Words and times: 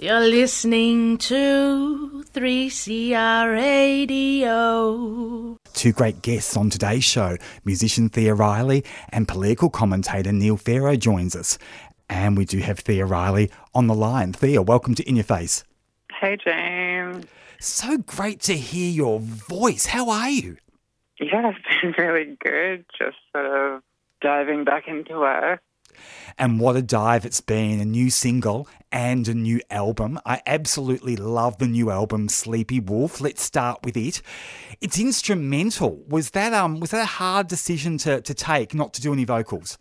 You're 0.00 0.20
listening 0.20 1.18
to 1.18 2.22
3CR 2.32 3.52
Radio. 3.52 5.58
Two 5.72 5.90
great 5.90 6.22
guests 6.22 6.56
on 6.56 6.70
today's 6.70 7.02
show. 7.02 7.36
Musician 7.64 8.08
Thea 8.08 8.32
Riley 8.32 8.84
and 9.08 9.26
political 9.26 9.68
commentator 9.68 10.30
Neil 10.30 10.56
Pharaoh 10.56 10.94
joins 10.94 11.34
us. 11.34 11.58
And 12.08 12.36
we 12.36 12.44
do 12.44 12.58
have 12.58 12.78
Thea 12.78 13.06
Riley 13.06 13.50
on 13.74 13.88
the 13.88 13.94
line. 13.94 14.32
Thea, 14.32 14.62
welcome 14.62 14.94
to 14.94 15.02
In 15.02 15.16
Your 15.16 15.24
Face. 15.24 15.64
Hey, 16.20 16.36
James. 16.36 17.26
So 17.58 17.98
great 17.98 18.38
to 18.42 18.56
hear 18.56 18.92
your 18.92 19.18
voice. 19.18 19.86
How 19.86 20.10
are 20.10 20.30
you? 20.30 20.58
Yeah, 21.18 21.50
it's 21.82 21.82
been 21.82 21.94
really 21.98 22.36
good. 22.38 22.84
Just 22.96 23.16
sort 23.32 23.46
of 23.46 23.82
diving 24.20 24.62
back 24.62 24.86
into 24.86 25.18
work. 25.18 25.60
And 26.38 26.60
what 26.60 26.76
a 26.76 26.82
dive 26.82 27.24
it's 27.24 27.40
been. 27.40 27.80
A 27.80 27.84
new 27.84 28.10
single 28.10 28.68
and 28.90 29.26
a 29.28 29.34
new 29.34 29.60
album. 29.70 30.18
I 30.24 30.40
absolutely 30.46 31.16
love 31.16 31.58
the 31.58 31.66
new 31.66 31.90
album, 31.90 32.28
Sleepy 32.28 32.80
Wolf. 32.80 33.20
Let's 33.20 33.42
start 33.42 33.80
with 33.84 33.96
it. 33.96 34.22
It's 34.80 34.98
instrumental. 34.98 36.02
Was 36.08 36.30
that 36.30 36.52
um 36.52 36.80
was 36.80 36.90
that 36.90 37.02
a 37.02 37.06
hard 37.06 37.48
decision 37.48 37.98
to, 37.98 38.20
to 38.20 38.34
take, 38.34 38.74
not 38.74 38.94
to 38.94 39.00
do 39.00 39.12
any 39.12 39.24
vocals? 39.24 39.78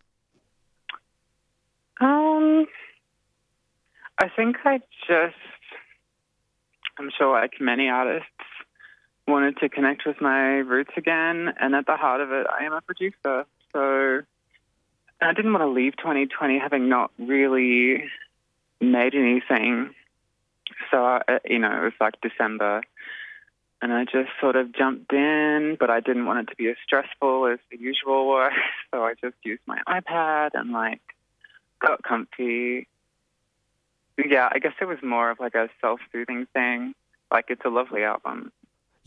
Um 1.99 2.67
I 4.20 4.30
think 4.36 4.58
I 4.66 4.80
just 5.08 5.36
I'm 6.97 7.09
sure 7.17 7.39
like 7.39 7.53
many 7.59 7.89
artists 7.89 8.27
wanted 9.27 9.58
to 9.58 9.70
connect 9.70 10.05
with 10.05 10.20
my 10.22 10.58
roots 10.58 10.91
again 10.97 11.53
and 11.59 11.75
at 11.75 11.86
the 11.86 11.97
heart 11.97 12.22
of 12.22 12.31
it 12.31 12.47
I 12.47 12.63
am 12.63 12.73
a 12.73 12.81
producer. 12.81 13.45
So 13.73 14.22
I 15.21 15.34
didn't 15.34 15.53
want 15.53 15.63
to 15.63 15.70
leave 15.70 15.98
2020 15.98 16.59
having 16.59 16.89
not 16.89 17.12
really 17.17 18.05
made 18.80 19.16
anything. 19.16 19.94
So, 20.91 21.03
uh, 21.05 21.39
you 21.45 21.59
know, 21.59 21.71
it 21.71 21.84
was 21.84 21.94
like 21.99 22.21
December. 22.21 22.84
And 23.81 23.94
I 23.94 24.05
just 24.05 24.30
sort 24.41 24.56
of 24.56 24.73
jumped 24.73 25.14
in, 25.14 25.78
but 25.80 25.89
I 25.89 26.00
didn't 26.00 26.25
want 26.25 26.39
it 26.39 26.52
to 26.52 26.56
be 26.56 26.69
as 26.69 26.78
stressful 26.83 27.47
as 27.47 27.59
the 27.72 27.78
usual 27.78 28.28
was. 28.28 28.52
So 28.91 29.03
I 29.03 29.16
just 29.22 29.36
used 29.44 29.61
my 29.66 29.80
iPad 29.88 30.52
and 30.53 30.72
like 30.72 31.02
got 31.80 32.02
comfy. 32.03 32.88
Yeah, 34.17 34.50
I 34.52 34.59
guess 34.59 34.73
it 34.80 34.86
was 34.86 34.97
more 35.03 35.30
of 35.30 35.39
like 35.41 35.56
a 35.56 35.69
self 35.81 36.00
soothing 36.11 36.47
thing. 36.53 36.95
Like 37.30 37.45
it's 37.50 37.66
a 37.66 37.69
lovely 37.69 38.03
album. 38.03 38.52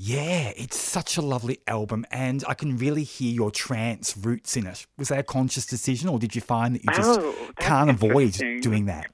Yeah, 0.02 0.54
it's 0.56 0.78
such 0.78 1.18
a 1.18 1.20
lovely 1.20 1.58
album, 1.66 2.06
and 2.10 2.42
I 2.48 2.54
can 2.54 2.78
really 2.78 3.02
hear 3.02 3.30
your 3.30 3.50
trance 3.50 4.16
roots 4.16 4.56
in 4.56 4.66
it. 4.66 4.86
Was 4.96 5.08
that 5.08 5.18
a 5.18 5.22
conscious 5.22 5.66
decision, 5.66 6.08
or 6.08 6.18
did 6.18 6.34
you 6.34 6.40
find 6.40 6.74
that 6.74 6.82
you 6.82 6.90
just 6.94 7.20
Oh, 7.20 7.34
can't 7.58 7.90
avoid 7.90 8.32
doing 8.62 8.86
that? 8.86 9.10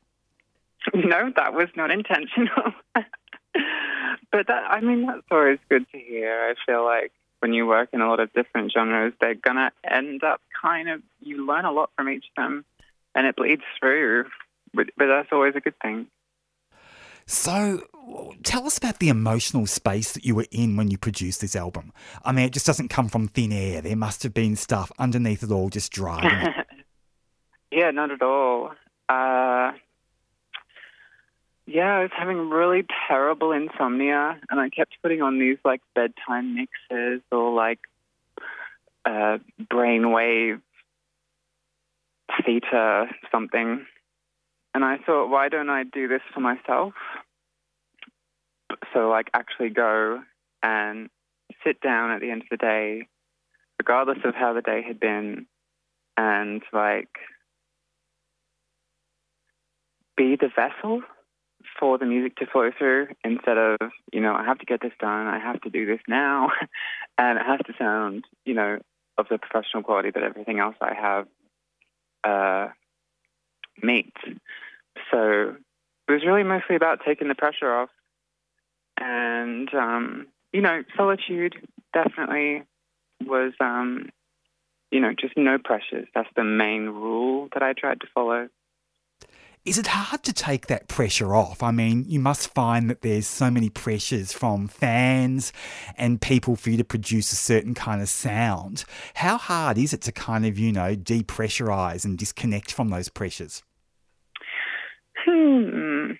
No, 0.94 1.32
that 1.34 1.54
was 1.54 1.66
not 1.74 1.90
intentional. 1.90 2.72
but 2.94 4.46
that, 4.46 4.62
I 4.70 4.80
mean, 4.80 5.06
that's 5.06 5.26
always 5.28 5.58
good 5.68 5.90
to 5.90 5.98
hear. 5.98 6.32
I 6.32 6.54
feel 6.64 6.84
like 6.84 7.10
when 7.40 7.52
you 7.52 7.66
work 7.66 7.88
in 7.92 8.00
a 8.00 8.08
lot 8.08 8.20
of 8.20 8.32
different 8.32 8.70
genres, 8.70 9.12
they're 9.20 9.34
going 9.34 9.56
to 9.56 9.72
end 9.84 10.22
up 10.22 10.40
kind 10.62 10.88
of, 10.88 11.02
you 11.20 11.44
learn 11.44 11.64
a 11.64 11.72
lot 11.72 11.90
from 11.96 12.08
each 12.08 12.26
of 12.36 12.44
them 12.44 12.64
and 13.16 13.26
it 13.26 13.34
bleeds 13.34 13.64
through. 13.80 14.26
But, 14.72 14.90
but 14.96 15.08
that's 15.08 15.30
always 15.32 15.54
a 15.56 15.60
good 15.60 15.78
thing. 15.82 16.06
So, 17.26 17.82
tell 18.44 18.66
us 18.66 18.78
about 18.78 19.00
the 19.00 19.08
emotional 19.08 19.66
space 19.66 20.12
that 20.12 20.24
you 20.24 20.34
were 20.34 20.46
in 20.52 20.76
when 20.76 20.88
you 20.90 20.98
produced 20.98 21.40
this 21.40 21.56
album. 21.56 21.92
I 22.24 22.32
mean, 22.32 22.46
it 22.46 22.52
just 22.52 22.66
doesn't 22.66 22.88
come 22.88 23.08
from 23.08 23.28
thin 23.28 23.52
air. 23.52 23.80
There 23.80 23.96
must 23.96 24.22
have 24.22 24.32
been 24.32 24.54
stuff 24.56 24.92
underneath 24.98 25.42
it 25.42 25.50
all 25.50 25.68
just 25.68 25.92
driving 25.92 26.30
yeah, 27.70 27.90
not 27.90 28.10
at 28.10 28.22
all. 28.22 28.70
Uh, 29.08 29.72
yeah, 31.66 31.96
I 31.96 32.02
was 32.02 32.10
having 32.16 32.48
really 32.48 32.86
terrible 33.08 33.52
insomnia, 33.52 34.40
and 34.50 34.60
I 34.60 34.68
kept 34.68 34.94
putting 35.02 35.20
on 35.20 35.38
these 35.38 35.58
like 35.64 35.80
bedtime 35.94 36.54
mixes 36.54 37.22
or 37.30 37.52
like 37.52 37.80
uh, 39.04 39.38
brainwave 39.60 40.60
theta 42.44 43.06
something. 43.30 43.84
And 44.76 44.84
I 44.84 44.98
thought, 44.98 45.30
why 45.30 45.48
don't 45.48 45.70
I 45.70 45.84
do 45.84 46.06
this 46.06 46.20
for 46.34 46.40
myself? 46.40 46.92
So, 48.92 49.08
like, 49.08 49.30
actually 49.32 49.70
go 49.70 50.20
and 50.62 51.08
sit 51.64 51.80
down 51.80 52.10
at 52.10 52.20
the 52.20 52.30
end 52.30 52.42
of 52.42 52.48
the 52.50 52.58
day, 52.58 53.08
regardless 53.78 54.18
of 54.22 54.34
how 54.34 54.52
the 54.52 54.60
day 54.60 54.82
had 54.86 55.00
been, 55.00 55.46
and 56.18 56.62
like 56.74 57.08
be 60.14 60.36
the 60.36 60.50
vessel 60.54 61.00
for 61.80 61.96
the 61.96 62.04
music 62.04 62.36
to 62.36 62.46
flow 62.46 62.70
through 62.76 63.08
instead 63.24 63.56
of, 63.56 63.78
you 64.12 64.20
know, 64.20 64.34
I 64.34 64.44
have 64.44 64.58
to 64.58 64.66
get 64.66 64.82
this 64.82 64.92
done, 65.00 65.26
I 65.26 65.38
have 65.38 65.58
to 65.62 65.70
do 65.70 65.86
this 65.86 66.00
now, 66.06 66.50
and 67.16 67.38
it 67.38 67.46
has 67.46 67.60
to 67.66 67.72
sound, 67.78 68.26
you 68.44 68.52
know, 68.52 68.80
of 69.16 69.26
the 69.30 69.38
professional 69.38 69.82
quality 69.82 70.10
that 70.10 70.22
everything 70.22 70.58
else 70.58 70.76
I 70.82 70.92
have 70.94 71.26
uh, 72.24 72.72
meets. 73.82 74.20
So 75.10 75.56
it 76.08 76.12
was 76.12 76.24
really 76.24 76.42
mostly 76.42 76.76
about 76.76 77.00
taking 77.04 77.28
the 77.28 77.34
pressure 77.34 77.72
off. 77.72 77.90
And, 78.98 79.72
um, 79.74 80.26
you 80.52 80.60
know, 80.60 80.82
solitude 80.96 81.54
definitely 81.92 82.62
was, 83.24 83.52
um, 83.60 84.10
you 84.90 85.00
know, 85.00 85.12
just 85.18 85.36
no 85.36 85.58
pressures. 85.58 86.06
That's 86.14 86.28
the 86.36 86.44
main 86.44 86.86
rule 86.86 87.48
that 87.54 87.62
I 87.62 87.72
tried 87.72 88.00
to 88.00 88.06
follow. 88.14 88.48
Is 89.64 89.78
it 89.78 89.88
hard 89.88 90.22
to 90.22 90.32
take 90.32 90.68
that 90.68 90.86
pressure 90.86 91.34
off? 91.34 91.60
I 91.60 91.72
mean, 91.72 92.04
you 92.06 92.20
must 92.20 92.54
find 92.54 92.88
that 92.88 93.02
there's 93.02 93.26
so 93.26 93.50
many 93.50 93.68
pressures 93.68 94.32
from 94.32 94.68
fans 94.68 95.52
and 95.98 96.20
people 96.20 96.54
for 96.54 96.70
you 96.70 96.76
to 96.76 96.84
produce 96.84 97.32
a 97.32 97.36
certain 97.36 97.74
kind 97.74 98.00
of 98.00 98.08
sound. 98.08 98.84
How 99.14 99.36
hard 99.38 99.76
is 99.76 99.92
it 99.92 100.02
to 100.02 100.12
kind 100.12 100.46
of, 100.46 100.56
you 100.56 100.70
know, 100.70 100.94
depressurize 100.94 102.04
and 102.04 102.16
disconnect 102.16 102.70
from 102.70 102.90
those 102.90 103.08
pressures? 103.08 103.64
Hmm. 105.26 106.12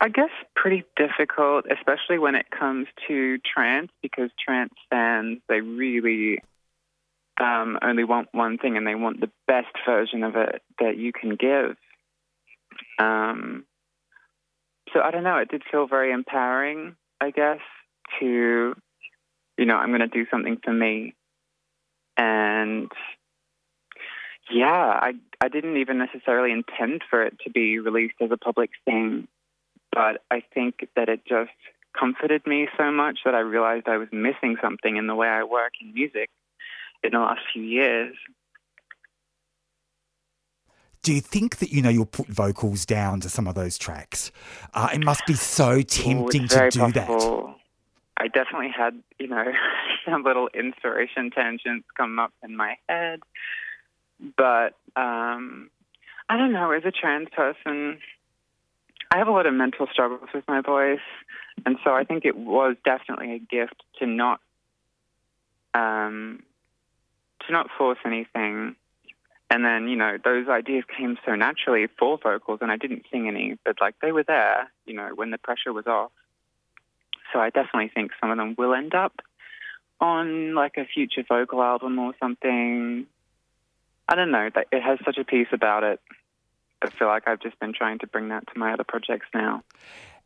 I 0.00 0.08
guess 0.08 0.30
pretty 0.54 0.84
difficult, 0.96 1.64
especially 1.70 2.18
when 2.18 2.34
it 2.34 2.46
comes 2.50 2.86
to 3.08 3.38
trance, 3.38 3.90
because 4.02 4.30
trance 4.38 4.74
fans, 4.90 5.38
they 5.48 5.60
really 5.60 6.38
um, 7.40 7.78
only 7.82 8.04
want 8.04 8.28
one 8.32 8.58
thing 8.58 8.76
and 8.76 8.86
they 8.86 8.94
want 8.94 9.20
the 9.20 9.30
best 9.46 9.74
version 9.86 10.22
of 10.22 10.36
it 10.36 10.62
that 10.78 10.96
you 10.96 11.12
can 11.12 11.34
give. 11.34 11.76
Um, 12.98 13.64
so 14.92 15.00
I 15.00 15.10
don't 15.10 15.24
know, 15.24 15.38
it 15.38 15.50
did 15.50 15.62
feel 15.70 15.86
very 15.86 16.12
empowering, 16.12 16.94
I 17.20 17.30
guess, 17.30 17.60
to, 18.20 18.74
you 19.58 19.64
know, 19.64 19.76
I'm 19.76 19.88
going 19.88 20.00
to 20.00 20.06
do 20.08 20.26
something 20.30 20.58
for 20.62 20.72
me. 20.72 21.14
And 22.18 22.90
yeah, 24.50 24.98
I 25.02 25.12
I 25.40 25.48
didn't 25.48 25.76
even 25.76 25.98
necessarily 25.98 26.52
intend 26.52 27.02
for 27.08 27.22
it 27.22 27.38
to 27.44 27.50
be 27.50 27.78
released 27.78 28.16
as 28.20 28.30
a 28.30 28.36
public 28.36 28.70
thing, 28.84 29.28
but 29.92 30.22
I 30.30 30.42
think 30.54 30.88
that 30.96 31.08
it 31.08 31.24
just 31.26 31.50
comforted 31.98 32.46
me 32.46 32.68
so 32.76 32.90
much 32.90 33.20
that 33.24 33.34
I 33.34 33.40
realized 33.40 33.88
I 33.88 33.96
was 33.96 34.08
missing 34.12 34.56
something 34.62 34.96
in 34.96 35.06
the 35.06 35.14
way 35.14 35.28
I 35.28 35.42
work 35.44 35.72
in 35.80 35.94
music 35.94 36.30
in 37.02 37.12
the 37.12 37.18
last 37.18 37.40
few 37.52 37.62
years. 37.62 38.14
Do 41.02 41.14
you 41.14 41.20
think 41.20 41.58
that, 41.58 41.70
you 41.70 41.82
know, 41.82 41.88
you'll 41.88 42.04
put 42.04 42.26
vocals 42.26 42.84
down 42.84 43.20
to 43.20 43.28
some 43.28 43.46
of 43.46 43.54
those 43.54 43.78
tracks? 43.78 44.32
Uh, 44.74 44.88
it 44.92 45.04
must 45.04 45.24
be 45.24 45.34
so 45.34 45.80
tempting 45.82 46.44
Ooh, 46.44 46.48
to 46.48 46.68
do 46.70 46.92
that. 46.92 47.06
possible. 47.06 47.54
I 48.16 48.28
definitely 48.28 48.70
had, 48.76 49.00
you 49.18 49.28
know, 49.28 49.44
some 50.04 50.24
little 50.24 50.48
inspiration 50.52 51.30
tangents 51.30 51.86
come 51.96 52.18
up 52.18 52.32
in 52.42 52.56
my 52.56 52.76
head. 52.88 53.20
But 54.20 54.74
um, 54.96 55.70
I 56.28 56.36
don't 56.36 56.52
know, 56.52 56.70
as 56.72 56.84
a 56.84 56.90
trans 56.90 57.28
person, 57.30 57.98
I 59.10 59.18
have 59.18 59.28
a 59.28 59.32
lot 59.32 59.46
of 59.46 59.54
mental 59.54 59.86
struggles 59.92 60.28
with 60.34 60.44
my 60.48 60.60
voice. 60.60 60.98
And 61.64 61.76
so 61.84 61.94
I 61.94 62.04
think 62.04 62.24
it 62.24 62.36
was 62.36 62.76
definitely 62.84 63.34
a 63.34 63.38
gift 63.38 63.82
to 63.98 64.06
not 64.06 64.40
um, 65.74 66.42
to 67.46 67.52
not 67.52 67.68
force 67.76 67.98
anything. 68.04 68.76
And 69.48 69.64
then, 69.64 69.88
you 69.88 69.96
know, 69.96 70.18
those 70.22 70.48
ideas 70.48 70.84
came 70.98 71.16
so 71.24 71.36
naturally 71.36 71.86
for 71.98 72.18
vocals, 72.18 72.58
and 72.62 72.72
I 72.72 72.76
didn't 72.76 73.04
sing 73.12 73.28
any, 73.28 73.56
but 73.64 73.76
like 73.80 73.94
they 74.02 74.10
were 74.10 74.24
there, 74.24 74.70
you 74.86 74.94
know, 74.94 75.10
when 75.14 75.30
the 75.30 75.38
pressure 75.38 75.72
was 75.72 75.86
off. 75.86 76.10
So 77.32 77.38
I 77.38 77.50
definitely 77.50 77.90
think 77.94 78.10
some 78.20 78.30
of 78.30 78.38
them 78.38 78.54
will 78.58 78.74
end 78.74 78.94
up 78.94 79.20
on 80.00 80.54
like 80.54 80.76
a 80.76 80.84
future 80.84 81.24
vocal 81.28 81.62
album 81.62 81.98
or 81.98 82.12
something. 82.20 83.06
I 84.08 84.14
don't 84.14 84.30
know. 84.30 84.48
It 84.72 84.82
has 84.82 84.98
such 85.04 85.18
a 85.18 85.24
piece 85.24 85.48
about 85.52 85.82
it. 85.82 86.00
I 86.82 86.90
feel 86.90 87.08
like 87.08 87.26
I've 87.26 87.40
just 87.40 87.58
been 87.58 87.72
trying 87.72 87.98
to 88.00 88.06
bring 88.06 88.28
that 88.28 88.46
to 88.52 88.58
my 88.58 88.72
other 88.72 88.84
projects 88.84 89.26
now. 89.34 89.62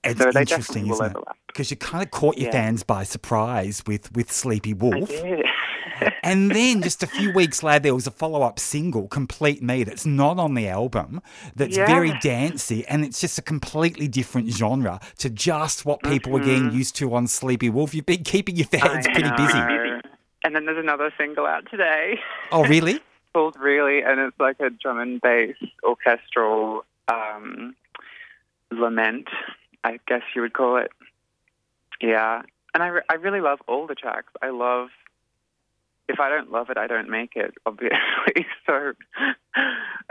It's 0.02 0.20
So 0.20 0.30
interesting, 0.38 0.88
isn't 0.88 1.16
it? 1.16 1.22
Because 1.46 1.70
you 1.70 1.76
kind 1.76 2.02
of 2.02 2.10
caught 2.10 2.38
your 2.38 2.46
Yeah. 2.46 2.52
fans 2.52 2.82
by 2.82 3.04
surprise 3.04 3.82
with, 3.86 4.12
with 4.12 4.32
Sleepy 4.32 4.70
I 4.70 4.74
Wolf. 4.74 5.08
did. 5.08 5.44
and 6.22 6.50
then 6.50 6.80
just 6.82 7.02
a 7.02 7.06
few 7.06 7.32
weeks 7.32 7.62
later, 7.62 7.80
there 7.80 7.94
was 7.94 8.06
a 8.06 8.10
follow 8.10 8.42
up 8.42 8.58
single, 8.58 9.08
Complete 9.08 9.62
Me, 9.62 9.84
that's 9.84 10.06
not 10.06 10.38
on 10.38 10.54
the 10.54 10.68
album, 10.68 11.20
that's 11.54 11.76
Yeah. 11.76 11.86
very 11.86 12.18
dancey, 12.20 12.86
and 12.86 13.04
it's 13.04 13.20
just 13.20 13.38
a 13.38 13.42
completely 13.42 14.08
different 14.08 14.48
genre 14.48 15.00
to 15.18 15.28
just 15.28 15.84
what 15.84 16.02
people 16.02 16.32
were 16.32 16.40
getting 16.40 16.68
mm-hmm. 16.68 16.78
used 16.78 16.96
to 16.96 17.14
on 17.14 17.26
Sleepy 17.26 17.68
Wolf. 17.68 17.94
You've 17.94 18.06
been 18.06 18.24
keeping 18.24 18.56
your 18.56 18.66
fans 18.66 19.06
I 19.06 19.12
pretty 19.12 19.30
busy. 19.36 19.58
And 20.42 20.56
then 20.56 20.64
there's 20.64 20.78
another 20.78 21.12
single 21.18 21.44
out 21.46 21.64
today 21.70 22.18
Oh, 22.50 22.64
really? 22.64 23.00
called 23.32 23.56
Really, 23.58 24.02
and 24.02 24.20
it's 24.20 24.38
like 24.38 24.60
a 24.60 24.70
drum 24.70 24.98
and 24.98 25.20
bass 25.20 25.56
orchestral 25.82 26.84
um, 27.08 27.74
lament, 28.70 29.28
I 29.84 29.98
guess 30.06 30.22
you 30.34 30.42
would 30.42 30.52
call 30.52 30.76
it. 30.76 30.90
Yeah. 32.00 32.42
And 32.74 32.82
I, 32.82 32.86
re- 32.88 33.02
I 33.08 33.14
really 33.14 33.40
love 33.40 33.60
all 33.66 33.86
the 33.86 33.94
tracks. 33.94 34.32
I 34.40 34.50
love, 34.50 34.88
if 36.08 36.20
I 36.20 36.28
don't 36.28 36.50
love 36.50 36.70
it, 36.70 36.78
I 36.78 36.86
don't 36.86 37.10
make 37.10 37.32
it, 37.36 37.54
obviously. 37.66 38.46
so, 38.66 38.92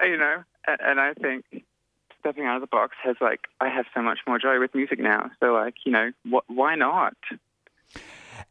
you 0.03 0.17
know, 0.17 0.43
and, 0.67 0.77
and 0.81 0.99
I 0.99 1.13
think 1.13 1.45
stepping 2.19 2.45
out 2.45 2.55
of 2.55 2.61
the 2.61 2.67
box 2.67 2.95
has 3.03 3.15
like, 3.21 3.41
I 3.61 3.69
have 3.69 3.85
so 3.93 4.01
much 4.01 4.19
more 4.27 4.39
joy 4.39 4.59
with 4.59 4.75
music 4.75 4.99
now. 4.99 5.31
So, 5.39 5.53
like, 5.53 5.75
you 5.85 5.91
know, 5.91 6.11
wh- 6.29 6.49
why 6.49 6.75
not? 6.75 7.15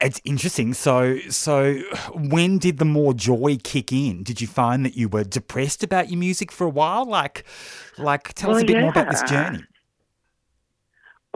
It's 0.00 0.20
interesting. 0.24 0.74
So, 0.74 1.18
so 1.28 1.74
when 2.14 2.58
did 2.58 2.78
the 2.78 2.84
more 2.84 3.14
joy 3.14 3.58
kick 3.62 3.92
in? 3.92 4.22
Did 4.22 4.40
you 4.40 4.46
find 4.46 4.84
that 4.84 4.96
you 4.96 5.08
were 5.08 5.24
depressed 5.24 5.82
about 5.82 6.10
your 6.10 6.18
music 6.18 6.52
for 6.52 6.64
a 6.64 6.70
while? 6.70 7.04
Like, 7.04 7.44
like, 7.96 8.34
tell 8.34 8.54
us 8.54 8.62
a 8.62 8.66
bit 8.66 8.80
more 8.80 8.90
about 8.90 9.10
this 9.10 9.22
journey. 9.22 9.64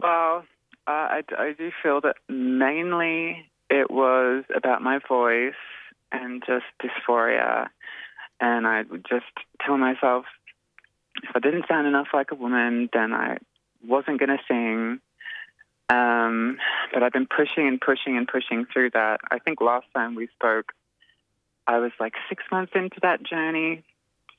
Well, 0.01 0.45
uh, 0.87 0.91
I, 0.91 1.21
I 1.37 1.53
do 1.57 1.71
feel 1.81 2.01
that 2.01 2.15
mainly 2.27 3.49
it 3.69 3.89
was 3.89 4.43
about 4.55 4.81
my 4.81 4.99
voice 5.07 5.53
and 6.11 6.43
just 6.45 6.65
dysphoria. 6.81 7.67
And 8.39 8.67
I 8.67 8.83
would 8.89 9.05
just 9.09 9.25
tell 9.65 9.77
myself 9.77 10.25
if 11.21 11.29
I 11.35 11.39
didn't 11.39 11.65
sound 11.67 11.87
enough 11.87 12.07
like 12.13 12.31
a 12.31 12.35
woman, 12.35 12.89
then 12.93 13.13
I 13.13 13.37
wasn't 13.85 14.19
going 14.19 14.29
to 14.29 14.39
sing. 14.47 14.99
Um, 15.93 16.57
but 16.91 17.03
I've 17.03 17.11
been 17.11 17.27
pushing 17.27 17.67
and 17.67 17.79
pushing 17.79 18.17
and 18.17 18.27
pushing 18.27 18.65
through 18.71 18.91
that. 18.91 19.19
I 19.29 19.37
think 19.39 19.61
last 19.61 19.85
time 19.93 20.15
we 20.15 20.27
spoke, 20.27 20.71
I 21.67 21.77
was 21.77 21.91
like 21.99 22.13
six 22.29 22.43
months 22.51 22.71
into 22.73 22.97
that 23.03 23.21
journey. 23.21 23.83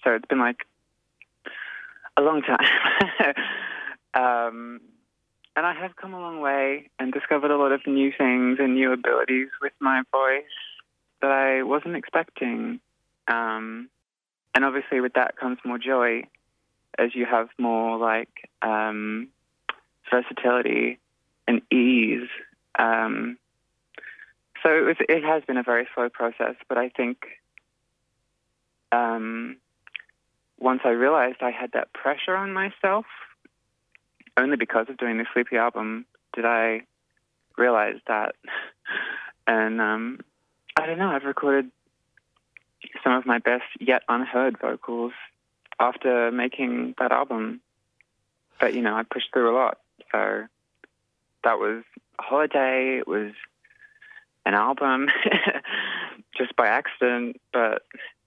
So 0.03 0.15
it's 0.15 0.27
been 0.27 0.41
like 0.41 0.67
a 2.17 2.23
long 2.23 2.43
time. 2.43 2.67
um, 4.15 4.81
and 5.57 5.65
I 5.65 5.75
have 5.75 5.95
come 5.95 6.13
a 6.13 6.21
long 6.21 6.41
way 6.41 6.91
and 6.99 7.13
discovered 7.13 7.53
a 7.53 7.57
lot 7.57 7.71
of 7.71 7.87
new 7.87 8.11
things 8.17 8.59
and 8.59 8.75
new 8.75 8.93
abilities 8.93 9.49
with 9.63 9.73
my 9.79 10.03
voice 10.11 10.45
that 11.23 11.31
I 11.31 11.63
wasn't 11.63 11.95
expecting. 11.95 12.81
Um, 13.29 13.89
and 14.55 14.65
obviously, 14.65 15.01
with 15.01 15.13
that 15.13 15.37
comes 15.37 15.59
more 15.65 15.79
joy 15.79 16.25
as 16.99 17.15
you 17.15 17.27
have 17.27 17.49
more 17.59 17.97
like 17.97 18.51
um, 18.63 19.29
versatility 20.11 20.99
and 21.47 21.63
ease. 21.73 22.29
Um, 22.79 23.39
so 24.63 24.71
it, 24.71 24.83
was, 24.83 24.97
it 25.01 25.25
has 25.25 25.43
been 25.45 25.57
a 25.57 25.63
very 25.63 25.87
slow 25.95 26.09
process, 26.09 26.55
but 26.69 26.79
I 26.79 26.89
think 26.89 27.19
um, 28.93 29.57
once 30.59 30.81
I 30.85 30.91
realized 30.91 31.37
I 31.43 31.51
had 31.51 31.73
that 31.73 31.93
pressure 31.93 32.35
on 32.35 32.53
myself, 32.53 33.05
only 34.37 34.57
because 34.57 34.87
of 34.89 34.97
doing 34.97 35.19
the 35.19 35.27
Sleepy 35.33 35.57
album 35.57 36.07
did 36.35 36.45
I 36.45 36.83
realize 37.57 37.97
that. 38.07 38.35
And 39.47 39.79
um, 39.79 40.21
I 40.75 40.87
don't 40.87 40.97
know, 40.97 41.11
I've 41.11 41.25
recorded 41.25 41.71
some 43.03 43.13
of 43.13 43.27
my 43.27 43.39
best 43.39 43.65
yet 43.79 44.03
unheard 44.09 44.59
vocals 44.59 45.13
after 45.79 46.31
making 46.31 46.95
that 46.99 47.13
album. 47.13 47.61
But, 48.59 48.73
you 48.73 48.81
know, 48.81 48.95
I 48.95 49.03
pushed 49.03 49.35
through 49.35 49.55
a 49.55 49.57
lot. 49.57 49.79
So 50.13 50.47
that 51.45 51.59
was 51.59 51.83
a 52.19 52.23
holiday, 52.23 52.99
it 52.99 53.07
was 53.07 53.33
an 54.47 54.55
album 54.55 55.09
just 56.37 56.55
by 56.57 56.69
accident. 56.69 57.41
But 57.53 57.83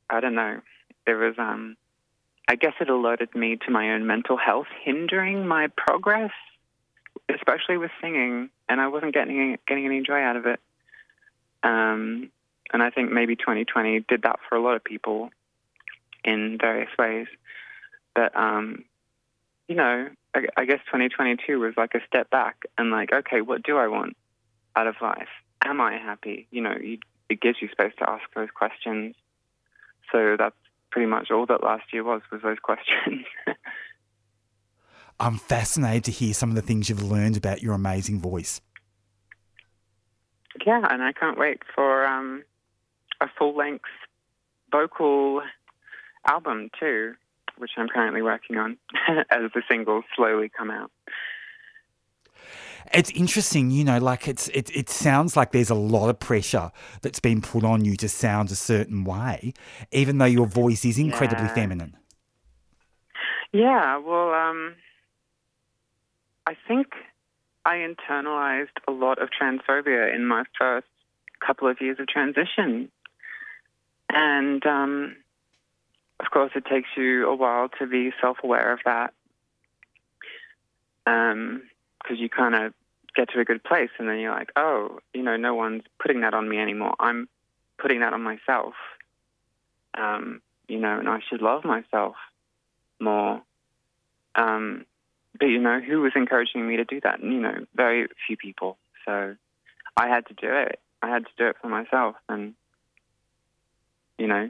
I 0.10 0.19
don't 0.19 0.36
know. 0.36 0.62
There 1.06 1.18
was, 1.18 1.36
um, 1.38 1.78
I 2.48 2.56
guess 2.56 2.74
it 2.80 2.90
alerted 2.90 3.36
me 3.36 3.58
to 3.66 3.72
my 3.72 3.94
own 3.94 4.08
mental 4.08 4.38
health 4.38 4.68
hindering 4.84 5.48
my 5.48 5.68
progress, 5.75 6.31
especially 7.34 7.78
with 7.78 7.92
singing, 8.02 8.50
and 8.69 8.81
I 8.81 8.88
wasn't 8.88 9.14
getting 9.14 9.58
getting 9.68 9.86
any 9.86 10.02
joy 10.02 10.22
out 10.22 10.36
of 10.36 10.46
it. 10.46 10.60
Um, 11.63 12.31
and 12.74 12.84
I 12.84 12.90
think 12.90 13.12
maybe 13.12 13.36
2020 13.36 14.06
did 14.08 14.24
that 14.24 14.40
for 14.48 14.56
a 14.56 14.62
lot 14.62 14.75
of 14.75 14.84
people 14.84 15.30
in 16.24 16.58
various 16.60 16.90
ways. 17.00 17.28
But 18.13 18.36
um, 18.36 18.84
you 19.68 19.75
know, 19.75 20.08
I, 20.38 20.62
I 20.62 20.66
guess 20.66 20.80
2022 20.86 21.60
was 21.60 21.74
like 21.78 21.95
a 21.95 22.00
step 22.07 22.30
back 22.30 22.66
and 22.78 22.92
like, 22.92 23.12
okay, 23.12 23.42
what 23.42 23.63
do 23.63 23.78
I 23.78 23.88
want 23.88 24.16
out 24.75 24.88
of 24.88 24.95
life? 25.01 25.30
Am 25.63 25.81
I 25.81 25.94
happy? 25.94 26.48
You 26.51 26.62
know, 26.62 26.75
you, 26.80 27.00
it 27.30 27.42
gives 27.42 27.57
you 27.62 27.69
space 27.72 27.94
to 27.98 28.10
ask 28.10 28.24
those 28.36 28.50
questions. 28.54 29.16
So 30.12 30.36
that's 30.38 30.56
pretty 30.92 31.07
much 31.07 31.31
all 31.31 31.45
that 31.48 31.63
last 31.63 31.92
year 31.92 32.04
was 32.04 32.22
was 32.31 32.42
those 32.44 32.60
questions. 32.62 33.25
I'm 35.19 35.38
fascinated 35.38 36.04
to 36.06 36.12
hear 36.12 36.34
some 36.34 36.50
of 36.50 36.56
the 36.56 36.62
things 36.62 36.89
you've 36.89 37.01
learned 37.01 37.38
about 37.38 37.63
your 37.63 37.74
amazing 37.74 38.19
voice. 38.19 38.62
yeah, 40.66 40.86
and 40.89 41.01
I 41.01 41.12
can't 41.13 41.39
wait 41.39 41.63
for 41.74 42.06
um, 42.06 42.44
a 43.19 43.28
full 43.38 43.56
length 43.56 43.89
vocal 44.72 45.42
album 46.28 46.69
too, 46.80 47.16
which 47.57 47.71
I'm 47.77 47.88
currently 47.88 48.21
working 48.21 48.57
on 48.57 48.77
as 49.30 49.51
the 49.54 49.62
singles 49.69 50.06
slowly 50.15 50.50
come 50.56 50.71
out. 50.71 50.92
It's 52.94 53.09
interesting, 53.12 53.71
you 53.71 53.83
know, 53.83 53.98
like 53.98 54.27
it's 54.27 54.48
it, 54.50 54.69
it 54.75 54.89
sounds 54.89 55.36
like 55.36 55.51
there's 55.51 55.69
a 55.69 55.75
lot 55.75 56.09
of 56.09 56.19
pressure 56.19 56.71
that's 57.01 57.19
been 57.19 57.42
put 57.42 57.63
on 57.63 57.83
you 57.83 57.95
to 57.98 58.07
sound 58.07 58.50
a 58.51 58.56
certain 58.56 59.04
way, 59.04 59.54
even 59.92 60.18
though 60.19 60.25
your 60.25 60.48
voice 60.48 60.86
is 60.86 60.98
incredibly 60.98 61.48
Yeah. 61.48 61.54
feminine. 61.54 61.98
Yeah, 63.54 63.98
well, 63.98 64.33
um, 64.33 64.75
I 66.45 66.56
think 66.68 66.88
I 67.65 67.77
internalized 67.77 68.77
a 68.88 68.92
lot 68.92 69.21
of 69.21 69.30
transphobia 69.30 70.13
in 70.13 70.25
my 70.25 70.44
first 70.57 70.88
couple 71.45 71.68
of 71.69 71.81
years 71.81 71.98
of 72.00 72.07
transition. 72.07 72.92
And 74.10 74.65
um, 74.65 75.15
of 76.19 76.31
course, 76.31 76.52
it 76.56 76.66
takes 76.66 76.90
you 76.96 77.28
a 77.28 77.36
while 77.36 77.69
to 77.80 77.86
be 77.86 78.12
self 78.22 78.38
aware 78.44 78.74
of 78.74 78.80
that 78.86 79.14
because 81.06 82.19
you 82.19 82.30
kind 82.30 82.56
of 82.56 82.74
get 83.16 83.30
to 83.30 83.39
a 83.39 83.46
good 83.46 83.63
place 83.63 83.89
and 83.98 84.08
then 84.08 84.20
you're 84.20 84.32
like, 84.32 84.51
oh, 84.56 85.00
you 85.13 85.24
know, 85.24 85.38
no 85.38 85.56
one's 85.56 85.84
putting 86.00 86.22
that 86.22 86.34
on 86.34 86.48
me 86.48 86.60
anymore. 86.60 86.96
I'm 87.00 87.27
putting 87.77 88.01
that 88.01 88.13
on 88.13 88.22
myself. 88.22 88.74
Um, 89.94 90.41
you 90.68 90.80
know, 90.80 91.00
and 91.00 91.10
I 91.10 91.20
should 91.27 91.41
love 91.41 91.63
myself 91.63 92.15
more. 93.00 93.41
Um, 94.36 94.86
but 95.39 95.48
you 95.48 95.60
know, 95.60 95.80
who 95.80 96.01
was 96.01 96.13
encouraging 96.15 96.68
me 96.68 96.77
to 96.77 96.86
do 96.86 97.00
that? 97.01 97.22
You 97.22 97.39
know, 97.39 97.65
very 97.75 98.08
few 98.27 98.38
people. 98.38 98.77
So 99.06 99.36
I 99.96 100.08
had 100.08 100.25
to 100.27 100.34
do 100.34 100.48
it. 100.48 100.80
I 101.01 101.10
had 101.10 101.25
to 101.25 101.32
do 101.38 101.48
it 101.48 101.58
for 101.62 101.68
myself, 101.68 102.15
and 102.27 102.53
you 104.18 104.27
know, 104.27 104.50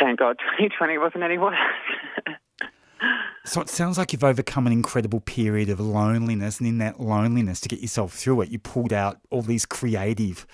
thank 0.00 0.18
God 0.18 0.38
2020 0.58 0.98
wasn't 0.98 1.22
any 1.22 1.38
worse. 1.38 1.56
So 3.44 3.60
it 3.60 3.68
sounds 3.68 3.96
like 3.98 4.12
you've 4.12 4.22
overcome 4.22 4.66
an 4.66 4.72
incredible 4.72 5.20
period 5.20 5.70
of 5.70 5.80
loneliness, 5.80 6.58
and 6.60 6.68
in 6.68 6.78
that 6.78 7.00
loneliness, 7.00 7.60
to 7.62 7.68
get 7.68 7.80
yourself 7.80 8.12
through 8.12 8.42
it, 8.42 8.50
you 8.50 8.58
pulled 8.58 8.92
out 8.92 9.18
all 9.30 9.42
these 9.42 9.64
creative, 9.66 10.46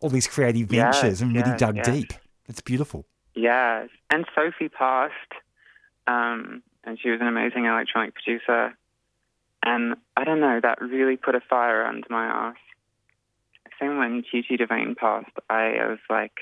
all 0.00 0.10
these 0.10 0.26
creative 0.26 0.70
Yes, 0.72 1.00
ventures, 1.00 1.22
and 1.22 1.34
really 1.34 1.50
yes, 1.50 1.58
dug 1.58 1.76
yes. 1.76 1.88
deep. 1.88 2.12
It's 2.48 2.60
beautiful. 2.60 3.06
Yes, 3.34 3.88
and 4.10 4.26
Sophie 4.34 4.68
passed, 4.68 5.12
um, 6.06 6.62
and 6.84 6.98
she 7.00 7.10
was 7.10 7.20
an 7.20 7.26
amazing 7.26 7.64
electronic 7.64 8.14
producer. 8.14 8.76
And 9.64 9.96
I 10.16 10.24
don't 10.24 10.40
know, 10.40 10.60
that 10.62 10.80
really 10.80 11.16
put 11.16 11.34
a 11.34 11.40
fire 11.40 11.84
under 11.84 12.06
my 12.10 12.26
ass. 12.26 12.56
Same 13.80 13.98
when 13.98 14.22
Gigi 14.30 14.56
Devane 14.56 14.96
passed, 14.96 15.32
I, 15.50 15.74
I 15.82 15.86
was 15.88 15.98
like, 16.08 16.32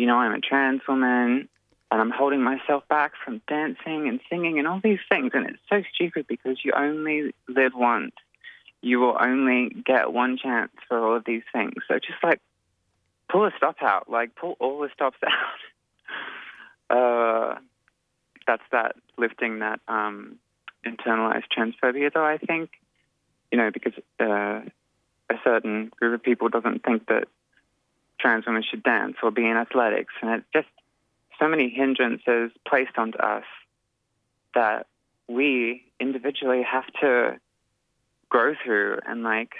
you 0.00 0.06
know, 0.06 0.16
I'm 0.16 0.32
a 0.32 0.40
trans 0.40 0.80
woman, 0.88 1.46
and 1.90 2.00
I'm 2.00 2.10
holding 2.10 2.42
myself 2.42 2.88
back 2.88 3.12
from 3.22 3.42
dancing 3.46 4.08
and 4.08 4.18
singing 4.30 4.58
and 4.58 4.66
all 4.66 4.80
these 4.82 5.00
things. 5.10 5.32
And 5.34 5.46
it's 5.46 5.58
so 5.68 5.82
stupid 5.94 6.26
because 6.26 6.56
you 6.64 6.72
only 6.74 7.34
live 7.48 7.72
once. 7.74 8.12
You 8.80 8.98
will 8.98 9.18
only 9.20 9.68
get 9.68 10.10
one 10.10 10.38
chance 10.38 10.72
for 10.88 10.98
all 10.98 11.16
of 11.16 11.24
these 11.26 11.42
things. 11.52 11.74
So 11.86 11.96
just 11.96 12.24
like 12.24 12.40
pull 13.28 13.44
a 13.44 13.50
stop 13.58 13.76
out, 13.82 14.08
like 14.10 14.34
pull 14.36 14.56
all 14.58 14.80
the 14.80 14.88
stops 14.94 15.18
out. 16.90 16.96
uh, 16.96 17.58
that's 18.46 18.62
that 18.72 18.96
lifting 19.18 19.58
that 19.58 19.80
um, 19.86 20.36
internalized 20.86 21.44
transphobia, 21.54 22.10
though. 22.10 22.24
I 22.24 22.38
think 22.38 22.70
you 23.52 23.58
know 23.58 23.70
because 23.70 23.92
uh, 24.18 24.62
a 25.30 25.34
certain 25.44 25.92
group 26.00 26.14
of 26.14 26.22
people 26.22 26.48
doesn't 26.48 26.84
think 26.84 27.06
that 27.08 27.28
trans 28.20 28.46
women 28.46 28.62
should 28.62 28.82
dance 28.82 29.16
or 29.22 29.30
be 29.30 29.46
in 29.46 29.56
athletics, 29.56 30.12
and 30.20 30.30
it's 30.30 30.46
just 30.52 30.68
so 31.38 31.48
many 31.48 31.68
hindrances 31.68 32.50
placed 32.66 32.98
onto 32.98 33.18
us 33.18 33.44
that 34.54 34.86
we 35.28 35.84
individually 35.98 36.62
have 36.62 36.86
to 37.00 37.38
grow 38.28 38.54
through 38.64 38.98
and 39.06 39.22
like 39.22 39.52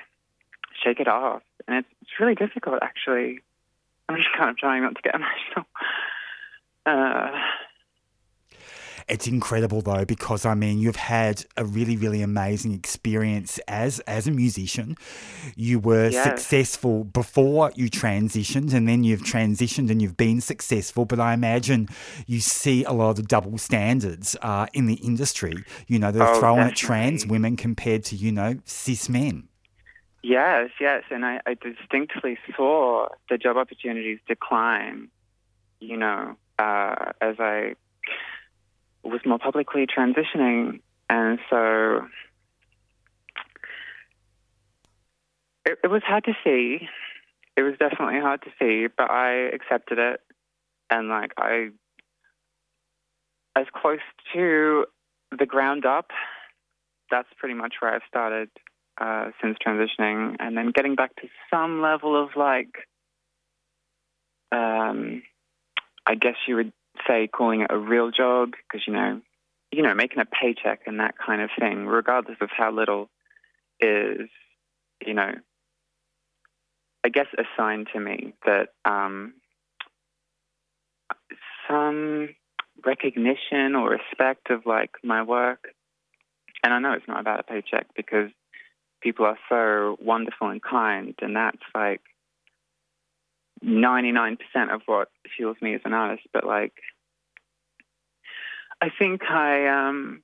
shake 0.82 1.00
it 1.00 1.08
off. 1.08 1.42
And 1.66 1.78
it's, 1.78 1.88
it's 2.02 2.10
really 2.20 2.34
difficult, 2.34 2.78
actually. 2.82 3.40
I'm 4.08 4.16
just 4.16 4.28
kind 4.36 4.50
of 4.50 4.56
trying 4.56 4.82
not 4.82 4.96
to 4.96 5.02
get 5.02 5.14
emotional. 5.20 5.66
Uh, 6.86 7.30
it's 9.10 9.26
incredible 9.26 9.82
though 9.82 10.04
because 10.04 10.46
I 10.46 10.54
mean 10.54 10.78
you've 10.78 10.96
had 10.96 11.44
a 11.56 11.64
really 11.64 11.96
really 11.96 12.22
amazing 12.22 12.72
experience 12.72 13.58
as 13.68 14.00
as 14.00 14.26
a 14.26 14.30
musician. 14.30 14.96
You 15.56 15.78
were 15.80 16.10
Yes. 16.10 16.22
successful 16.38 17.04
before 17.04 17.72
you 17.74 17.90
transitioned 17.90 18.72
and 18.72 18.88
then 18.88 19.04
you've 19.04 19.22
transitioned 19.22 19.90
and 19.90 20.00
you've 20.00 20.16
been 20.16 20.40
successful, 20.40 21.04
but 21.04 21.20
I 21.20 21.34
imagine 21.34 21.88
you 22.26 22.40
see 22.40 22.84
a 22.84 22.92
lot 22.92 23.10
of 23.10 23.16
the 23.16 23.22
double 23.22 23.58
standards 23.58 24.36
uh, 24.42 24.66
in 24.72 24.86
the 24.86 24.94
industry. 24.94 25.64
You 25.86 25.98
know, 25.98 26.10
they're 26.12 26.26
Oh, 26.26 26.26
throwing 26.26 26.66
at 26.68 26.76
trans 26.76 27.26
women 27.26 27.56
compared 27.56 28.04
to, 28.04 28.16
you 28.16 28.32
know, 28.32 28.58
cis 28.64 29.08
men. 29.08 29.48
yes, 30.22 30.70
yes. 30.80 31.04
And 31.10 31.24
I, 31.24 31.40
I 31.46 31.54
distinctly 31.54 32.38
saw 32.56 33.08
the 33.28 33.38
job 33.38 33.56
opportunities 33.56 34.18
decline, 34.28 35.08
you 35.80 35.96
know, 35.96 36.36
uh, 36.58 37.12
as 37.20 37.36
I 37.38 37.74
was 39.02 39.20
more 39.24 39.38
publicly 39.38 39.86
transitioning. 39.86 40.80
And 41.08 41.38
so 41.48 42.06
it, 45.64 45.78
it 45.84 45.90
was 45.90 46.02
hard 46.04 46.24
to 46.24 46.34
see. 46.44 46.88
It 47.56 47.62
was 47.62 47.74
definitely 47.78 48.20
hard 48.20 48.42
to 48.42 48.50
see, 48.58 48.86
but 48.96 49.10
I 49.10 49.50
accepted 49.52 49.98
it. 49.98 50.20
And 50.88 51.08
like, 51.08 51.32
I, 51.36 51.70
as 53.56 53.66
close 53.74 53.98
to 54.34 54.86
the 55.36 55.46
ground 55.46 55.84
up, 55.84 56.10
that's 57.10 57.28
pretty 57.38 57.54
much 57.54 57.74
where 57.80 57.94
I've 57.94 58.02
started 58.08 58.50
uh, 59.00 59.30
since 59.42 59.56
transitioning. 59.64 60.36
And 60.38 60.56
then 60.56 60.70
getting 60.74 60.94
back 60.94 61.14
to 61.16 61.28
some 61.52 61.80
level 61.82 62.20
of 62.22 62.30
like, 62.36 62.74
um, 64.52 65.22
I 66.06 66.14
guess 66.14 66.36
you 66.46 66.56
would 66.56 66.72
say 67.06 67.28
calling 67.28 67.62
it 67.62 67.70
a 67.70 67.78
real 67.78 68.10
job 68.10 68.52
because, 68.52 68.86
you 68.86 68.92
know, 68.92 69.20
you 69.72 69.82
know, 69.82 69.94
making 69.94 70.20
a 70.20 70.24
paycheck 70.24 70.80
and 70.86 71.00
that 71.00 71.14
kind 71.18 71.40
of 71.40 71.50
thing, 71.58 71.86
regardless 71.86 72.38
of 72.40 72.50
how 72.56 72.72
little 72.72 73.08
is, 73.80 74.28
you 75.04 75.14
know, 75.14 75.32
I 77.04 77.08
guess 77.08 77.26
assigned 77.38 77.88
to 77.92 78.00
me 78.00 78.34
that 78.44 78.70
um, 78.84 79.34
some 81.68 82.30
recognition 82.84 83.74
or 83.74 83.90
respect 83.90 84.50
of 84.50 84.66
like 84.66 84.90
my 85.02 85.22
work. 85.22 85.68
And 86.62 86.74
I 86.74 86.78
know 86.78 86.92
it's 86.92 87.08
not 87.08 87.20
about 87.20 87.40
a 87.40 87.44
paycheck 87.44 87.86
because 87.96 88.30
people 89.00 89.24
are 89.24 89.38
so 89.48 89.96
wonderful 90.04 90.48
and 90.48 90.62
kind, 90.62 91.14
and 91.22 91.36
that's 91.36 91.62
like 91.74 92.02
99% 93.64 94.38
of 94.72 94.82
what 94.86 95.08
fuels 95.36 95.56
me 95.60 95.74
as 95.74 95.80
an 95.84 95.92
artist. 95.92 96.26
But 96.32 96.44
like, 96.44 96.72
I 98.80 98.88
think 98.98 99.22
I, 99.28 99.88
um, 99.88 100.22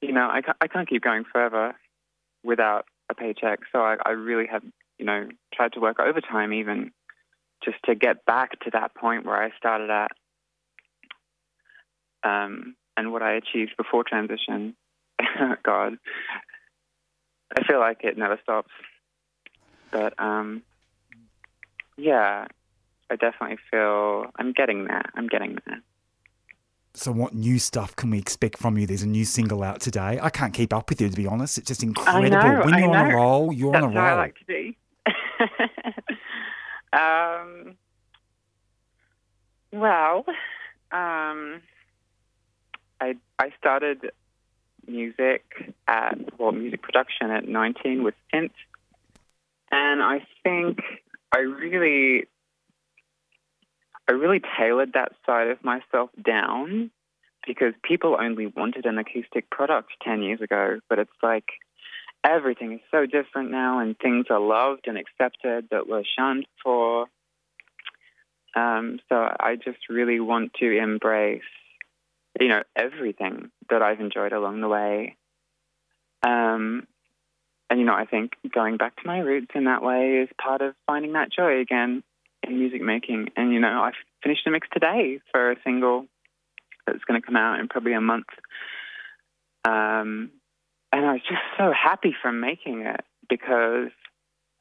you 0.00 0.12
know, 0.12 0.26
I, 0.26 0.40
I 0.60 0.66
can't 0.66 0.88
keep 0.88 1.02
going 1.02 1.24
forever 1.30 1.74
without 2.42 2.86
a 3.10 3.14
paycheck. 3.14 3.60
So 3.72 3.80
I, 3.80 3.96
I 4.04 4.10
really 4.10 4.46
have, 4.46 4.62
you 4.98 5.04
know, 5.04 5.28
tried 5.54 5.72
to 5.74 5.80
work 5.80 6.00
overtime 6.00 6.52
even 6.52 6.92
just 7.64 7.78
to 7.84 7.94
get 7.94 8.24
back 8.26 8.58
to 8.60 8.70
that 8.72 8.94
point 8.94 9.24
where 9.24 9.40
I 9.40 9.50
started 9.56 9.90
at 9.90 10.10
um, 12.22 12.74
and 12.96 13.12
what 13.12 13.22
I 13.22 13.34
achieved 13.34 13.76
before 13.76 14.04
transition. 14.04 14.74
God, 15.62 15.94
I 17.56 17.64
feel 17.66 17.78
like 17.78 17.98
it 18.02 18.18
never 18.18 18.38
stops. 18.42 18.70
But 19.90 20.18
um, 20.18 20.62
yeah, 21.96 22.46
I 23.10 23.16
definitely 23.16 23.58
feel 23.70 24.26
I'm 24.36 24.52
getting 24.52 24.84
there. 24.86 25.04
I'm 25.14 25.28
getting 25.28 25.58
there. 25.66 25.80
So, 26.94 27.12
what 27.12 27.34
new 27.34 27.58
stuff 27.58 27.94
can 27.94 28.10
we 28.10 28.18
expect 28.18 28.56
from 28.56 28.78
you? 28.78 28.86
There's 28.86 29.02
a 29.02 29.08
new 29.08 29.26
single 29.26 29.62
out 29.62 29.80
today. 29.80 30.18
I 30.20 30.30
can't 30.30 30.54
keep 30.54 30.72
up 30.72 30.88
with 30.88 31.00
you, 31.00 31.10
to 31.10 31.16
be 31.16 31.26
honest. 31.26 31.58
It's 31.58 31.68
just 31.68 31.82
incredible. 31.82 32.30
know, 32.30 32.62
when 32.64 32.78
you're 32.78 32.88
on 32.88 33.10
a 33.10 33.14
roll, 33.14 33.52
you're 33.52 33.72
That's 33.72 33.84
on 33.84 33.96
a 33.96 34.00
how 34.00 34.06
I 34.06 34.14
like 34.14 34.38
to 34.38 34.44
be. 34.46 34.78
um, 36.94 37.76
well, 39.72 40.24
um, 40.90 41.60
I 42.98 43.16
I 43.38 43.52
started 43.58 44.10
music 44.86 45.44
at 45.86 46.38
well 46.38 46.52
music 46.52 46.80
production 46.80 47.30
at 47.30 47.46
19 47.46 48.04
with 48.04 48.14
synth, 48.32 48.50
and 49.70 50.02
I 50.02 50.26
think 50.42 50.78
I 51.36 51.40
really 51.40 52.24
I 54.08 54.12
really 54.12 54.40
tailored 54.58 54.94
that 54.94 55.12
side 55.26 55.48
of 55.48 55.62
myself 55.62 56.08
down 56.24 56.90
because 57.46 57.74
people 57.82 58.16
only 58.18 58.46
wanted 58.46 58.86
an 58.86 58.96
acoustic 58.96 59.50
product 59.50 59.92
10 60.02 60.22
years 60.22 60.40
ago, 60.40 60.80
but 60.88 60.98
it's 60.98 61.10
like 61.22 61.44
everything 62.24 62.72
is 62.72 62.80
so 62.90 63.04
different 63.04 63.50
now 63.50 63.80
and 63.80 63.98
things 63.98 64.26
are 64.30 64.40
loved 64.40 64.86
and 64.88 64.96
accepted 64.96 65.68
that 65.70 65.86
were 65.86 66.04
shunned 66.18 66.46
for. 66.62 67.06
Um, 68.54 69.00
so 69.10 69.16
I 69.16 69.56
just 69.56 69.90
really 69.90 70.20
want 70.20 70.54
to 70.60 70.78
embrace, 70.78 71.42
you 72.40 72.48
know, 72.48 72.62
everything 72.74 73.50
that 73.68 73.82
I've 73.82 74.00
enjoyed 74.00 74.32
along 74.32 74.62
the 74.62 74.68
way. 74.68 75.16
Um, 76.22 76.86
and, 77.68 77.80
you 77.80 77.86
know, 77.86 77.94
I 77.94 78.04
think 78.04 78.32
going 78.54 78.76
back 78.76 78.96
to 78.96 79.06
my 79.06 79.18
roots 79.18 79.50
in 79.54 79.64
that 79.64 79.82
way 79.82 80.22
is 80.22 80.28
part 80.40 80.62
of 80.62 80.74
finding 80.86 81.12
that 81.14 81.32
joy 81.32 81.60
again 81.60 82.02
in 82.42 82.58
music 82.58 82.80
making. 82.80 83.28
And, 83.36 83.52
you 83.52 83.60
know, 83.60 83.68
I 83.68 83.92
finished 84.22 84.46
a 84.46 84.50
mix 84.50 84.68
today 84.72 85.20
for 85.32 85.50
a 85.50 85.56
single 85.64 86.06
that's 86.86 87.04
going 87.04 87.20
to 87.20 87.26
come 87.26 87.36
out 87.36 87.58
in 87.58 87.68
probably 87.68 87.94
a 87.94 88.00
month. 88.00 88.26
Um, 89.64 90.30
and 90.92 91.04
I 91.04 91.12
was 91.12 91.22
just 91.28 91.42
so 91.58 91.72
happy 91.72 92.14
from 92.22 92.40
making 92.40 92.82
it 92.82 93.00
because 93.28 93.90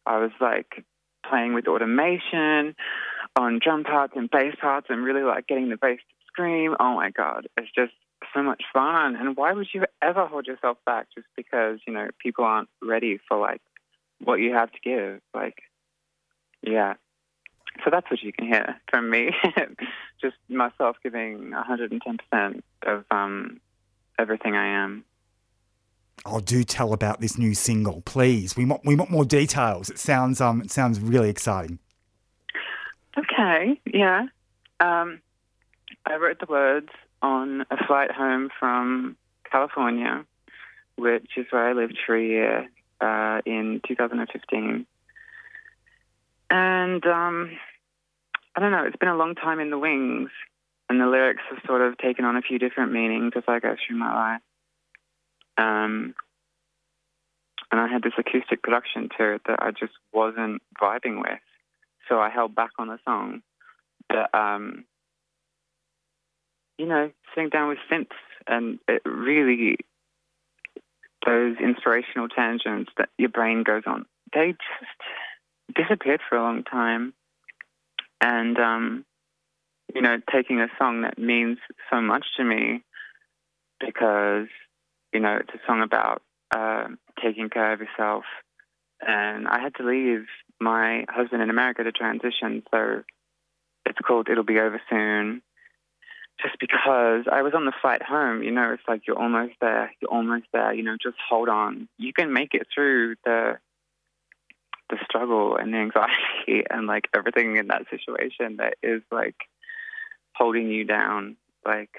I 0.06 0.18
was 0.18 0.32
like 0.42 0.84
playing 1.30 1.54
with 1.54 1.68
automation 1.68 2.76
on 3.36 3.60
drum 3.64 3.84
parts 3.84 4.14
and 4.16 4.30
bass 4.30 4.56
parts 4.60 4.88
and 4.90 5.04
really 5.04 5.22
like 5.22 5.48
getting 5.48 5.70
the 5.70 5.78
bass 5.78 6.00
to 6.00 6.26
scream. 6.28 6.76
Oh 6.80 6.96
my 6.96 7.12
God, 7.12 7.48
it's 7.58 7.72
just 7.76 7.94
so 8.34 8.44
much 8.44 8.64
fun. 8.74 9.16
And 9.16 9.36
why 9.36 9.54
would 9.54 9.68
you 9.74 9.86
ever 10.02 10.26
hold 10.26 10.48
yourself 10.48 10.78
back 10.86 11.08
just 11.14 11.28
because, 11.36 11.80
you 11.88 11.94
know, 11.94 12.08
people 12.20 12.44
aren't 12.44 12.70
ready 12.82 13.20
for 13.28 13.38
like 13.38 13.62
what 14.24 14.36
you 14.36 14.54
have 14.54 14.72
to 14.72 14.80
give? 14.84 15.22
Like, 15.34 15.60
yeah. 16.62 16.96
So 17.84 17.90
that's 17.92 18.10
what 18.10 18.22
you 18.22 18.32
can 18.32 18.48
hear 18.48 18.80
from 18.90 19.10
me. 19.10 19.32
just 20.22 20.38
myself 20.50 20.98
giving 21.04 21.52
110% 21.52 22.62
of 22.84 23.04
um, 23.12 23.60
everything 24.18 24.56
I 24.56 24.84
am. 24.84 25.04
Oh, 26.26 26.40
do 26.40 26.64
tell 26.64 26.94
about 26.94 27.22
this 27.22 27.38
new 27.38 27.54
single, 27.54 28.02
please. 28.02 28.56
We 28.56 28.66
want 28.66 28.84
we 28.84 28.96
want 28.96 29.12
more 29.12 29.26
details. 29.26 29.92
It 29.92 30.00
sounds 30.00 30.42
um 30.42 30.62
it 30.62 30.72
sounds 30.72 31.00
really 31.00 31.30
exciting. 31.30 31.78
Okay, 33.18 33.80
yeah. 33.86 34.28
Um, 34.80 35.22
I 36.06 36.16
wrote 36.16 36.40
the 36.40 36.48
words 36.48 36.90
on 37.26 37.66
a 37.72 37.86
flight 37.88 38.12
home 38.12 38.50
from 38.60 39.18
California, 39.52 40.24
which 40.96 41.32
is 41.38 41.48
where 41.50 41.68
I 41.68 41.74
lived 41.74 41.98
for 42.06 42.16
a 42.16 42.24
year 42.24 42.70
uh, 43.02 43.42
in 43.46 43.82
2015. 43.88 44.86
And 46.52 47.06
um, 47.06 47.52
I 48.56 48.60
don't 48.60 48.72
know, 48.72 48.86
it's 48.86 48.96
been 48.98 49.10
a 49.10 49.18
long 49.18 49.34
time 49.34 49.60
in 49.60 49.72
the 49.72 49.80
wings, 49.80 50.30
and 50.88 51.02
the 51.02 51.08
lyrics 51.08 51.42
have 51.50 51.60
sort 51.66 51.82
of 51.82 51.98
taken 51.98 52.26
on 52.26 52.36
a 52.36 52.42
few 52.42 52.60
different 52.60 52.92
meanings 52.92 53.34
as 53.36 53.44
I 53.48 53.60
go 53.60 53.76
through 53.76 53.98
my 53.98 54.14
life. 54.14 54.42
Um, 55.58 56.14
and 57.72 57.82
I 57.82 57.88
had 57.88 58.04
this 58.04 58.14
acoustic 58.18 58.62
production 58.62 59.10
to 59.18 59.36
it 59.36 59.42
that 59.48 59.64
I 59.64 59.72
just 59.72 59.94
wasn't 60.14 60.62
vibing 60.80 61.22
with 61.22 61.40
so 62.08 62.20
I 62.20 62.30
held 62.30 62.54
back 62.54 62.72
on 62.78 62.88
the 62.88 63.00
song. 63.04 63.42
But 64.08 64.34
um, 64.38 64.86
you 66.78 66.86
know, 66.86 67.12
sitting 67.34 67.50
down 67.50 67.70
with 67.70 67.78
synths 67.92 68.08
and 68.48 68.80
it 68.88 69.02
really 69.06 69.78
those 71.26 71.56
inspirational 71.58 72.28
tangents 72.30 72.92
that 72.98 73.10
your 73.18 73.30
brain 73.30 73.64
goes 73.64 73.84
on, 73.88 74.06
they 74.34 74.52
just 74.52 75.76
disappeared 75.76 76.22
for 76.28 76.38
a 76.38 76.44
long 76.44 76.64
time. 76.64 77.14
And 78.22 78.58
um, 78.58 79.06
you 79.94 80.02
know, 80.02 80.18
taking 80.32 80.62
a 80.62 80.68
song 80.78 81.02
that 81.02 81.18
means 81.18 81.58
so 81.92 82.02
much 82.02 82.26
to 82.38 82.44
me 82.44 82.84
because 83.80 84.48
you 85.14 85.20
know 85.20 85.38
it's 85.38 85.54
a 85.54 85.66
song 85.68 85.82
about 85.82 86.22
uh, 86.56 86.88
taking 87.22 87.50
care 87.50 87.74
of 87.74 87.80
yourself 87.80 88.24
and 89.02 89.48
I 89.48 89.60
had 89.60 89.76
to 89.76 89.84
leave 89.84 90.26
my 90.60 91.06
husband 91.10 91.42
in 91.42 91.50
America 91.50 91.84
to 91.84 91.92
transition. 91.92 92.64
So 92.72 93.04
it's 93.86 94.00
called 94.00 94.30
It'll 94.30 94.44
Be 94.44 94.60
Over 94.60 94.82
Soon. 94.90 95.42
Just 96.42 96.60
because 96.60 97.26
I 97.32 97.42
was 97.42 97.54
on 97.56 97.66
the 97.66 97.72
flight 97.82 98.04
home, 98.04 98.44
you 98.44 98.52
know, 98.52 98.74
it's 98.74 98.84
like 98.88 99.08
you're 99.08 99.18
almost 99.18 99.54
there, 99.62 99.92
you're 100.02 100.12
almost 100.12 100.46
there, 100.52 100.74
you 100.74 100.84
know, 100.84 100.98
just 101.02 101.16
hold 101.30 101.48
on. 101.48 101.88
You 101.98 102.12
can 102.14 102.34
make 102.34 102.54
it 102.54 102.68
through 102.74 103.16
the 103.24 103.58
the 104.90 104.98
struggle 105.04 105.56
and 105.58 105.74
the 105.74 105.78
anxiety 105.78 106.64
and 106.70 106.88
like 106.88 107.08
everything 107.16 107.56
in 107.56 107.68
that 107.68 107.86
situation 107.90 108.58
that 108.58 108.76
is 108.84 109.02
like 109.12 109.36
holding 110.36 110.70
you 110.70 110.84
down. 110.84 111.38
Like, 111.66 111.92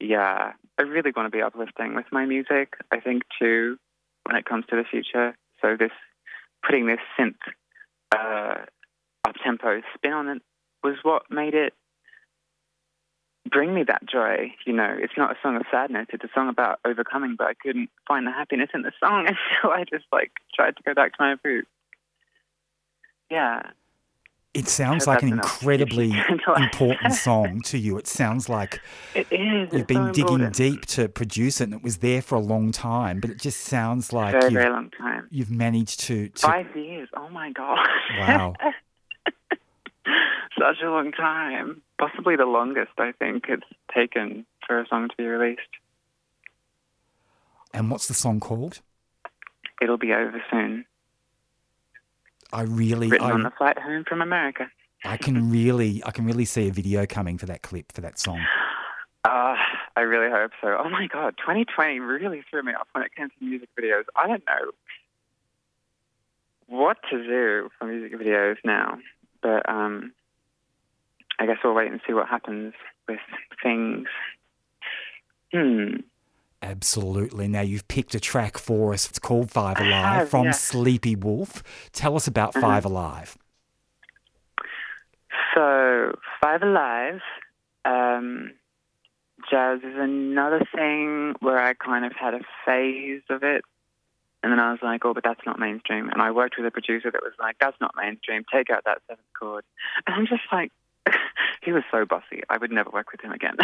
yeah, 0.00 0.52
I 0.78 0.82
really 0.82 1.12
want 1.16 1.30
to 1.30 1.36
be 1.36 1.42
uplifting 1.42 1.94
with 1.94 2.06
my 2.12 2.26
music. 2.26 2.74
I 2.90 3.00
think 3.00 3.22
too, 3.38 3.78
when 4.24 4.36
it 4.36 4.44
comes 4.44 4.64
to 4.70 4.76
the 4.76 4.84
future. 4.84 5.36
So 5.62 5.76
this 5.78 5.92
putting 6.64 6.86
this 6.86 6.98
synth 7.18 7.34
uh, 8.14 8.64
up 9.26 9.34
tempo 9.44 9.80
spin 9.94 10.12
on 10.12 10.28
it 10.28 10.42
was 10.82 10.96
what 11.02 11.22
made 11.30 11.54
it 11.54 11.72
bring 13.50 13.74
me 13.74 13.82
that 13.84 14.06
joy. 14.06 14.52
You 14.66 14.72
know, 14.72 14.96
it's 14.98 15.14
not 15.16 15.30
a 15.30 15.36
song 15.42 15.56
of 15.56 15.62
sadness; 15.70 16.06
it's 16.12 16.24
a 16.24 16.30
song 16.34 16.48
about 16.48 16.80
overcoming. 16.84 17.36
But 17.36 17.48
I 17.48 17.54
couldn't 17.54 17.90
find 18.06 18.26
the 18.26 18.32
happiness 18.32 18.70
in 18.74 18.82
the 18.82 18.92
song 19.00 19.26
And 19.28 19.36
so 19.62 19.70
I 19.70 19.84
just 19.84 20.04
like 20.12 20.32
tried 20.54 20.76
to 20.76 20.82
go 20.82 20.94
back 20.94 21.12
to 21.12 21.16
my 21.20 21.34
roots. 21.44 21.68
Yeah. 23.30 23.62
It 24.54 24.66
sounds 24.66 25.06
like 25.06 25.22
an 25.22 25.28
incredibly 25.28 26.10
important 26.56 27.12
song 27.12 27.60
to 27.66 27.78
you. 27.78 27.98
It 27.98 28.06
sounds 28.08 28.48
like 28.48 28.80
it 29.14 29.30
is. 29.30 29.72
You've 29.72 29.86
been 29.86 30.06
so 30.06 30.12
digging 30.12 30.40
important. 30.40 30.54
deep 30.54 30.86
to 30.86 31.08
produce 31.08 31.60
it, 31.60 31.64
and 31.64 31.74
it 31.74 31.82
was 31.82 31.98
there 31.98 32.22
for 32.22 32.36
a 32.36 32.40
long 32.40 32.72
time. 32.72 33.20
But 33.20 33.30
it 33.30 33.38
just 33.38 33.60
sounds 33.60 34.12
like 34.12 34.32
very, 34.32 34.44
you've, 34.44 34.52
very 34.54 34.70
long 34.70 34.90
time. 34.90 35.28
you've 35.30 35.50
managed 35.50 36.00
to, 36.00 36.30
to 36.30 36.46
Five 36.46 36.74
years. 36.74 37.08
Oh 37.16 37.28
my 37.28 37.52
god. 37.52 37.86
Wow. 38.18 38.54
Such 40.58 40.82
a 40.82 40.90
long 40.90 41.12
time. 41.12 41.82
Possibly 41.98 42.36
the 42.36 42.46
longest 42.46 42.92
I 42.98 43.12
think 43.12 43.44
it's 43.48 43.66
taken 43.94 44.46
for 44.66 44.80
a 44.80 44.86
song 44.88 45.08
to 45.08 45.16
be 45.16 45.24
released. 45.24 45.60
And 47.72 47.90
what's 47.90 48.08
the 48.08 48.14
song 48.14 48.40
called? 48.40 48.80
It'll 49.80 49.98
be 49.98 50.12
over 50.12 50.42
soon. 50.50 50.84
I 52.52 52.62
really, 52.62 53.08
Written 53.08 53.30
on 53.30 53.42
the 53.42 53.52
flight 53.56 53.78
home 53.78 54.04
from 54.08 54.22
America. 54.22 54.70
I 55.04 55.16
can 55.16 55.50
really, 55.52 56.02
I 56.04 56.10
can 56.10 56.24
really 56.24 56.44
see 56.44 56.68
a 56.68 56.72
video 56.72 57.06
coming 57.06 57.38
for 57.38 57.46
that 57.46 57.62
clip 57.62 57.92
for 57.92 58.00
that 58.00 58.18
song. 58.18 58.40
Uh, 59.24 59.56
I 59.96 60.00
really 60.00 60.30
hope 60.30 60.52
so. 60.60 60.76
Oh 60.78 60.88
my 60.88 61.06
god, 61.12 61.34
2020 61.38 62.00
really 62.00 62.42
threw 62.50 62.62
me 62.62 62.72
off 62.72 62.88
when 62.92 63.04
it 63.04 63.14
came 63.14 63.28
to 63.28 63.44
music 63.44 63.68
videos. 63.78 64.04
I 64.16 64.26
don't 64.26 64.44
know 64.46 64.70
what 66.66 66.98
to 67.10 67.22
do 67.22 67.68
for 67.78 67.86
music 67.86 68.18
videos 68.18 68.56
now, 68.64 68.98
but 69.42 69.68
um, 69.68 70.12
I 71.38 71.46
guess 71.46 71.58
we'll 71.62 71.74
wait 71.74 71.90
and 71.90 72.00
see 72.06 72.12
what 72.12 72.28
happens 72.28 72.74
with 73.08 73.20
things. 73.62 74.08
Hmm. 75.52 75.96
Absolutely. 76.60 77.46
Now 77.46 77.60
you've 77.60 77.86
picked 77.86 78.14
a 78.14 78.20
track 78.20 78.58
for 78.58 78.92
us. 78.92 79.08
It's 79.08 79.18
called 79.18 79.50
Five 79.50 79.78
Alive 79.78 79.92
have, 79.92 80.28
from 80.28 80.46
yeah. 80.46 80.50
Sleepy 80.52 81.14
Wolf. 81.14 81.62
Tell 81.92 82.16
us 82.16 82.26
about 82.26 82.54
Mhm. 82.54 82.60
Five 82.60 82.84
Alive. 82.84 83.38
So, 85.54 86.18
Five 86.40 86.62
Alive, 86.62 87.20
um, 87.84 88.52
jazz 89.50 89.80
is 89.82 89.96
another 89.96 90.60
thing 90.74 91.34
where 91.40 91.58
I 91.58 91.74
kind 91.74 92.04
of 92.04 92.12
had 92.12 92.34
a 92.34 92.40
phase 92.64 93.22
of 93.30 93.42
it. 93.42 93.64
And 94.42 94.52
then 94.52 94.60
I 94.60 94.70
was 94.70 94.80
like, 94.82 95.04
oh, 95.04 95.14
but 95.14 95.24
that's 95.24 95.44
not 95.44 95.58
mainstream. 95.58 96.10
And 96.10 96.22
I 96.22 96.30
worked 96.30 96.56
with 96.56 96.66
a 96.66 96.70
producer 96.70 97.10
that 97.10 97.22
was 97.22 97.32
like, 97.40 97.56
that's 97.58 97.76
not 97.80 97.94
mainstream. 97.96 98.44
Take 98.52 98.70
out 98.70 98.84
that 98.84 99.02
seventh 99.08 99.26
chord. 99.38 99.64
And 100.06 100.14
I'm 100.14 100.26
just 100.26 100.42
like, 100.52 100.70
he 101.62 101.72
was 101.72 101.82
so 101.90 102.04
bossy. 102.04 102.42
I 102.48 102.58
would 102.58 102.70
never 102.70 102.90
work 102.90 103.12
with 103.12 103.20
him 103.20 103.32
again. 103.32 103.56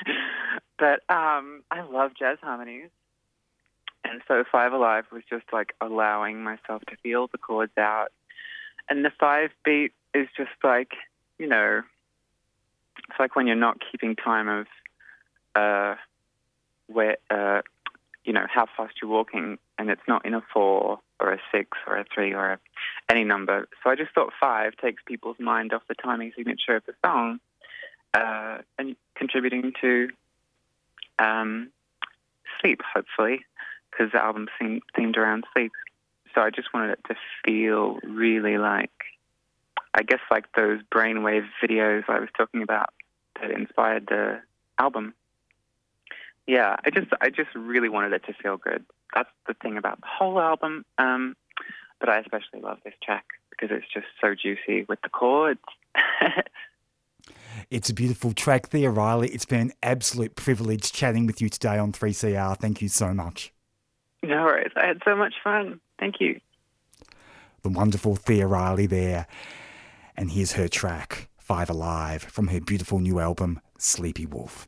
but 0.78 1.00
um, 1.08 1.62
I 1.70 1.82
love 1.90 2.12
jazz 2.18 2.38
harmonies. 2.42 2.90
And 4.04 4.22
so 4.26 4.44
Five 4.50 4.72
Alive 4.72 5.04
was 5.12 5.22
just 5.28 5.44
like 5.52 5.74
allowing 5.80 6.42
myself 6.42 6.82
to 6.88 6.96
feel 7.02 7.28
the 7.28 7.38
chords 7.38 7.76
out. 7.78 8.08
And 8.88 9.04
the 9.04 9.12
five 9.20 9.50
beat 9.64 9.92
is 10.14 10.26
just 10.36 10.50
like, 10.64 10.92
you 11.38 11.46
know, 11.46 11.82
it's 13.08 13.18
like 13.18 13.36
when 13.36 13.46
you're 13.46 13.56
not 13.56 13.78
keeping 13.90 14.16
time 14.16 14.48
of 14.48 14.66
uh, 15.54 15.94
where, 16.86 17.18
uh, 17.30 17.62
you 18.24 18.32
know, 18.32 18.46
how 18.52 18.66
fast 18.76 18.94
you're 19.00 19.10
walking, 19.10 19.58
and 19.78 19.90
it's 19.90 20.02
not 20.08 20.24
in 20.24 20.34
a 20.34 20.42
four 20.52 21.00
or 21.20 21.32
a 21.32 21.38
six 21.52 21.78
or 21.86 21.96
a 21.96 22.04
three 22.12 22.34
or 22.34 22.52
a, 22.52 22.58
any 23.10 23.24
number. 23.24 23.68
So 23.82 23.90
I 23.90 23.96
just 23.96 24.12
thought 24.14 24.32
five 24.40 24.76
takes 24.76 25.02
people's 25.04 25.38
mind 25.40 25.72
off 25.72 25.82
the 25.88 25.94
timing 25.94 26.32
signature 26.36 26.76
of 26.76 26.84
the 26.86 26.94
song, 27.04 27.40
uh, 28.14 28.58
and 28.78 28.96
contributing 29.16 29.72
to 29.80 30.08
um, 31.18 31.70
sleep, 32.60 32.80
hopefully, 32.94 33.44
because 33.90 34.12
the 34.12 34.22
album's 34.22 34.50
theme, 34.58 34.80
themed 34.96 35.16
around 35.16 35.44
sleep. 35.52 35.72
So 36.34 36.40
I 36.40 36.50
just 36.50 36.72
wanted 36.72 36.92
it 36.92 37.00
to 37.08 37.16
feel 37.44 37.98
really 38.04 38.56
like, 38.56 38.92
I 39.92 40.02
guess, 40.02 40.20
like 40.30 40.44
those 40.56 40.80
brainwave 40.94 41.46
videos 41.62 42.04
I 42.08 42.20
was 42.20 42.28
talking 42.36 42.62
about 42.62 42.90
that 43.40 43.50
inspired 43.50 44.06
the 44.06 44.40
album. 44.78 45.14
Yeah, 46.46 46.76
I 46.84 46.90
just, 46.90 47.08
I 47.20 47.30
just 47.30 47.52
really 47.54 47.88
wanted 47.88 48.12
it 48.12 48.24
to 48.26 48.32
feel 48.34 48.56
good. 48.56 48.84
That's 49.14 49.28
the 49.48 49.54
thing 49.54 49.76
about 49.76 50.00
the 50.00 50.06
whole 50.06 50.40
album. 50.40 50.84
Um, 50.98 51.36
but 52.00 52.08
I 52.08 52.18
especially 52.18 52.60
love 52.60 52.78
this 52.84 52.94
track 53.02 53.26
because 53.50 53.68
it's 53.70 53.92
just 53.92 54.06
so 54.20 54.34
juicy 54.34 54.86
with 54.88 55.00
the 55.02 55.08
chords. 55.08 55.60
It's 57.70 57.90
a 57.90 57.94
beautiful 57.94 58.32
track 58.32 58.70
there, 58.70 58.90
Riley. 58.90 59.28
It's 59.28 59.44
been 59.44 59.60
an 59.60 59.72
absolute 59.82 60.34
privilege 60.34 60.92
chatting 60.92 61.26
with 61.26 61.40
you 61.40 61.48
today 61.48 61.78
on 61.78 61.92
3CR. 61.92 62.56
Thank 62.56 62.82
you 62.82 62.88
so 62.88 63.14
much. 63.14 63.52
no 64.22 64.44
worries. 64.44 64.72
I 64.76 64.86
had 64.86 65.02
so 65.04 65.14
much 65.14 65.34
fun. 65.42 65.80
Thank 65.98 66.20
you. 66.20 66.40
The 67.62 67.68
wonderful 67.68 68.16
Thea 68.16 68.46
Riley 68.46 68.86
there. 68.86 69.26
And 70.16 70.30
here's 70.32 70.52
her 70.52 70.68
track, 70.68 71.28
Five 71.38 71.70
Alive, 71.70 72.22
from 72.22 72.48
her 72.48 72.60
beautiful 72.60 72.98
new 72.98 73.20
album, 73.20 73.60
Sleepy 73.78 74.26
Wolf. 74.26 74.66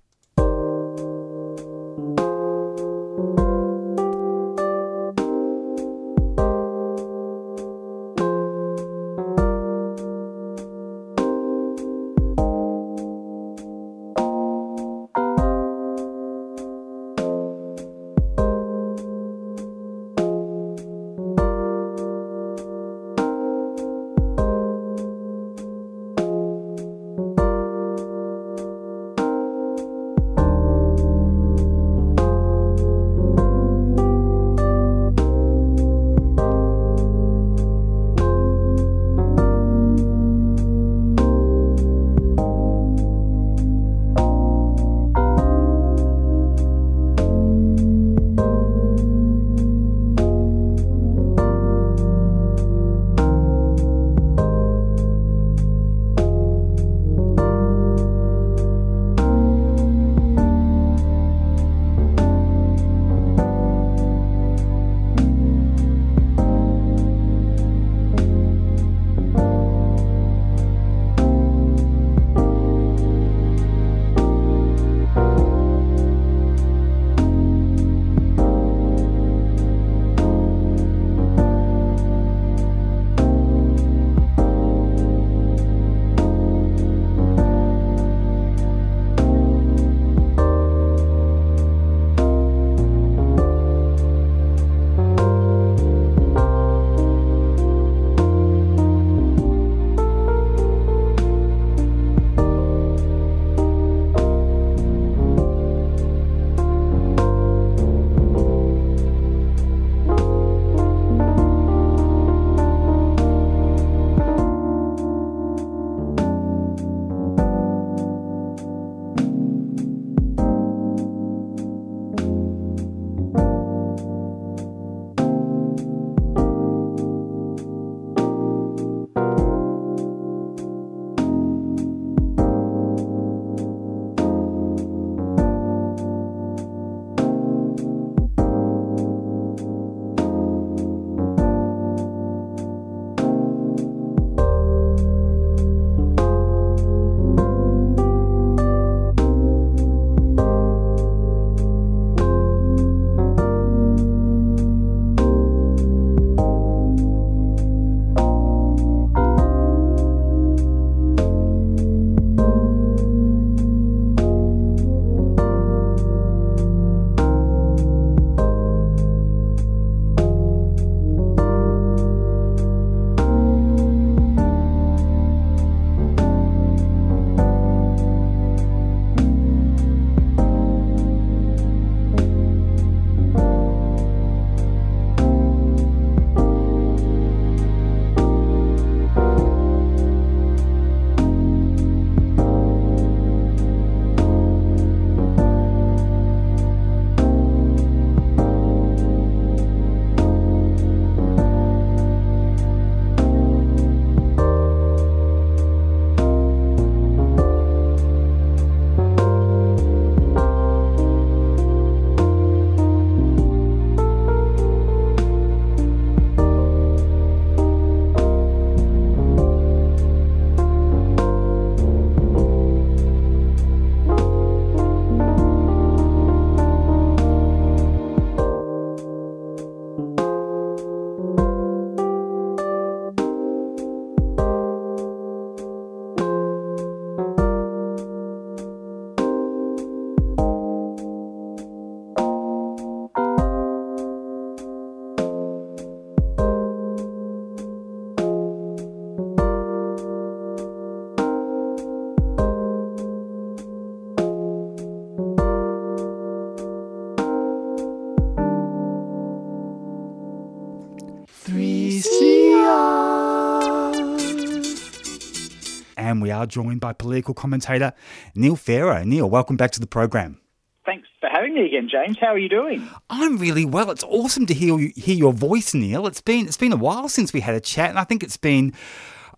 Are 266.43 266.47
joined 266.47 266.81
by 266.81 266.93
political 266.93 267.35
commentator 267.35 267.93
Neil 268.35 268.57
Pharaoh. 268.57 269.05
Neil, 269.05 269.31
welcome 269.31 269.57
back 269.57 269.71
to 269.73 269.81
the 269.81 269.87
program. 269.87 270.41
Thanks 270.85 271.07
for 271.21 271.29
having 271.33 271.55
me 271.55 271.67
again, 271.67 271.89
James. 271.89 272.19
How 272.21 272.29
are 272.29 272.39
you 272.39 272.49
doing? 272.49 272.89
I'm 273.09 273.39
really 273.39 273.65
well. 273.65 273.91
It's 273.93 274.03
awesome 274.03 274.47
to 274.47 274.55
hear 274.55 274.77
hear 274.79 275.15
your 275.15 275.33
voice, 275.33 275.73
Neil. 275.75 276.09
It's 276.09 276.21
been 276.21 276.47
it's 276.47 276.57
been 276.57 276.73
a 276.73 276.77
while 276.77 277.09
since 277.09 277.33
we 277.33 277.41
had 277.41 277.55
a 277.55 277.61
chat, 277.61 277.91
and 277.91 277.99
I 277.99 278.05
think 278.05 278.25
it's 278.25 278.37
been 278.37 278.73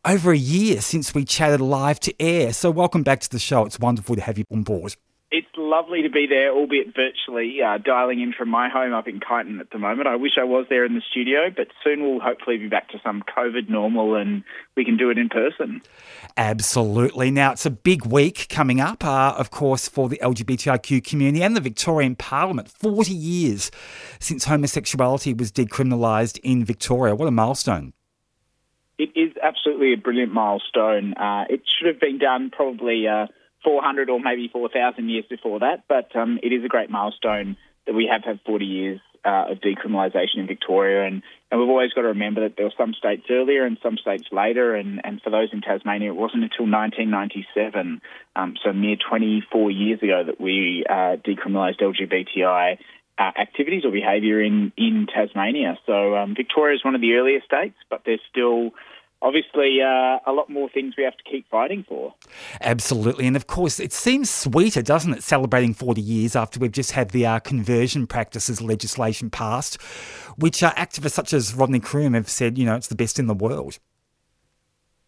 over 0.06 0.32
a 0.32 0.36
year 0.36 0.80
since 0.80 1.14
we 1.14 1.26
chatted 1.26 1.60
live 1.60 2.00
to 2.00 2.14
air. 2.20 2.54
So 2.54 2.70
welcome 2.70 3.02
back 3.02 3.20
to 3.20 3.30
the 3.30 3.38
show. 3.38 3.66
It's 3.66 3.78
wonderful 3.78 4.16
to 4.16 4.22
have 4.22 4.38
you 4.38 4.44
on 4.50 4.62
board. 4.62 4.96
Lovely 5.64 6.02
to 6.02 6.10
be 6.10 6.26
there, 6.26 6.50
albeit 6.50 6.94
virtually, 6.94 7.62
uh, 7.62 7.78
dialing 7.78 8.20
in 8.20 8.34
from 8.34 8.50
my 8.50 8.68
home 8.68 8.92
up 8.92 9.08
in 9.08 9.18
Kyneton 9.18 9.60
at 9.60 9.70
the 9.70 9.78
moment. 9.78 10.06
I 10.06 10.16
wish 10.16 10.32
I 10.38 10.44
was 10.44 10.66
there 10.68 10.84
in 10.84 10.94
the 10.94 11.00
studio, 11.00 11.48
but 11.48 11.68
soon 11.82 12.02
we'll 12.02 12.20
hopefully 12.20 12.58
be 12.58 12.68
back 12.68 12.90
to 12.90 13.00
some 13.02 13.22
COVID 13.22 13.70
normal 13.70 14.14
and 14.14 14.44
we 14.76 14.84
can 14.84 14.98
do 14.98 15.08
it 15.08 15.16
in 15.16 15.30
person. 15.30 15.80
Absolutely. 16.36 17.30
Now, 17.30 17.52
it's 17.52 17.64
a 17.64 17.70
big 17.70 18.04
week 18.04 18.48
coming 18.50 18.78
up, 18.78 19.06
uh, 19.06 19.34
of 19.38 19.50
course, 19.50 19.88
for 19.88 20.10
the 20.10 20.20
LGBTIQ 20.22 21.02
community 21.02 21.42
and 21.42 21.56
the 21.56 21.62
Victorian 21.62 22.14
Parliament. 22.14 22.68
40 22.68 23.14
years 23.14 23.70
since 24.18 24.44
homosexuality 24.44 25.32
was 25.32 25.50
decriminalised 25.50 26.38
in 26.42 26.62
Victoria. 26.62 27.14
What 27.14 27.26
a 27.26 27.30
milestone. 27.30 27.94
It 28.98 29.08
is 29.16 29.32
absolutely 29.42 29.94
a 29.94 29.96
brilliant 29.96 30.34
milestone. 30.34 31.14
Uh, 31.14 31.46
it 31.48 31.62
should 31.66 31.86
have 31.86 32.00
been 32.00 32.18
done 32.18 32.50
probably. 32.50 33.08
Uh, 33.64 33.70
400 33.70 34.10
or 34.10 34.20
maybe 34.20 34.48
4,000 34.52 35.08
years 35.08 35.24
before 35.28 35.60
that, 35.60 35.84
but 35.88 36.14
um, 36.16 36.38
it 36.42 36.52
is 36.52 36.64
a 36.64 36.68
great 36.68 36.90
milestone 36.90 37.56
that 37.86 37.94
we 37.94 38.08
have 38.10 38.24
had 38.24 38.40
40 38.46 38.64
years 38.64 39.00
uh, 39.24 39.46
of 39.50 39.58
decriminalisation 39.58 40.36
in 40.38 40.46
Victoria, 40.46 41.06
and, 41.06 41.22
and 41.50 41.60
we've 41.60 41.68
always 41.68 41.92
got 41.92 42.02
to 42.02 42.08
remember 42.08 42.42
that 42.42 42.56
there 42.56 42.66
were 42.66 42.72
some 42.76 42.92
states 42.94 43.24
earlier 43.30 43.64
and 43.64 43.78
some 43.82 43.96
states 43.96 44.24
later, 44.32 44.74
and, 44.74 45.00
and 45.04 45.20
for 45.22 45.30
those 45.30 45.48
in 45.52 45.62
Tasmania, 45.62 46.10
it 46.10 46.16
wasn't 46.16 46.42
until 46.42 46.66
1997, 46.66 48.00
um, 48.36 48.54
so 48.62 48.72
mere 48.72 48.96
24 48.96 49.70
years 49.70 50.02
ago, 50.02 50.24
that 50.26 50.40
we 50.40 50.84
uh, 50.88 51.16
decriminalised 51.24 51.80
LGBTI 51.80 52.78
uh, 53.16 53.30
activities 53.40 53.84
or 53.84 53.92
behaviour 53.92 54.42
in, 54.42 54.72
in 54.76 55.06
Tasmania. 55.12 55.78
So 55.86 56.16
um, 56.16 56.34
Victoria 56.34 56.76
is 56.76 56.84
one 56.84 56.94
of 56.94 57.00
the 57.00 57.14
earlier 57.14 57.40
states, 57.46 57.76
but 57.88 58.02
there's 58.04 58.20
still 58.30 58.72
obviously 59.24 59.80
uh, 59.80 60.18
a 60.26 60.32
lot 60.32 60.50
more 60.50 60.68
things 60.68 60.94
we 60.96 61.02
have 61.02 61.16
to 61.16 61.24
keep 61.24 61.48
fighting 61.50 61.84
for. 61.88 62.14
Absolutely. 62.60 63.26
And 63.26 63.34
of 63.34 63.46
course, 63.46 63.80
it 63.80 63.92
seems 63.92 64.28
sweeter, 64.28 64.82
doesn't 64.82 65.14
it, 65.14 65.22
celebrating 65.22 65.72
40 65.72 66.00
years 66.00 66.36
after 66.36 66.60
we've 66.60 66.70
just 66.70 66.92
had 66.92 67.10
the 67.10 67.26
uh, 67.26 67.38
conversion 67.40 68.06
practices 68.06 68.60
legislation 68.60 69.30
passed, 69.30 69.80
which 70.36 70.62
uh, 70.62 70.72
activists 70.74 71.12
such 71.12 71.32
as 71.32 71.54
Rodney 71.54 71.80
Croome 71.80 72.12
have 72.12 72.28
said, 72.28 72.58
you 72.58 72.66
know, 72.66 72.76
it's 72.76 72.88
the 72.88 72.94
best 72.94 73.18
in 73.18 73.26
the 73.26 73.34
world. 73.34 73.78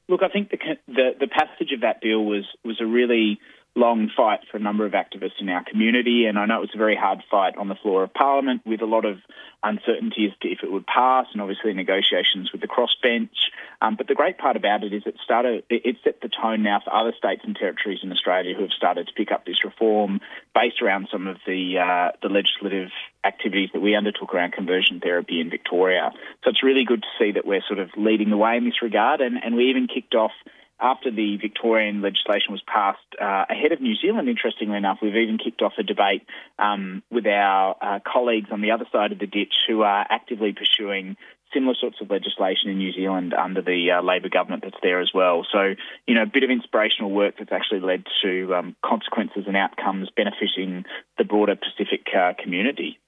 Look, 0.09 0.23
I 0.23 0.29
think 0.29 0.51
the, 0.51 0.59
the, 0.89 1.11
the 1.21 1.29
passage 1.29 1.73
of 1.73 1.83
that 1.83 2.01
bill 2.01 2.25
was, 2.25 2.45
was 2.65 2.81
a 2.81 2.87
really 2.87 3.39
long 3.77 4.11
fight 4.17 4.41
for 4.51 4.57
a 4.57 4.61
number 4.61 4.87
of 4.87 4.93
activists 4.93 5.41
in 5.41 5.49
our 5.49 5.63
community, 5.63 6.25
and 6.27 6.39
I 6.39 6.47
know 6.47 6.57
it 6.59 6.61
was 6.61 6.75
a 6.75 6.79
very 6.79 6.97
hard 6.97 7.23
fight 7.31 7.57
on 7.57 7.69
the 7.69 7.75
floor 7.75 8.03
of 8.03 8.15
Parliament 8.15 8.63
with 8.65 8.81
a 8.81 8.87
lot 8.87 9.05
of 9.05 9.19
uncertainty 9.63 10.27
as 10.27 10.39
to 10.41 10.49
if 10.49 10.63
it 10.63 10.73
would 10.73 10.87
pass, 10.87 11.27
and 11.33 11.43
obviously 11.43 11.75
negotiations 11.75 12.51
with 12.53 12.63
the 12.63 12.69
crossbench. 12.69 13.37
Um, 13.83 13.97
but 13.97 14.09
the 14.09 14.15
great 14.15 14.39
part 14.39 14.57
about 14.57 14.83
it 14.83 14.95
is 14.95 15.03
it 15.05 15.17
started, 15.23 15.65
it 15.69 15.97
set 16.03 16.21
the 16.23 16.31
tone 16.31 16.63
now 16.63 16.81
for 16.83 16.95
other 16.95 17.13
states 17.17 17.43
and 17.45 17.55
territories 17.55 18.01
in 18.03 18.11
Australia 18.11 18.55
who 18.55 18.63
have 18.63 18.73
started 18.73 19.07
to 19.09 19.13
pick 19.13 19.31
up 19.31 19.45
this 19.45 19.63
reform 19.65 20.21
based 20.55 20.81
around 20.81 21.09
some 21.13 21.27
of 21.27 21.37
the 21.47 21.79
uh, 21.79 22.17
the 22.23 22.33
legislative 22.33 22.91
activities 23.25 23.71
that 23.75 23.81
we 23.81 23.95
undertook 23.95 24.33
around 24.33 24.53
conversion 24.53 25.01
therapy 25.01 25.41
in 25.41 25.51
Victoria. 25.51 26.13
So 26.45 26.51
it's 26.51 26.63
really 26.63 26.85
good 26.85 27.03
to 27.03 27.09
see 27.19 27.33
that 27.33 27.47
we're 27.47 27.65
sort 27.67 27.81
of 27.81 27.91
leading 27.97 28.31
the 28.31 28.37
way 28.37 28.57
in 28.57 28.65
this 28.65 28.81
regard, 28.81 29.21
and, 29.21 29.37
and 29.43 29.55
we 29.57 29.69
even 29.71 29.89
kicked 29.89 30.15
off 30.15 30.33
after 30.81 31.11
the 31.11 31.37
Victorian 31.39 32.03
legislation 32.03 32.53
was 32.53 32.63
passed 32.67 32.99
uh, 33.21 33.45
ahead 33.49 33.73
of 33.73 33.81
New 33.81 33.97
Zealand, 33.97 34.29
interestingly 34.29 34.77
enough, 34.77 34.99
we've 35.01 35.17
even 35.17 35.39
kicked 35.39 35.63
off 35.63 35.73
a 35.79 35.83
debate 35.83 36.27
um, 36.59 37.03
with 37.11 37.27
our 37.27 37.77
uh, 37.81 37.99
colleagues 38.07 38.49
on 38.53 38.61
the 38.61 38.73
other 38.73 38.87
side 38.93 39.13
of 39.13 39.19
the 39.19 39.27
ditch 39.27 39.55
who 39.67 39.83
are 39.83 40.07
actively 40.09 40.53
pursuing 40.53 41.17
similar 41.55 41.75
sorts 41.81 41.99
of 42.01 42.11
legislation 42.11 42.71
in 42.71 42.79
New 42.79 42.93
Zealand 42.93 43.33
under 43.33 43.63
the 43.63 43.93
uh, 43.93 44.03
Labor 44.03 44.29
government 44.29 44.63
that's 44.65 44.77
there 44.83 45.01
as 45.01 45.11
well. 45.15 45.47
So, 45.51 45.75
you 46.07 46.15
know, 46.15 46.23
a 46.23 46.27
bit 46.27 46.43
of 46.43 46.51
inspirational 46.51 47.11
work 47.11 47.37
that's 47.39 47.53
actually 47.53 47.81
led 47.81 48.05
to 48.23 48.55
um, 48.55 48.77
consequences 48.85 49.45
and 49.47 49.57
outcomes 49.57 50.11
benefiting 50.15 50.85
the 51.17 51.25
broader 51.25 51.57
Pacific 51.57 52.07
uh, 52.15 52.33
community. 52.43 52.99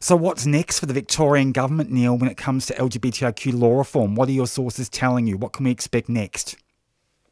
So, 0.00 0.16
what's 0.16 0.46
next 0.46 0.80
for 0.80 0.86
the 0.86 0.94
Victorian 0.94 1.52
government, 1.52 1.90
Neil, 1.90 2.16
when 2.16 2.30
it 2.30 2.38
comes 2.38 2.66
to 2.66 2.74
LGBTIQ 2.74 3.58
law 3.58 3.76
reform? 3.76 4.14
What 4.14 4.28
are 4.30 4.32
your 4.32 4.46
sources 4.46 4.88
telling 4.88 5.26
you? 5.26 5.36
What 5.36 5.52
can 5.52 5.64
we 5.64 5.70
expect 5.70 6.08
next? 6.08 6.56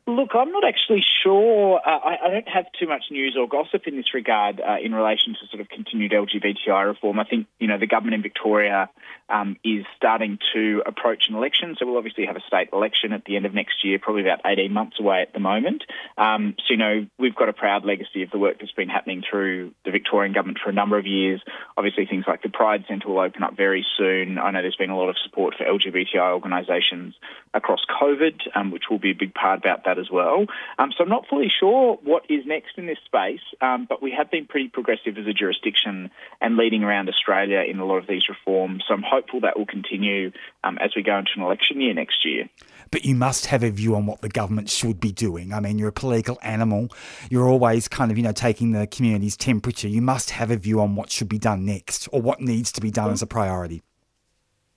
Look, 0.09 0.31
I'm 0.33 0.51
not 0.51 0.65
actually 0.67 1.05
sure. 1.23 1.83
Uh, 1.87 1.91
I, 1.91 2.17
I, 2.25 2.31
don't 2.31 2.49
have 2.49 2.65
too 2.81 2.89
much 2.89 3.05
news 3.11 3.37
or 3.39 3.47
gossip 3.47 3.87
in 3.87 3.95
this 3.95 4.15
regard 4.15 4.59
uh, 4.59 4.77
in 4.83 4.95
relation 4.95 5.35
to 5.35 5.47
sort 5.51 5.61
of 5.61 5.69
continued 5.69 6.13
LGBTI 6.13 6.87
reform. 6.87 7.21
I 7.21 7.25
think, 7.25 7.47
you 7.59 7.67
know, 7.67 7.77
the 7.79 7.87
government 7.87 8.15
in 8.15 8.23
Victoria 8.23 8.89
um, 9.29 9.59
is 9.63 9.85
starting 9.99 10.39
to 10.55 10.83
approach 10.87 11.29
an 11.29 11.35
election. 11.35 11.77
So 11.79 11.85
we'll 11.85 11.99
obviously 11.99 12.25
have 12.25 12.37
a 12.37 12.41
state 12.41 12.71
election 12.73 13.13
at 13.13 13.27
the 13.27 13.37
end 13.37 13.45
of 13.45 13.53
next 13.53 13.85
year, 13.85 13.99
probably 13.99 14.23
about 14.23 14.41
18 14.47 14.73
months 14.73 14.99
away 14.99 15.21
at 15.21 15.35
the 15.35 15.41
moment. 15.41 15.85
Um, 16.17 16.55
so, 16.57 16.65
you 16.71 16.79
know, 16.79 17.07
we've 17.19 17.37
got 17.37 17.51
a 17.51 17.53
proud 17.53 17.85
legacy 17.85 18.23
of 18.23 18.31
the 18.31 18.39
work 18.39 18.61
that's 18.61 18.73
been 18.73 18.89
happening 18.89 19.23
through 19.29 19.75
the 19.85 19.91
Victorian 19.91 20.33
government 20.33 20.59
for 20.65 20.71
a 20.71 20.73
number 20.73 20.97
of 20.97 21.07
years. 21.07 21.43
Obviously, 21.77 22.07
things 22.07 22.25
like 22.27 22.43
the 22.43 22.49
Pride 22.49 22.87
Centre 22.89 23.09
will 23.09 23.21
open 23.21 23.43
up 23.43 23.59
very 23.59 23.85
soon. 23.99 24.39
I 24.39 24.53
know 24.53 24.63
there's 24.63 24.75
been 24.75 24.89
a 24.89 24.97
lot 24.97 25.11
of 25.11 25.17
support 25.23 25.55
for 25.59 25.65
LGBTI 25.65 26.33
organisations 26.33 27.15
across 27.59 27.81
COVID, 28.01 28.41
um, 28.55 28.71
which 28.71 28.85
will 28.91 28.99
be 28.99 29.11
a 29.11 29.15
big 29.15 29.35
part 29.35 29.59
about 29.59 29.85
that 29.85 29.99
as 29.99 30.11
well. 30.11 30.47
Um, 30.79 30.93
so 30.97 31.05
I'm 31.05 31.11
not 31.11 31.27
fully 31.29 31.51
sure 31.61 31.99
what 32.03 32.25
is 32.31 32.47
next 32.47 32.79
in 32.79 32.87
this 32.87 32.99
space, 33.05 33.43
um, 33.61 33.87
but 33.89 34.03
we 34.03 34.13
have 34.17 34.31
been 34.31 34.47
pretty 34.47 34.69
progressive 34.69 35.19
as 35.19 35.27
a 35.27 35.35
jurisdiction 35.35 36.11
and 36.41 36.57
leading 36.57 36.83
around 36.85 37.09
Australia 37.09 37.61
in 37.61 37.79
a 37.79 37.85
lot 37.85 37.99
of 37.99 38.07
these 38.07 38.29
reforms. 38.29 38.85
So 38.89 38.95
I'm 38.95 39.03
hopeful 39.03 39.41
that 39.41 39.59
will 39.59 39.67
continue 39.67 40.33
um, 40.65 40.79
as 40.79 40.93
we 40.97 41.03
go 41.03 41.19
into 41.19 41.33
an 41.37 41.43
election 41.43 41.81
year 41.81 41.93
next 41.93 42.25
year. 42.25 42.49
But 42.91 43.05
you 43.05 43.15
must 43.15 43.47
have 43.47 43.63
a 43.63 43.71
view 43.71 43.95
on 43.95 44.07
what 44.07 44.23
the 44.23 44.31
government 44.31 44.71
should 44.71 44.99
be 44.99 45.13
doing. 45.13 45.53
I 45.53 45.61
mean, 45.61 45.79
you're 45.79 45.89
a 45.89 45.93
political 45.93 46.39
animal. 46.43 46.89
You're 47.29 47.49
always 47.49 47.87
kind 47.87 48.11
of, 48.11 48.17
you 48.17 48.23
know, 48.23 48.33
taking 48.33 48.73
the 48.73 48.87
community's 48.87 49.37
temperature. 49.37 49.89
You 49.89 50.01
must 50.01 50.31
have 50.31 50.51
a 50.51 50.57
view 50.57 50.81
on 50.81 50.95
what 50.97 51.11
should 51.11 51.29
be 51.29 51.39
done 51.39 51.67
next 51.67 52.09
or 52.13 52.23
what 52.23 52.41
needs 52.41 52.73
to 52.73 52.81
be 52.81 52.91
done 52.91 53.11
as 53.11 53.21
a 53.21 53.27
priority 53.27 53.83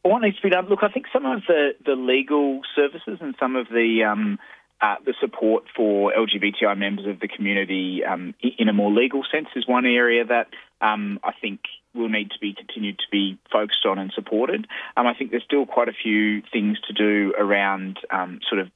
what 0.03 0.21
needs 0.21 0.37
to 0.37 0.43
be 0.43 0.49
done? 0.49 0.67
Look, 0.67 0.83
I 0.83 0.89
think 0.89 1.05
some 1.13 1.25
of 1.25 1.41
the, 1.47 1.71
the 1.85 1.93
legal 1.93 2.61
services 2.75 3.19
and 3.21 3.35
some 3.39 3.55
of 3.55 3.67
the 3.69 4.03
um, 4.09 4.39
uh, 4.81 4.95
the 5.05 5.13
support 5.19 5.65
for 5.75 6.11
LGBTI 6.11 6.75
members 6.77 7.05
of 7.05 7.19
the 7.19 7.27
community 7.27 8.03
um, 8.03 8.33
in 8.41 8.67
a 8.67 8.73
more 8.73 8.91
legal 8.91 9.23
sense 9.31 9.47
is 9.55 9.67
one 9.67 9.85
area 9.85 10.25
that 10.25 10.47
um, 10.81 11.19
I 11.23 11.33
think 11.39 11.59
will 11.93 12.09
need 12.09 12.31
to 12.31 12.39
be 12.39 12.55
continued 12.55 12.97
to 12.97 13.05
be 13.11 13.37
focused 13.51 13.85
on 13.85 13.99
and 13.99 14.11
supported. 14.15 14.65
Um, 14.97 15.05
I 15.05 15.13
think 15.13 15.29
there's 15.29 15.43
still 15.43 15.67
quite 15.67 15.87
a 15.87 15.93
few 15.93 16.41
things 16.51 16.79
to 16.87 16.93
do 16.93 17.33
around 17.37 17.99
um, 18.09 18.39
sort 18.49 18.61
of 18.61 18.71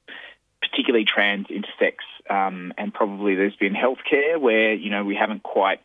particularly 0.61 1.05
trans, 1.05 1.47
intersex, 1.47 1.95
um, 2.29 2.73
and 2.77 2.93
probably 2.93 3.35
there's 3.35 3.55
been 3.55 3.73
healthcare 3.73 4.39
where 4.39 4.73
you 4.73 4.91
know 4.91 5.03
we 5.03 5.15
haven't 5.15 5.43
quite 5.43 5.79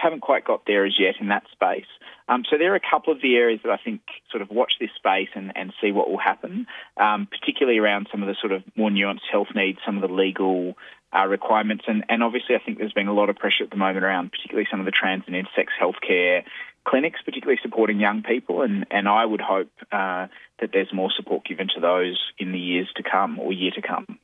haven't 0.00 0.20
quite 0.20 0.44
got 0.44 0.62
there 0.66 0.86
as 0.86 0.94
yet 0.98 1.16
in 1.20 1.28
that 1.28 1.44
space. 1.50 1.90
Um, 2.30 2.44
so 2.48 2.56
there 2.56 2.72
are 2.72 2.76
a 2.76 2.80
couple 2.80 3.12
of 3.12 3.20
the 3.20 3.34
areas 3.34 3.60
that 3.64 3.72
I 3.72 3.76
think 3.76 4.02
sort 4.30 4.40
of 4.40 4.50
watch 4.50 4.74
this 4.78 4.90
space 4.94 5.30
and, 5.34 5.50
and 5.56 5.72
see 5.82 5.90
what 5.90 6.08
will 6.08 6.18
happen, 6.18 6.68
um, 6.96 7.26
particularly 7.26 7.78
around 7.80 8.06
some 8.12 8.22
of 8.22 8.28
the 8.28 8.36
sort 8.40 8.52
of 8.52 8.62
more 8.76 8.88
nuanced 8.88 9.26
health 9.30 9.48
needs, 9.52 9.80
some 9.84 9.96
of 9.96 10.08
the 10.08 10.14
legal 10.14 10.76
uh, 11.12 11.26
requirements, 11.26 11.84
and, 11.88 12.04
and 12.08 12.22
obviously 12.22 12.54
I 12.54 12.60
think 12.64 12.78
there's 12.78 12.92
been 12.92 13.08
a 13.08 13.12
lot 13.12 13.30
of 13.30 13.36
pressure 13.36 13.64
at 13.64 13.70
the 13.70 13.76
moment 13.76 14.04
around 14.04 14.30
particularly 14.30 14.68
some 14.70 14.78
of 14.78 14.86
the 14.86 14.92
trans 14.92 15.24
and 15.26 15.34
intersex 15.34 15.66
healthcare 15.80 16.44
clinics, 16.84 17.20
particularly 17.24 17.58
supporting 17.62 17.98
young 17.98 18.22
people, 18.22 18.62
and, 18.62 18.86
and 18.92 19.08
I 19.08 19.26
would 19.26 19.40
hope 19.40 19.72
uh, 19.90 20.28
that 20.60 20.70
there's 20.72 20.92
more 20.94 21.10
support 21.14 21.44
given 21.44 21.66
to 21.74 21.80
those 21.80 22.16
in 22.38 22.52
the 22.52 22.60
years 22.60 22.88
to 22.94 23.02
come 23.02 23.40
or 23.40 23.52
year 23.52 23.72
to 23.72 23.82
come. 23.82 24.20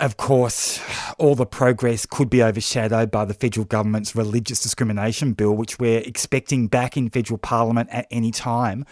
Of 0.00 0.16
course, 0.16 0.80
all 1.18 1.34
the 1.34 1.44
progress 1.44 2.06
could 2.06 2.30
be 2.30 2.42
overshadowed 2.42 3.10
by 3.10 3.26
the 3.26 3.34
federal 3.34 3.66
government's 3.66 4.16
religious 4.16 4.62
discrimination 4.62 5.34
bill, 5.34 5.52
which 5.54 5.78
we're 5.78 6.00
expecting 6.00 6.68
back 6.68 6.96
in 6.96 7.10
federal 7.10 7.36
parliament 7.36 7.90
at 7.92 8.06
any 8.10 8.30
time. 8.30 8.86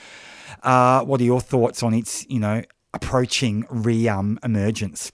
Uh, 0.62 1.02
what 1.02 1.22
are 1.22 1.24
your 1.24 1.40
thoughts 1.40 1.82
on 1.82 1.94
its, 1.94 2.26
you 2.28 2.38
know, 2.38 2.62
approaching 2.92 3.64
re-emergence? 3.70 5.10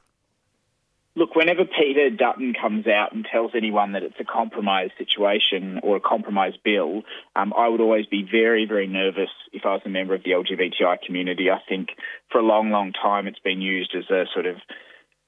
Look, 1.14 1.36
whenever 1.36 1.64
Peter 1.64 2.10
Dutton 2.10 2.54
comes 2.60 2.88
out 2.88 3.12
and 3.12 3.24
tells 3.24 3.52
anyone 3.54 3.92
that 3.92 4.02
it's 4.02 4.18
a 4.18 4.24
compromise 4.24 4.90
situation 4.98 5.78
or 5.84 5.96
a 5.96 6.00
compromise 6.00 6.54
bill, 6.64 7.02
um, 7.36 7.52
I 7.56 7.68
would 7.68 7.80
always 7.80 8.06
be 8.06 8.26
very, 8.28 8.66
very 8.66 8.88
nervous 8.88 9.30
if 9.52 9.64
I 9.64 9.74
was 9.74 9.82
a 9.84 9.90
member 9.90 10.16
of 10.16 10.24
the 10.24 10.32
LGBTI 10.32 11.02
community. 11.06 11.52
I 11.52 11.60
think 11.68 11.90
for 12.32 12.38
a 12.38 12.44
long, 12.44 12.70
long 12.70 12.92
time 12.92 13.28
it's 13.28 13.38
been 13.38 13.60
used 13.60 13.94
as 13.94 14.10
a 14.10 14.24
sort 14.34 14.46
of 14.46 14.56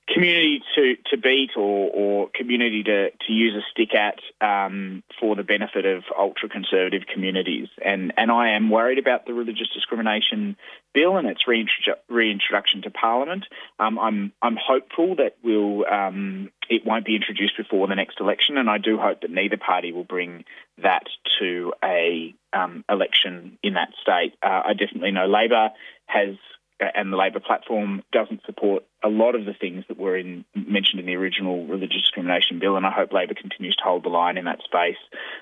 community 0.09 0.63
to, 0.75 0.97
to 1.11 1.17
beat 1.17 1.51
or, 1.57 1.91
or 1.91 2.29
community 2.35 2.83
to, 2.85 3.11
to 3.11 3.33
use 3.33 3.55
a 3.55 3.65
stick 3.71 3.95
at 3.95 4.19
um, 4.41 5.03
for 5.19 5.35
the 5.35 5.43
benefit 5.43 5.85
of 5.85 6.05
ultra 6.17 6.49
conservative 6.49 7.03
communities. 7.13 7.69
And, 7.85 8.13
and 8.17 8.31
I 8.31 8.51
am 8.51 8.71
worried 8.71 8.99
about 8.99 9.27
the 9.27 9.35
religious 9.35 9.69
discrimination 9.75 10.57
bill 10.95 11.17
and 11.17 11.27
its 11.27 11.43
reintrodu- 11.47 11.99
reintroduction 12.09 12.83
to 12.83 12.91
Parliament. 12.91 13.47
Um, 13.81 13.99
I'm, 13.99 14.33
I'm 14.41 14.57
hopeful 14.57 15.17
that 15.17 15.37
we'll, 15.43 15.85
um, 15.87 16.51
it 16.69 16.87
won't 16.87 17.05
be 17.05 17.17
introduced 17.17 17.57
before 17.57 17.89
the 17.89 17.97
next 17.97 18.21
election, 18.21 18.59
and 18.59 18.71
I 18.71 18.79
do 18.79 18.99
hope 18.99 19.23
that 19.23 19.31
neither 19.31 19.57
party 19.57 19.93
will 19.93 20.05
bring 20.05 20.45
that 20.83 21.07
to 21.41 21.73
a 21.83 22.35
um, 22.53 22.85
election 22.89 23.59
in 23.63 23.75
that 23.75 23.91
state. 24.01 24.35
Uh, 24.43 24.63
I 24.67 24.73
definitely 24.73 25.11
know 25.11 25.27
Labor 25.27 25.71
has 26.07 26.37
and 26.81 27.13
the 27.13 27.17
Labor 27.17 27.41
platform 27.41 28.03
doesn't 28.13 28.43
support 28.45 28.85
a 29.03 29.09
lot 29.09 29.35
of 29.35 29.45
the 29.45 29.55
things 29.55 29.85
that 29.89 29.99
were 29.99 30.17
in, 30.17 30.45
mentioned 30.55 31.01
in 31.01 31.07
the 31.07 31.15
original 31.15 31.67
religious 31.67 32.03
discrimination 32.03 32.59
bill, 32.59 32.77
and 32.77 32.85
I 32.85 32.91
hope 32.91 33.13
Labor 33.13 33.35
continues 33.35 33.77
to 33.77 33.85
hold 33.85 34.05
the 34.05 34.09
line 34.09 34.37
in 34.37 34.45
that 34.45 34.61
space. 34.65 34.99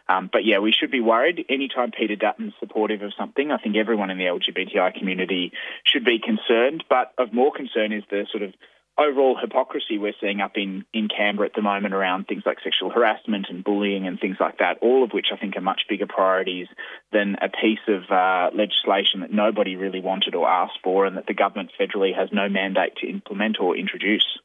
Um, 0.09 0.29
but 0.33 0.45
yeah, 0.45 0.59
we 0.59 0.73
should 0.73 0.91
be 0.91 1.01
worried. 1.01 1.45
Anytime 1.49 1.91
Peter 1.91 2.17
Dutton's 2.17 2.55
supportive 2.61 3.03
of 3.03 3.13
something, 3.19 3.51
I 3.51 3.59
think 3.59 3.77
everyone 3.77 4.11
in 4.11 4.19
the 4.19 4.25
LGBTI 4.25 4.95
community 4.99 5.53
should 5.85 6.05
be 6.05 6.19
concerned. 6.19 6.85
But 6.89 7.13
of 7.19 7.33
more 7.33 7.53
concern 7.53 7.93
is 7.93 8.05
the 8.11 8.27
sort 8.31 8.43
of 8.43 8.55
overall 8.99 9.37
hypocrisy 9.41 9.99
we're 9.99 10.15
seeing 10.21 10.41
up 10.41 10.53
in, 10.57 10.85
in 10.93 11.09
Canberra 11.09 11.49
at 11.49 11.55
the 11.55 11.63
moment 11.63 11.95
around 11.95 12.27
things 12.27 12.45
like 12.47 12.59
sexual 12.63 12.91
harassment 12.91 13.47
and 13.49 13.65
bullying 13.65 14.07
and 14.07 14.19
things 14.21 14.37
like 14.39 14.59
that, 14.59 14.79
all 14.81 15.03
of 15.03 15.11
which 15.13 15.27
I 15.33 15.37
think 15.37 15.57
are 15.57 15.61
much 15.61 15.83
bigger 15.89 16.07
priorities 16.07 16.69
than 17.13 17.37
a 17.43 17.49
piece 17.49 17.85
of 17.89 18.11
uh, 18.11 18.51
legislation 18.55 19.21
that 19.21 19.33
nobody 19.33 19.77
really 19.77 20.01
wanted 20.01 20.35
or 20.35 20.49
asked 20.49 20.79
for 20.83 21.07
and 21.07 21.17
that 21.17 21.27
the 21.27 21.35
government 21.35 21.71
federally 21.79 22.15
has 22.17 22.29
no 22.33 22.49
mandate 22.49 22.97
to 22.97 23.09
implement 23.09 23.59
or 23.61 23.77
introduce. 23.77 24.39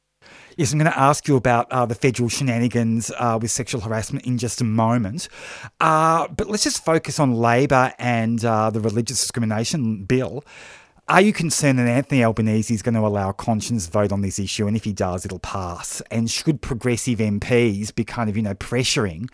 Yes, 0.57 0.73
I'm 0.73 0.79
going 0.79 0.91
to 0.91 0.99
ask 0.99 1.27
you 1.27 1.37
about 1.37 1.71
uh, 1.71 1.85
the 1.85 1.95
federal 1.95 2.27
shenanigans 2.27 3.11
uh, 3.17 3.39
with 3.41 3.51
sexual 3.51 3.79
harassment 3.79 4.25
in 4.25 4.37
just 4.37 4.59
a 4.59 4.65
moment. 4.65 5.29
Uh, 5.79 6.27
but 6.27 6.49
let's 6.49 6.63
just 6.63 6.83
focus 6.83 7.19
on 7.19 7.33
Labor 7.33 7.93
and 7.97 8.43
uh, 8.43 8.69
the 8.69 8.81
religious 8.81 9.21
discrimination 9.21 10.03
bill. 10.03 10.43
Are 11.09 11.21
you 11.21 11.33
concerned 11.33 11.79
that 11.79 11.87
Anthony 11.87 12.23
Albanese 12.23 12.71
is 12.71 12.83
going 12.83 12.93
to 12.93 12.99
allow 12.99 13.29
a 13.29 13.33
conscience 13.33 13.87
vote 13.87 14.11
on 14.11 14.21
this 14.21 14.37
issue? 14.37 14.67
And 14.67 14.77
if 14.77 14.83
he 14.83 14.93
does, 14.93 15.25
it'll 15.25 15.39
pass. 15.39 16.03
And 16.11 16.29
should 16.29 16.61
progressive 16.61 17.17
MPs 17.17 17.93
be 17.95 18.03
kind 18.03 18.29
of, 18.29 18.37
you 18.37 18.43
know, 18.43 18.53
pressuring 18.53 19.27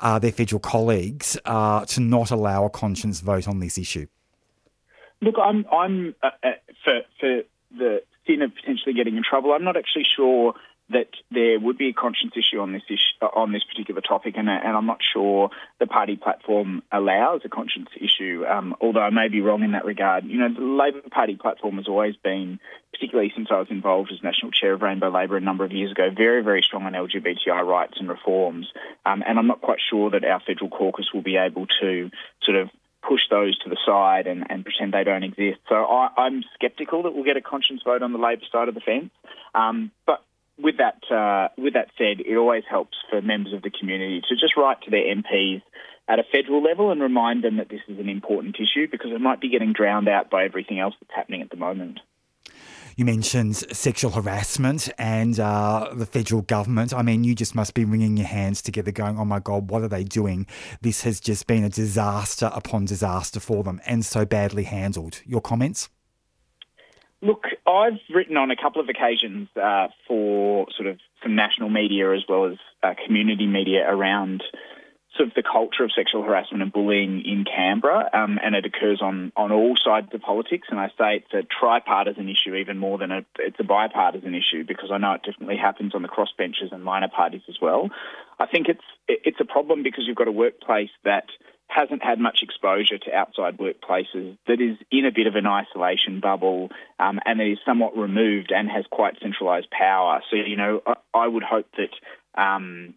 uh, 0.00 0.18
their 0.18 0.32
federal 0.32 0.60
colleagues 0.60 1.36
uh, 1.44 1.84
to 1.84 2.00
not 2.00 2.30
allow 2.30 2.64
a 2.64 2.70
conscience 2.70 3.20
vote 3.20 3.46
on 3.46 3.60
this 3.60 3.76
issue? 3.76 4.06
Look, 5.20 5.34
I'm, 5.38 5.66
I'm 5.70 6.14
uh, 6.22 6.30
uh 6.42 6.52
for, 6.82 7.00
for 7.20 7.42
the 7.76 8.02
sin 8.26 8.40
of 8.40 8.54
potentially 8.54 8.94
getting 8.94 9.18
in 9.18 9.22
trouble. 9.22 9.52
I'm 9.52 9.62
not 9.62 9.76
actually 9.76 10.06
sure 10.16 10.54
that 10.90 11.08
there 11.30 11.58
would 11.58 11.78
be 11.78 11.88
a 11.88 11.92
conscience 11.92 12.32
issue 12.36 12.60
on 12.60 12.72
this 12.72 12.82
issue, 12.88 13.26
on 13.34 13.52
this 13.52 13.62
particular 13.64 14.00
topic, 14.00 14.34
and, 14.36 14.48
and 14.48 14.76
I'm 14.76 14.86
not 14.86 14.98
sure 15.12 15.50
the 15.78 15.86
party 15.86 16.16
platform 16.16 16.82
allows 16.90 17.42
a 17.44 17.48
conscience 17.48 17.88
issue. 18.00 18.44
Um, 18.48 18.74
although 18.80 19.00
I 19.00 19.10
may 19.10 19.28
be 19.28 19.40
wrong 19.40 19.62
in 19.62 19.72
that 19.72 19.84
regard. 19.84 20.24
You 20.24 20.38
know, 20.38 20.52
the 20.52 20.60
Labor 20.60 21.00
Party 21.10 21.36
platform 21.36 21.76
has 21.76 21.86
always 21.86 22.16
been, 22.16 22.58
particularly 22.92 23.32
since 23.34 23.48
I 23.50 23.58
was 23.58 23.68
involved 23.70 24.10
as 24.12 24.22
national 24.22 24.52
chair 24.52 24.72
of 24.72 24.82
Rainbow 24.82 25.10
Labor 25.10 25.36
a 25.36 25.40
number 25.40 25.64
of 25.64 25.72
years 25.72 25.92
ago, 25.92 26.08
very 26.14 26.42
very 26.42 26.62
strong 26.62 26.84
on 26.84 26.92
LGBTI 26.92 27.64
rights 27.64 27.94
and 27.98 28.08
reforms. 28.08 28.68
Um, 29.06 29.22
and 29.26 29.38
I'm 29.38 29.46
not 29.46 29.60
quite 29.60 29.78
sure 29.88 30.10
that 30.10 30.24
our 30.24 30.40
federal 30.40 30.70
caucus 30.70 31.12
will 31.14 31.22
be 31.22 31.36
able 31.36 31.66
to 31.80 32.10
sort 32.42 32.56
of 32.56 32.68
push 33.06 33.22
those 33.30 33.58
to 33.58 33.70
the 33.70 33.78
side 33.86 34.26
and, 34.26 34.46
and 34.50 34.64
pretend 34.64 34.92
they 34.92 35.04
don't 35.04 35.22
exist. 35.22 35.58
So 35.68 35.76
I, 35.76 36.26
am 36.26 36.44
sceptical 36.60 37.04
that 37.04 37.14
we'll 37.14 37.24
get 37.24 37.36
a 37.36 37.40
conscience 37.40 37.82
vote 37.84 38.02
on 38.02 38.12
the 38.12 38.18
Labor 38.18 38.42
side 38.52 38.68
of 38.68 38.74
the 38.74 38.80
fence. 38.80 39.10
Um, 39.54 39.90
but 40.06 40.22
with 40.62 40.76
that, 40.78 41.00
uh, 41.10 41.48
with 41.56 41.74
that 41.74 41.88
said, 41.98 42.20
it 42.20 42.36
always 42.36 42.64
helps 42.68 42.96
for 43.08 43.20
members 43.22 43.52
of 43.52 43.62
the 43.62 43.70
community 43.70 44.22
to 44.28 44.34
just 44.36 44.56
write 44.56 44.82
to 44.82 44.90
their 44.90 45.04
MPs 45.04 45.62
at 46.08 46.18
a 46.18 46.24
federal 46.24 46.62
level 46.62 46.90
and 46.90 47.00
remind 47.00 47.44
them 47.44 47.56
that 47.58 47.68
this 47.68 47.80
is 47.88 47.98
an 47.98 48.08
important 48.08 48.56
issue 48.56 48.88
because 48.90 49.10
it 49.12 49.20
might 49.20 49.40
be 49.40 49.48
getting 49.48 49.72
drowned 49.72 50.08
out 50.08 50.30
by 50.30 50.44
everything 50.44 50.78
else 50.78 50.94
that's 51.00 51.14
happening 51.14 51.40
at 51.40 51.50
the 51.50 51.56
moment. 51.56 52.00
You 52.96 53.04
mentioned 53.04 53.56
sexual 53.56 54.10
harassment 54.10 54.90
and 54.98 55.38
uh, 55.38 55.90
the 55.94 56.06
federal 56.06 56.42
government. 56.42 56.92
I 56.92 57.02
mean, 57.02 57.24
you 57.24 57.34
just 57.34 57.54
must 57.54 57.74
be 57.74 57.84
wringing 57.84 58.16
your 58.16 58.26
hands 58.26 58.60
together, 58.60 58.90
going, 58.90 59.18
oh 59.18 59.24
my 59.24 59.38
God, 59.38 59.70
what 59.70 59.82
are 59.82 59.88
they 59.88 60.04
doing? 60.04 60.46
This 60.82 61.02
has 61.02 61.20
just 61.20 61.46
been 61.46 61.64
a 61.64 61.70
disaster 61.70 62.50
upon 62.52 62.84
disaster 62.84 63.40
for 63.40 63.62
them 63.62 63.80
and 63.86 64.04
so 64.04 64.24
badly 64.24 64.64
handled. 64.64 65.22
Your 65.24 65.40
comments? 65.40 65.88
Look, 67.22 67.44
I've 67.66 67.98
written 68.12 68.36
on 68.36 68.50
a 68.50 68.56
couple 68.56 68.80
of 68.80 68.88
occasions 68.88 69.48
uh, 69.56 69.88
for 70.08 70.66
sort 70.76 70.88
of 70.88 70.98
some 71.22 71.34
national 71.34 71.68
media 71.68 72.14
as 72.14 72.22
well 72.28 72.46
as 72.46 72.58
uh, 72.82 72.94
community 73.06 73.46
media 73.46 73.84
around 73.86 74.42
sort 75.16 75.28
of 75.28 75.34
the 75.34 75.42
culture 75.42 75.84
of 75.84 75.90
sexual 75.92 76.22
harassment 76.22 76.62
and 76.62 76.72
bullying 76.72 77.22
in 77.26 77.44
Canberra, 77.44 78.08
um, 78.12 78.38
and 78.42 78.54
it 78.54 78.64
occurs 78.64 79.00
on, 79.02 79.32
on 79.36 79.50
all 79.52 79.76
sides 79.76 80.08
of 80.14 80.20
politics. 80.20 80.68
And 80.70 80.78
I 80.78 80.88
say 80.96 81.16
it's 81.16 81.34
a 81.34 81.42
tripartisan 81.42 82.28
issue 82.28 82.54
even 82.54 82.78
more 82.78 82.96
than 82.96 83.10
a, 83.10 83.26
it's 83.38 83.58
a 83.58 83.64
bipartisan 83.64 84.34
issue 84.34 84.64
because 84.66 84.90
I 84.92 84.98
know 84.98 85.12
it 85.12 85.22
definitely 85.24 85.56
happens 85.56 85.94
on 85.94 86.02
the 86.02 86.08
crossbenches 86.08 86.72
and 86.72 86.84
minor 86.84 87.08
parties 87.08 87.42
as 87.48 87.56
well. 87.60 87.90
I 88.38 88.46
think 88.46 88.68
it's 88.68 88.84
it's 89.08 89.40
a 89.40 89.44
problem 89.44 89.82
because 89.82 90.04
you've 90.06 90.16
got 90.16 90.28
a 90.28 90.32
workplace 90.32 90.90
that 91.04 91.24
hasn't 91.70 92.02
had 92.02 92.18
much 92.18 92.40
exposure 92.42 92.98
to 92.98 93.14
outside 93.14 93.58
workplaces, 93.58 94.36
that 94.46 94.60
is 94.60 94.76
in 94.90 95.06
a 95.06 95.12
bit 95.12 95.26
of 95.26 95.36
an 95.36 95.46
isolation 95.46 96.20
bubble, 96.20 96.70
um, 96.98 97.20
and 97.24 97.40
that 97.40 97.46
is 97.46 97.58
somewhat 97.64 97.96
removed 97.96 98.52
and 98.52 98.68
has 98.68 98.84
quite 98.90 99.18
centralised 99.20 99.70
power. 99.70 100.20
So, 100.30 100.36
you 100.36 100.56
know, 100.56 100.82
I, 100.86 100.94
I 101.14 101.26
would 101.26 101.44
hope 101.44 101.66
that 101.76 102.40
um, 102.40 102.94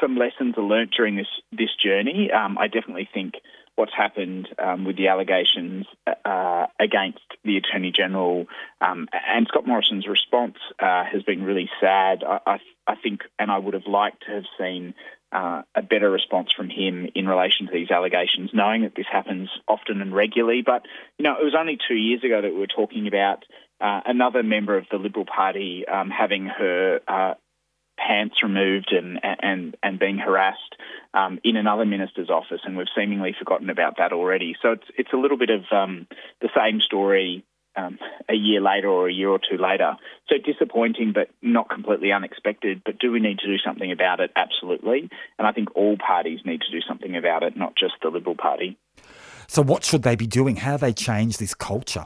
some 0.00 0.16
lessons 0.16 0.54
are 0.56 0.62
learnt 0.62 0.92
during 0.96 1.16
this 1.16 1.28
this 1.52 1.70
journey. 1.82 2.30
Um, 2.30 2.58
I 2.58 2.66
definitely 2.66 3.08
think 3.12 3.34
what's 3.78 3.94
happened 3.94 4.48
um, 4.58 4.84
with 4.84 4.96
the 4.96 5.06
allegations 5.06 5.86
uh, 6.24 6.66
against 6.80 7.20
the 7.44 7.56
Attorney 7.58 7.92
General 7.92 8.46
um, 8.80 9.08
and 9.12 9.46
Scott 9.46 9.68
Morrison's 9.68 10.08
response 10.08 10.56
uh, 10.80 11.04
has 11.04 11.22
been 11.22 11.44
really 11.44 11.70
sad. 11.80 12.24
I, 12.24 12.40
I, 12.44 12.58
I, 12.88 12.96
think, 12.96 13.20
and 13.38 13.52
I 13.52 13.58
would 13.58 13.74
have 13.74 13.86
liked 13.86 14.24
to 14.26 14.32
have 14.32 14.44
seen 14.58 14.94
uh, 15.32 15.62
a 15.74 15.82
better 15.82 16.10
response 16.10 16.52
from 16.52 16.70
him 16.70 17.08
in 17.14 17.28
relation 17.28 17.66
to 17.66 17.72
these 17.72 17.90
allegations, 17.90 18.50
knowing 18.52 18.82
that 18.82 18.94
this 18.94 19.06
happens 19.10 19.50
often 19.66 20.00
and 20.00 20.14
regularly. 20.14 20.62
But, 20.64 20.86
you 21.18 21.24
know, 21.24 21.36
it 21.40 21.44
was 21.44 21.54
only 21.58 21.78
two 21.88 21.94
years 21.94 22.24
ago 22.24 22.40
that 22.40 22.52
we 22.52 22.58
were 22.58 22.66
talking 22.66 23.06
about 23.06 23.44
uh, 23.80 24.00
another 24.06 24.42
member 24.42 24.76
of 24.76 24.86
the 24.90 24.96
Liberal 24.96 25.26
Party 25.26 25.84
um, 25.86 26.10
having 26.10 26.46
her 26.46 27.00
uh, 27.06 27.34
pants 27.98 28.42
removed 28.42 28.92
and, 28.92 29.20
and, 29.22 29.76
and 29.82 29.98
being 29.98 30.18
harassed 30.18 30.76
um, 31.12 31.38
in 31.44 31.56
another 31.56 31.84
minister's 31.84 32.30
office, 32.30 32.60
and 32.64 32.76
we've 32.76 32.86
seemingly 32.96 33.34
forgotten 33.38 33.70
about 33.70 33.96
that 33.98 34.12
already. 34.12 34.56
So 34.62 34.72
it's, 34.72 34.86
it's 34.96 35.12
a 35.12 35.16
little 35.16 35.36
bit 35.36 35.50
of 35.50 35.62
um, 35.72 36.06
the 36.40 36.48
same 36.56 36.80
story 36.80 37.44
um, 37.78 37.98
a 38.28 38.34
year 38.34 38.60
later 38.60 38.88
or 38.88 39.08
a 39.08 39.12
year 39.12 39.28
or 39.28 39.38
two 39.38 39.56
later. 39.56 39.96
So 40.28 40.36
disappointing, 40.44 41.12
but 41.14 41.28
not 41.40 41.70
completely 41.70 42.12
unexpected. 42.12 42.82
But 42.84 42.98
do 42.98 43.12
we 43.12 43.20
need 43.20 43.38
to 43.38 43.46
do 43.46 43.58
something 43.64 43.92
about 43.92 44.20
it? 44.20 44.30
Absolutely. 44.36 45.08
And 45.38 45.46
I 45.46 45.52
think 45.52 45.74
all 45.76 45.96
parties 45.96 46.40
need 46.44 46.60
to 46.62 46.70
do 46.70 46.80
something 46.86 47.16
about 47.16 47.42
it, 47.42 47.56
not 47.56 47.74
just 47.76 47.94
the 48.02 48.08
Liberal 48.08 48.36
Party. 48.36 48.76
So, 49.46 49.62
what 49.62 49.84
should 49.84 50.02
they 50.02 50.16
be 50.16 50.26
doing? 50.26 50.56
How 50.56 50.76
do 50.76 50.80
they 50.82 50.92
change 50.92 51.38
this 51.38 51.54
culture? 51.54 52.04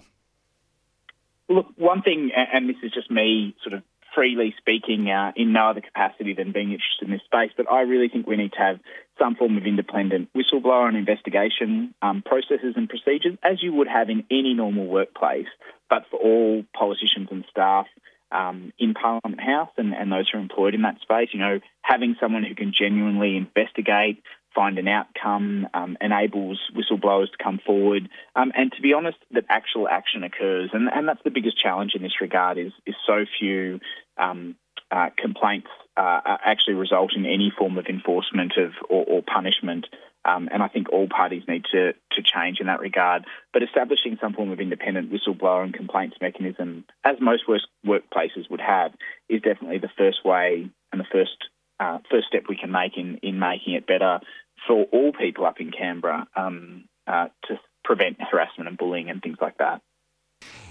Look, 1.49 1.67
one 1.77 2.03
thing, 2.03 2.31
and 2.35 2.69
this 2.69 2.77
is 2.83 2.93
just 2.93 3.11
me 3.11 3.55
sort 3.63 3.75
of 3.75 3.83
freely 4.15 4.55
speaking 4.59 5.11
uh, 5.11 5.33
in 5.37 5.53
no 5.53 5.71
other 5.71 5.81
capacity 5.81 6.35
than 6.35 6.53
being 6.53 6.73
interested 6.73 7.07
in 7.07 7.11
this 7.11 7.23
space, 7.25 7.51
but 7.57 7.71
I 7.71 7.83
really 7.83 8.09
think 8.09 8.27
we 8.27 8.37
need 8.37 8.53
to 8.53 8.59
have 8.59 8.81
some 9.19 9.35
form 9.35 9.57
of 9.57 9.67
independent 9.67 10.29
whistleblower 10.35 10.89
and 10.89 10.97
investigation 10.97 11.95
um, 12.03 12.23
processes 12.23 12.75
and 12.77 12.89
procedures, 12.89 13.37
as 13.43 13.63
you 13.63 13.73
would 13.75 13.89
have 13.89 14.09
in 14.11 14.25
any 14.31 14.55
normal 14.55 14.87
workplace, 14.87 15.47
but 15.89 16.05
for 16.11 16.19
all 16.19 16.65
politicians 16.75 17.29
and 17.31 17.45
staff 17.51 17.87
um, 18.31 18.73
in 18.79 18.95
Parliament 18.95 19.41
House 19.41 19.71
and, 19.77 19.93
and 19.95 20.11
those 20.11 20.29
who 20.31 20.39
are 20.39 20.41
employed 20.41 20.75
in 20.75 20.83
that 20.83 21.01
space. 21.01 21.29
You 21.33 21.41
know, 21.41 21.61
having 21.83 22.17
someone 22.21 22.45
who 22.45 22.55
can 22.55 22.73
genuinely 22.77 23.37
investigate, 23.37 24.23
find 24.55 24.79
an 24.79 24.89
outcome, 24.89 25.69
um, 25.75 25.97
enables 26.01 26.59
whistleblowers 26.75 27.31
to 27.31 27.43
come 27.43 27.61
forward, 27.65 28.09
um, 28.35 28.53
and 28.55 28.73
to 28.73 28.83
be 28.83 28.95
honest, 28.95 29.19
that 29.33 29.45
actual 29.49 29.89
action 29.89 30.25
occurs. 30.25 30.71
And, 30.73 30.89
and 30.93 31.07
that's 31.07 31.23
the 31.25 31.31
biggest 31.31 31.61
challenge 31.61 31.93
in 31.95 32.03
this 32.03 32.21
regard 32.21 32.59
is, 32.59 32.73
is 32.87 32.95
so 33.07 33.25
few 33.39 33.81
um, 34.17 34.57
uh, 34.91 35.11
complaints 35.17 35.69
uh, 35.97 36.21
actually 36.45 36.75
result 36.75 37.13
in 37.15 37.27
any 37.27 37.53
form 37.57 37.79
of 37.79 37.87
enforcement 37.87 38.53
of 38.57 38.73
or, 38.89 39.05
or 39.07 39.23
punishment. 39.23 39.87
Um, 40.25 40.49
and 40.53 40.63
I 40.63 40.69
think 40.69 40.89
all 40.91 41.09
parties 41.09 41.43
need 41.49 41.65
to, 41.73 41.93
to 41.93 42.23
change 42.23 42.61
in 42.61 42.67
that 42.67 42.81
regard. 42.81 43.25
But 43.53 43.65
establishing 43.65 44.19
some 44.21 44.35
form 44.35 44.53
of 44.53 44.61
independent 44.61 45.13
whistleblower 45.13 45.65
and 45.65 45.75
complaints 45.75 46.17
mechanism, 46.21 46.85
as 47.05 47.17
most 47.21 47.43
workplaces 47.85 48.49
would 48.49 48.61
have, 48.61 48.93
is 49.29 49.43
definitely 49.43 49.79
the 49.79 49.91
first 49.99 50.25
way 50.25 50.71
and 50.93 51.01
the 51.01 51.07
first 51.11 51.37
uh, 51.81 51.99
first 52.11 52.29
step 52.29 52.45
we 52.49 52.57
can 52.57 52.71
make 52.71 52.97
in, 52.97 53.19
in 53.23 53.41
making 53.41 53.75
it 53.75 53.87
better 53.87 54.21
for 54.69 54.85
all 54.93 55.13
people 55.13 55.45
up 55.45 55.61
in 55.61 55.73
Canberra 55.73 56.29
um, 56.37 56.85
uh, 57.09 57.29
to 57.49 57.59
prevent 57.85 58.19
harassment 58.21 58.69
and 58.69 58.79
bullying 58.79 59.11
and 59.11 59.21
things 59.21 59.39
like 59.41 59.59
that. 59.59 59.83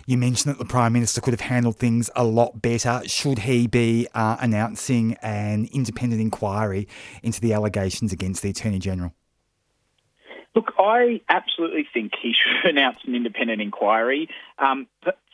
You 0.05 0.17
mentioned 0.17 0.53
that 0.53 0.60
the 0.60 0.65
Prime 0.65 0.93
Minister 0.93 1.21
could 1.21 1.34
have 1.34 1.41
handled 1.41 1.77
things 1.77 2.10
a 2.15 2.23
lot 2.23 2.62
better. 2.62 3.01
Should 3.05 3.39
he 3.39 3.67
be 3.67 4.07
uh, 4.13 4.38
announcing 4.39 5.15
an 5.21 5.69
independent 5.71 6.21
inquiry 6.21 6.88
into 7.23 7.39
the 7.39 7.53
allegations 7.53 8.12
against 8.12 8.41
the 8.41 8.49
Attorney 8.49 8.79
General? 8.79 9.13
Look, 10.53 10.73
I 10.77 11.21
absolutely 11.29 11.88
think 11.93 12.13
he 12.21 12.34
should 12.34 12.69
announce 12.69 12.97
an 13.05 13.15
independent 13.15 13.62
inquiry. 13.62 14.29
Um, 14.57 14.88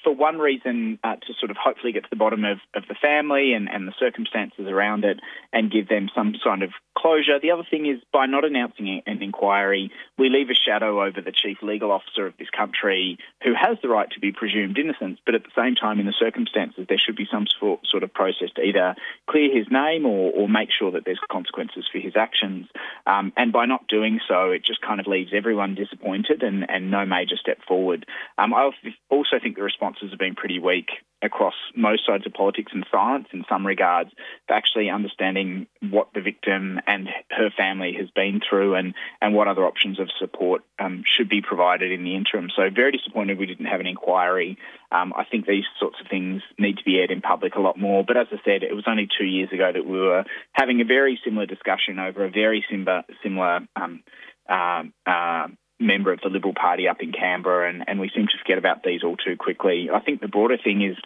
for 0.07 0.15
one 0.15 0.37
reason, 0.37 0.99
uh, 1.03 1.15
to 1.15 1.33
sort 1.37 1.51
of 1.51 1.57
hopefully 1.57 1.91
get 1.91 2.03
to 2.03 2.09
the 2.09 2.15
bottom 2.15 2.45
of, 2.45 2.59
of 2.73 2.83
the 2.87 2.95
family 2.95 3.51
and, 3.51 3.67
and 3.67 3.85
the 3.85 3.93
circumstances 3.99 4.65
around 4.65 5.03
it 5.03 5.19
and 5.51 5.69
give 5.69 5.89
them 5.89 6.07
some 6.15 6.33
kind 6.41 6.63
of 6.63 6.69
closure. 6.97 7.39
The 7.41 7.51
other 7.51 7.67
thing 7.69 7.85
is 7.85 8.01
by 8.13 8.25
not 8.25 8.45
announcing 8.45 9.01
an 9.05 9.21
inquiry, 9.21 9.91
we 10.17 10.29
leave 10.29 10.49
a 10.49 10.55
shadow 10.55 11.03
over 11.03 11.19
the 11.19 11.33
chief 11.33 11.57
legal 11.61 11.91
officer 11.91 12.25
of 12.25 12.37
this 12.39 12.49
country 12.55 13.17
who 13.43 13.51
has 13.53 13.77
the 13.81 13.89
right 13.89 14.09
to 14.11 14.19
be 14.21 14.31
presumed 14.31 14.77
innocent, 14.77 15.19
but 15.25 15.35
at 15.35 15.43
the 15.43 15.51
same 15.61 15.75
time, 15.75 15.99
in 15.99 16.05
the 16.05 16.15
circumstances, 16.17 16.85
there 16.87 16.97
should 16.97 17.17
be 17.17 17.27
some 17.29 17.45
sort 17.59 18.03
of 18.03 18.13
process 18.13 18.47
to 18.55 18.61
either 18.61 18.95
clear 19.29 19.53
his 19.53 19.67
name 19.69 20.05
or, 20.05 20.31
or 20.31 20.47
make 20.47 20.69
sure 20.71 20.91
that 20.91 21.03
there's 21.03 21.19
consequences 21.29 21.83
for 21.91 21.99
his 21.99 22.15
actions. 22.15 22.67
Um, 23.05 23.33
and 23.35 23.51
by 23.51 23.65
not 23.65 23.89
doing 23.89 24.21
so, 24.25 24.51
it 24.51 24.63
just 24.63 24.81
kind 24.81 25.01
of 25.01 25.07
leaves 25.07 25.31
everyone 25.35 25.75
disappointed 25.75 26.43
and, 26.43 26.65
and 26.69 26.89
no 26.89 27.05
major 27.05 27.35
step 27.35 27.59
forward. 27.67 28.05
Um, 28.37 28.53
I 28.53 28.71
also 29.09 29.35
think 29.43 29.57
the 29.57 29.63
responses 29.97 30.11
have 30.11 30.19
been 30.19 30.35
pretty 30.35 30.59
weak 30.59 30.89
across 31.23 31.55
most 31.75 32.05
sides 32.05 32.27
of 32.27 32.33
politics 32.33 32.71
and 32.75 32.85
science 32.91 33.27
in 33.33 33.43
some 33.49 33.65
regards 33.65 34.11
for 34.47 34.53
actually 34.53 34.87
understanding 34.87 35.65
what 35.89 36.09
the 36.13 36.21
victim 36.21 36.79
and 36.85 37.09
her 37.31 37.49
family 37.57 37.95
has 37.97 38.07
been 38.11 38.39
through 38.47 38.75
and, 38.75 38.93
and 39.19 39.33
what 39.33 39.47
other 39.47 39.65
options 39.65 39.99
of 39.99 40.09
support 40.19 40.61
um, 40.77 41.03
should 41.05 41.27
be 41.27 41.41
provided 41.41 41.91
in 41.91 42.03
the 42.03 42.15
interim. 42.15 42.49
So, 42.55 42.69
very 42.73 42.91
disappointed 42.91 43.39
we 43.39 43.47
didn't 43.47 43.65
have 43.65 43.79
an 43.79 43.87
inquiry. 43.87 44.59
Um, 44.91 45.11
I 45.17 45.23
think 45.23 45.47
these 45.47 45.65
sorts 45.79 45.97
of 45.99 46.07
things 46.07 46.43
need 46.59 46.77
to 46.77 46.83
be 46.83 46.99
aired 46.99 47.11
in 47.11 47.21
public 47.21 47.55
a 47.55 47.61
lot 47.61 47.79
more. 47.79 48.03
But 48.05 48.17
as 48.17 48.27
I 48.31 48.37
said, 48.45 48.61
it 48.61 48.75
was 48.75 48.85
only 48.87 49.07
two 49.17 49.25
years 49.25 49.49
ago 49.51 49.71
that 49.73 49.85
we 49.85 49.99
were 49.99 50.23
having 50.53 50.81
a 50.81 50.85
very 50.85 51.19
similar 51.25 51.47
discussion 51.47 51.97
over 51.97 52.25
a 52.25 52.29
very 52.29 52.63
similar, 52.69 53.03
similar 53.23 53.61
um, 53.75 54.03
uh, 54.47 54.83
uh, 55.05 55.47
member 55.79 56.11
of 56.11 56.19
the 56.21 56.29
Liberal 56.29 56.53
Party 56.53 56.87
up 56.87 57.01
in 57.01 57.11
Canberra, 57.11 57.69
and, 57.69 57.83
and 57.87 57.99
we 57.99 58.09
seem 58.13 58.27
to 58.27 58.37
forget 58.39 58.57
about 58.57 58.83
these 58.83 59.03
all 59.03 59.17
too 59.17 59.35
quickly. 59.37 59.89
I 59.93 59.99
think 59.99 60.21
the 60.21 60.27
broader 60.27 60.57
thing 60.57 60.81
is 60.81 60.97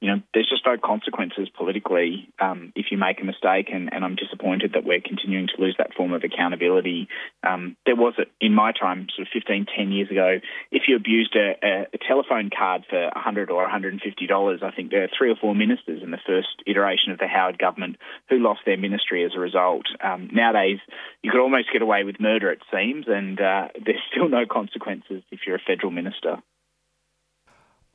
you 0.00 0.08
know, 0.08 0.22
there's 0.32 0.48
just 0.48 0.64
no 0.64 0.76
consequences 0.78 1.48
politically 1.56 2.28
um, 2.40 2.72
if 2.76 2.86
you 2.90 2.98
make 2.98 3.20
a 3.20 3.24
mistake, 3.24 3.68
and, 3.72 3.92
and, 3.92 4.04
I'm 4.04 4.14
disappointed 4.14 4.74
that 4.74 4.84
we're 4.84 5.00
continuing 5.00 5.48
to 5.48 5.60
lose 5.60 5.74
that 5.78 5.92
form 5.94 6.12
of 6.12 6.22
accountability. 6.22 7.08
Um, 7.46 7.76
there 7.84 7.96
was, 7.96 8.14
a, 8.18 8.22
in 8.40 8.54
my 8.54 8.72
time, 8.72 9.08
sort 9.14 9.26
of 9.26 9.32
15, 9.32 9.66
10 9.76 9.92
years 9.92 10.10
ago, 10.10 10.38
if 10.70 10.82
you 10.86 10.94
abused 10.94 11.34
a, 11.34 11.56
a, 11.62 11.86
a 11.92 11.98
telephone 12.06 12.48
card 12.56 12.84
for 12.88 13.10
100 13.14 13.50
or 13.50 13.68
$150, 13.68 14.62
I 14.62 14.70
think 14.70 14.90
there 14.90 15.02
are 15.02 15.10
three 15.16 15.30
or 15.30 15.36
four 15.36 15.54
ministers 15.54 16.02
in 16.02 16.12
the 16.12 16.20
first 16.24 16.62
iteration 16.66 17.10
of 17.10 17.18
the 17.18 17.26
Howard 17.26 17.58
government 17.58 17.96
who 18.28 18.38
lost 18.38 18.60
their 18.64 18.76
ministry 18.76 19.24
as 19.24 19.32
a 19.34 19.40
result. 19.40 19.86
Um, 20.00 20.30
nowadays, 20.32 20.78
you 21.22 21.32
could 21.32 21.40
almost 21.40 21.72
get 21.72 21.82
away 21.82 22.04
with 22.04 22.20
murder, 22.20 22.52
it 22.52 22.62
seems, 22.72 23.06
and 23.08 23.40
uh, 23.40 23.68
there's 23.84 24.02
still 24.12 24.28
no 24.28 24.46
consequences 24.46 25.24
if 25.32 25.40
you're 25.44 25.56
a 25.56 25.66
federal 25.66 25.90
minister 25.90 26.36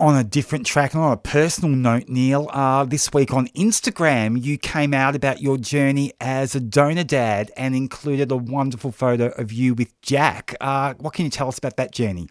on 0.04 0.18
a 0.18 0.24
different 0.24 0.66
track 0.66 0.94
and 0.94 1.02
on 1.02 1.14
a 1.14 1.18
personal 1.18 1.74
note, 1.74 2.10
Neil, 2.10 2.50
uh, 2.52 2.84
this 2.84 3.14
week 3.14 3.34
on 3.34 3.48
Instagram, 3.50 4.44
you 4.44 4.58
came 4.58 4.94
out 4.94 5.16
about 5.16 5.42
your 5.42 5.58
journey 5.58 6.12
as 6.20 6.56
a 6.56 6.60
donor 6.60 7.06
dad 7.06 7.50
and 7.56 7.74
included 7.74 8.30
a 8.30 8.36
wonderful 8.36 8.92
photo 8.92 9.28
of 9.38 9.54
you 9.54 9.74
with 9.74 10.00
Jack. 10.02 10.58
Uh, 10.60 10.94
what 10.96 11.14
can 11.14 11.24
you 11.24 11.32
tell 11.32 11.48
us 11.48 11.58
about 11.58 11.78
that 11.78 11.94
journey? 11.94 12.28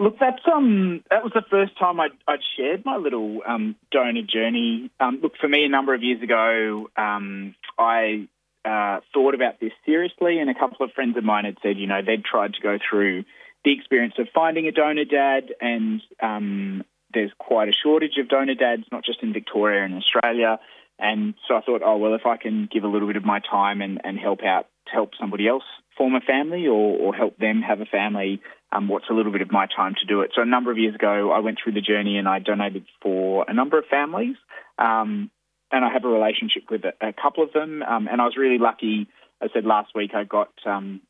Look, 0.00 0.18
that's 0.18 0.42
um, 0.52 1.04
that 1.10 1.22
was 1.22 1.30
the 1.32 1.44
first 1.48 1.78
time 1.78 2.00
I'd, 2.00 2.10
I'd 2.26 2.40
shared 2.56 2.84
my 2.84 2.96
little 2.96 3.42
um, 3.46 3.76
donor 3.92 4.22
journey. 4.22 4.90
Um, 4.98 5.20
look, 5.22 5.34
for 5.40 5.46
me, 5.46 5.64
a 5.64 5.68
number 5.68 5.94
of 5.94 6.02
years 6.02 6.24
ago, 6.24 6.88
um, 6.96 7.54
I 7.78 8.26
uh, 8.64 8.98
thought 9.14 9.36
about 9.36 9.60
this 9.60 9.70
seriously, 9.86 10.40
and 10.40 10.50
a 10.50 10.54
couple 10.54 10.84
of 10.84 10.90
friends 10.90 11.16
of 11.16 11.22
mine 11.22 11.44
had 11.44 11.58
said, 11.62 11.76
you 11.78 11.86
know, 11.86 12.00
they'd 12.04 12.24
tried 12.24 12.54
to 12.54 12.60
go 12.60 12.78
through 12.90 13.22
the 13.64 13.72
experience 13.72 14.14
of 14.18 14.28
finding 14.34 14.66
a 14.66 14.72
donor 14.72 15.04
dad, 15.04 15.54
and 15.60 16.02
um, 16.20 16.84
there's 17.14 17.32
quite 17.38 17.68
a 17.68 17.72
shortage 17.72 18.16
of 18.18 18.28
donor 18.28 18.54
dads, 18.54 18.84
not 18.90 19.04
just 19.04 19.22
in 19.22 19.32
Victoria 19.32 19.84
and 19.84 19.94
Australia. 19.94 20.58
And 20.98 21.34
so 21.48 21.56
I 21.56 21.62
thought, 21.62 21.82
oh, 21.84 21.96
well, 21.96 22.14
if 22.14 22.26
I 22.26 22.36
can 22.36 22.68
give 22.72 22.84
a 22.84 22.88
little 22.88 23.08
bit 23.08 23.16
of 23.16 23.24
my 23.24 23.40
time 23.40 23.82
and, 23.82 24.00
and 24.04 24.18
help 24.18 24.42
out 24.42 24.66
to 24.86 24.92
help 24.92 25.10
somebody 25.18 25.48
else 25.48 25.64
form 25.96 26.14
a 26.14 26.20
family 26.20 26.66
or, 26.66 26.98
or 26.98 27.14
help 27.14 27.38
them 27.38 27.62
have 27.62 27.80
a 27.80 27.86
family, 27.86 28.40
um, 28.70 28.88
what's 28.88 29.10
a 29.10 29.12
little 29.12 29.32
bit 29.32 29.42
of 29.42 29.50
my 29.50 29.66
time 29.66 29.94
to 30.00 30.06
do 30.06 30.22
it? 30.22 30.30
So 30.34 30.42
a 30.42 30.46
number 30.46 30.70
of 30.70 30.78
years 30.78 30.94
ago, 30.94 31.30
I 31.32 31.40
went 31.40 31.58
through 31.62 31.72
the 31.72 31.80
journey 31.80 32.18
and 32.18 32.28
I 32.28 32.38
donated 32.38 32.86
for 33.02 33.44
a 33.48 33.52
number 33.52 33.78
of 33.78 33.84
families. 33.86 34.36
Um, 34.78 35.30
and 35.70 35.84
I 35.84 35.92
have 35.92 36.04
a 36.04 36.08
relationship 36.08 36.64
with 36.70 36.82
a, 36.84 36.92
a 37.00 37.12
couple 37.12 37.42
of 37.42 37.52
them. 37.52 37.82
Um, 37.82 38.08
and 38.10 38.20
I 38.20 38.24
was 38.24 38.36
really 38.36 38.58
lucky. 38.58 39.08
I 39.40 39.48
said 39.52 39.64
last 39.64 39.92
week 39.94 40.12
I 40.14 40.24
got 40.24 40.52
um, 40.66 41.00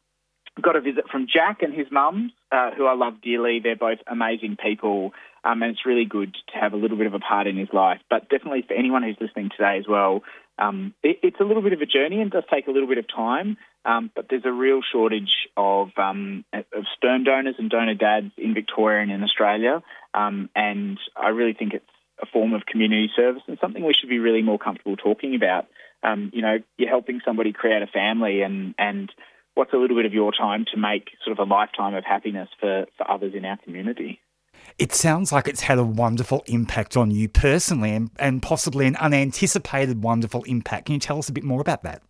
got 0.61 0.77
a 0.77 0.81
visit 0.81 1.05
from 1.11 1.27
Jack 1.33 1.63
and 1.63 1.73
his 1.73 1.87
mum, 1.91 2.33
uh, 2.51 2.71
who 2.77 2.87
I 2.87 2.95
love 2.95 3.23
dearly. 3.23 3.61
They're 3.61 3.77
both 3.77 3.99
amazing 4.07 4.57
people, 4.63 5.13
um, 5.45 5.63
and 5.63 5.73
it's 5.73 5.87
really 5.87 6.05
good 6.05 6.35
to 6.53 6.59
have 6.61 6.73
a 6.73 6.77
little 6.77 6.97
bit 6.97 7.07
of 7.07 7.15
a 7.15 7.19
part 7.19 7.47
in 7.47 7.57
his 7.57 7.69
life. 7.73 8.01
But 8.11 8.29
definitely 8.29 8.65
for 8.67 8.75
anyone 8.75 9.03
who's 9.03 9.17
listening 9.21 9.51
today 9.57 9.79
as 9.79 9.87
well, 9.89 10.23
um, 10.59 10.95
it, 11.03 11.21
it's 11.23 11.41
a 11.41 11.45
little 11.45 11.63
bit 11.63 11.73
of 11.73 11.81
a 11.81 11.87
journey 11.87 12.21
and 12.21 12.31
does 12.31 12.45
take 12.53 12.67
a 12.67 12.71
little 12.71 12.89
bit 12.89 12.99
of 12.99 13.07
time. 13.09 13.57
Um, 13.85 14.11
but 14.15 14.27
there's 14.29 14.45
a 14.45 14.53
real 14.53 14.81
shortage 14.93 15.49
of, 15.57 15.89
um, 15.97 16.45
of 16.53 16.85
sperm 16.95 17.25
donors 17.25 17.57
and 17.59 17.71
donor 17.71 17.95
dads 17.95 18.33
in 18.37 18.55
Victoria 18.55 19.03
and 19.03 19.11
in 19.11 19.23
Australia, 19.23 19.83
um, 20.15 20.51
and 20.55 20.99
I 21.17 21.29
really 21.29 21.55
think 21.55 21.73
it's 21.73 21.85
a 22.21 22.27
form 22.27 22.53
of 22.53 22.65
community 22.67 23.11
service 23.17 23.43
and 23.49 23.59
something 23.61 23.85
we 23.85 23.95
should 23.95 24.09
be 24.09 24.21
really 24.21 24.43
more 24.43 24.59
comfortable 24.59 24.97
talking 24.97 25.35
about. 25.35 25.67
Um, 26.05 26.31
you 26.33 26.43
know, 26.43 26.59
you're 26.77 26.89
helping 26.89 27.21
somebody 27.25 27.53
create 27.53 27.83
a 27.83 27.87
family 27.87 28.43
and 28.43 28.75
and 28.79 29.11
what's 29.55 29.73
a 29.73 29.77
little 29.77 29.97
bit 29.97 30.07
of 30.07 30.13
your 30.13 30.33
time 30.33 30.65
to 30.73 30.79
make 30.79 31.11
sort 31.25 31.39
of 31.39 31.47
a 31.47 31.51
lifetime 31.51 31.95
of 31.95 32.05
happiness 32.05 32.49
for, 32.59 32.87
for 32.97 33.11
others 33.11 33.35
in 33.35 33.45
our 33.45 33.59
community. 33.59 34.21
It 34.79 34.93
sounds 34.93 35.33
like 35.33 35.49
it's 35.49 35.63
had 35.63 35.79
a 35.79 35.85
wonderful 35.85 36.43
impact 36.47 36.97
on 36.97 37.11
you 37.11 37.29
personally 37.29 37.93
and, 37.93 38.11
and 38.19 38.43
possibly 38.43 38.87
an 38.87 38.97
unanticipated 38.97 40.03
wonderful 40.03 40.43
impact. 40.45 40.87
Can 40.87 40.95
you 40.95 41.01
tell 41.01 41.19
us 41.19 41.29
a 41.29 41.33
bit 41.33 41.45
more 41.45 41.61
about 41.61 41.83
that? 41.83 42.03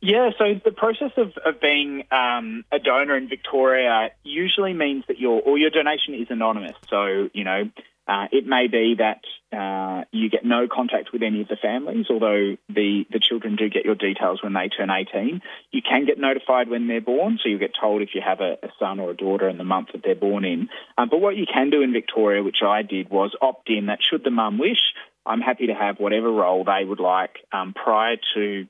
Yeah, 0.00 0.30
so 0.36 0.60
the 0.62 0.70
process 0.70 1.12
of, 1.16 1.32
of 1.46 1.60
being 1.62 2.04
um, 2.10 2.64
a 2.70 2.78
donor 2.78 3.16
in 3.16 3.26
Victoria 3.26 4.10
usually 4.22 4.74
means 4.74 5.04
that 5.08 5.18
your 5.18 5.40
or 5.40 5.56
your 5.56 5.70
donation 5.70 6.12
is 6.14 6.26
anonymous. 6.28 6.76
So 6.90 7.30
you 7.32 7.42
know 7.42 7.70
uh, 8.06 8.26
it 8.32 8.46
may 8.46 8.66
be 8.68 8.96
that 8.98 9.20
uh, 9.56 10.04
you 10.12 10.28
get 10.28 10.44
no 10.44 10.66
contact 10.70 11.12
with 11.12 11.22
any 11.22 11.40
of 11.40 11.48
the 11.48 11.56
families, 11.56 12.06
although 12.10 12.56
the, 12.68 13.04
the 13.10 13.20
children 13.20 13.56
do 13.56 13.68
get 13.70 13.84
your 13.84 13.94
details 13.94 14.42
when 14.42 14.52
they 14.52 14.68
turn 14.68 14.90
18. 14.90 15.40
You 15.70 15.80
can 15.82 16.04
get 16.04 16.18
notified 16.18 16.68
when 16.68 16.86
they're 16.86 17.00
born, 17.00 17.38
so 17.42 17.48
you'll 17.48 17.60
get 17.60 17.72
told 17.80 18.02
if 18.02 18.10
you 18.14 18.20
have 18.20 18.40
a, 18.40 18.58
a 18.62 18.68
son 18.78 19.00
or 19.00 19.10
a 19.10 19.16
daughter 19.16 19.48
and 19.48 19.58
the 19.58 19.64
month 19.64 19.88
that 19.92 20.02
they're 20.04 20.14
born 20.14 20.44
in. 20.44 20.68
Um, 20.98 21.08
but 21.08 21.20
what 21.20 21.36
you 21.36 21.46
can 21.52 21.70
do 21.70 21.82
in 21.82 21.92
Victoria, 21.92 22.42
which 22.42 22.62
I 22.64 22.82
did, 22.82 23.10
was 23.10 23.34
opt 23.40 23.70
in 23.70 23.86
that 23.86 24.00
should 24.02 24.24
the 24.24 24.30
mum 24.30 24.58
wish, 24.58 24.80
I'm 25.26 25.40
happy 25.40 25.68
to 25.68 25.74
have 25.74 25.98
whatever 25.98 26.30
role 26.30 26.64
they 26.64 26.84
would 26.84 27.00
like 27.00 27.36
um, 27.52 27.72
prior 27.72 28.16
to 28.34 28.66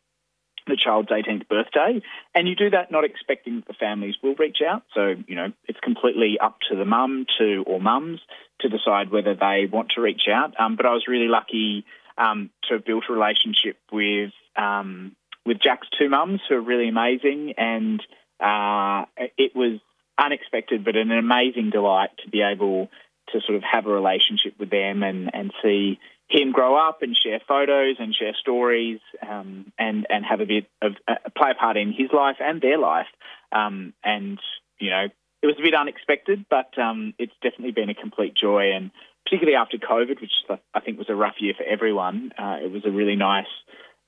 the 0.67 0.77
child's 0.77 1.11
18th 1.11 1.49
birthday. 1.49 2.01
And 2.35 2.49
you 2.49 2.57
do 2.57 2.71
that 2.71 2.91
not 2.91 3.05
expecting 3.05 3.57
that 3.57 3.67
the 3.67 3.75
families 3.75 4.15
will 4.23 4.35
reach 4.35 4.59
out. 4.67 4.83
So, 4.95 5.15
you 5.27 5.37
know, 5.37 5.53
it's 5.67 5.81
completely 5.81 6.39
up 6.41 6.59
to 6.71 6.77
the 6.77 6.85
mum 6.85 7.27
to 7.39 7.65
or 7.67 7.81
mums 7.81 8.21
to 8.61 8.69
decide 8.69 9.11
whether 9.11 9.35
they 9.35 9.69
want 9.71 9.91
to 9.95 10.01
reach 10.01 10.29
out. 10.33 10.55
Um, 10.59 10.77
but 10.77 10.87
I 10.87 10.93
was 10.93 11.07
really 11.07 11.29
lucky 11.29 11.85
um, 12.17 12.51
to 12.69 12.75
have 12.75 12.85
built 12.85 13.05
a 13.09 13.13
relationship 13.13 13.77
with 13.93 14.33
um, 14.57 15.17
with 15.45 15.61
Jack's 15.61 15.89
two 15.99 16.09
mums 16.09 16.41
who 16.49 16.55
are 16.55 16.61
really 16.61 16.89
amazing. 16.89 17.55
And 17.59 18.01
uh, 18.41 19.05
it 19.37 19.55
was 19.55 19.81
unexpected, 20.17 20.85
but 20.85 20.97
an 20.97 21.13
amazing 21.13 21.71
delight 21.71 22.11
to 22.25 22.31
be 22.31 22.43
able 22.43 22.89
to 23.33 23.41
sort 23.41 23.57
of 23.57 23.63
have 23.63 23.87
a 23.87 23.91
relationship 23.91 24.55
with 24.59 24.71
them 24.71 25.03
and, 25.03 25.31
and 25.35 25.53
see 25.63 25.99
him 26.29 26.53
grow 26.53 26.77
up 26.77 27.03
and 27.03 27.17
share 27.17 27.41
photos 27.47 27.97
and 27.99 28.15
share 28.15 28.35
stories 28.41 29.01
um, 29.29 29.73
and 29.79 30.07
and 30.09 30.25
have 30.25 30.41
a 30.41 30.47
bit 30.47 30.67
of 30.83 30.93
uh, 31.07 31.15
play 31.37 31.51
a 31.51 31.55
part 31.55 31.77
in 31.77 31.93
his 31.93 32.11
life 32.13 32.37
and 32.41 32.61
their 32.61 32.79
life. 32.79 33.07
Um, 33.53 33.93
and 34.03 34.39
you 34.79 34.91
know, 34.91 35.07
it 35.43 35.47
was 35.47 35.57
a 35.59 35.63
bit 35.63 35.75
unexpected, 35.75 36.47
but 36.49 36.77
um, 36.79 37.15
it's 37.19 37.35
definitely 37.43 37.73
been 37.73 37.91
a 37.91 37.95
complete 37.95 38.35
joy. 38.35 38.73
And 38.75 38.91
particularly 39.25 39.57
after 39.57 39.77
COVID, 39.77 40.21
which 40.21 40.33
I 40.75 40.81
think 40.81 40.99
was 40.99 41.11
a 41.11 41.15
rough 41.15 41.35
year 41.39 41.55
for 41.57 41.65
everyone, 41.65 42.33
uh, 42.39 42.57
it 42.65 42.71
was 42.71 42.83
a 42.87 42.91
really 42.91 43.17
nice 43.17 43.47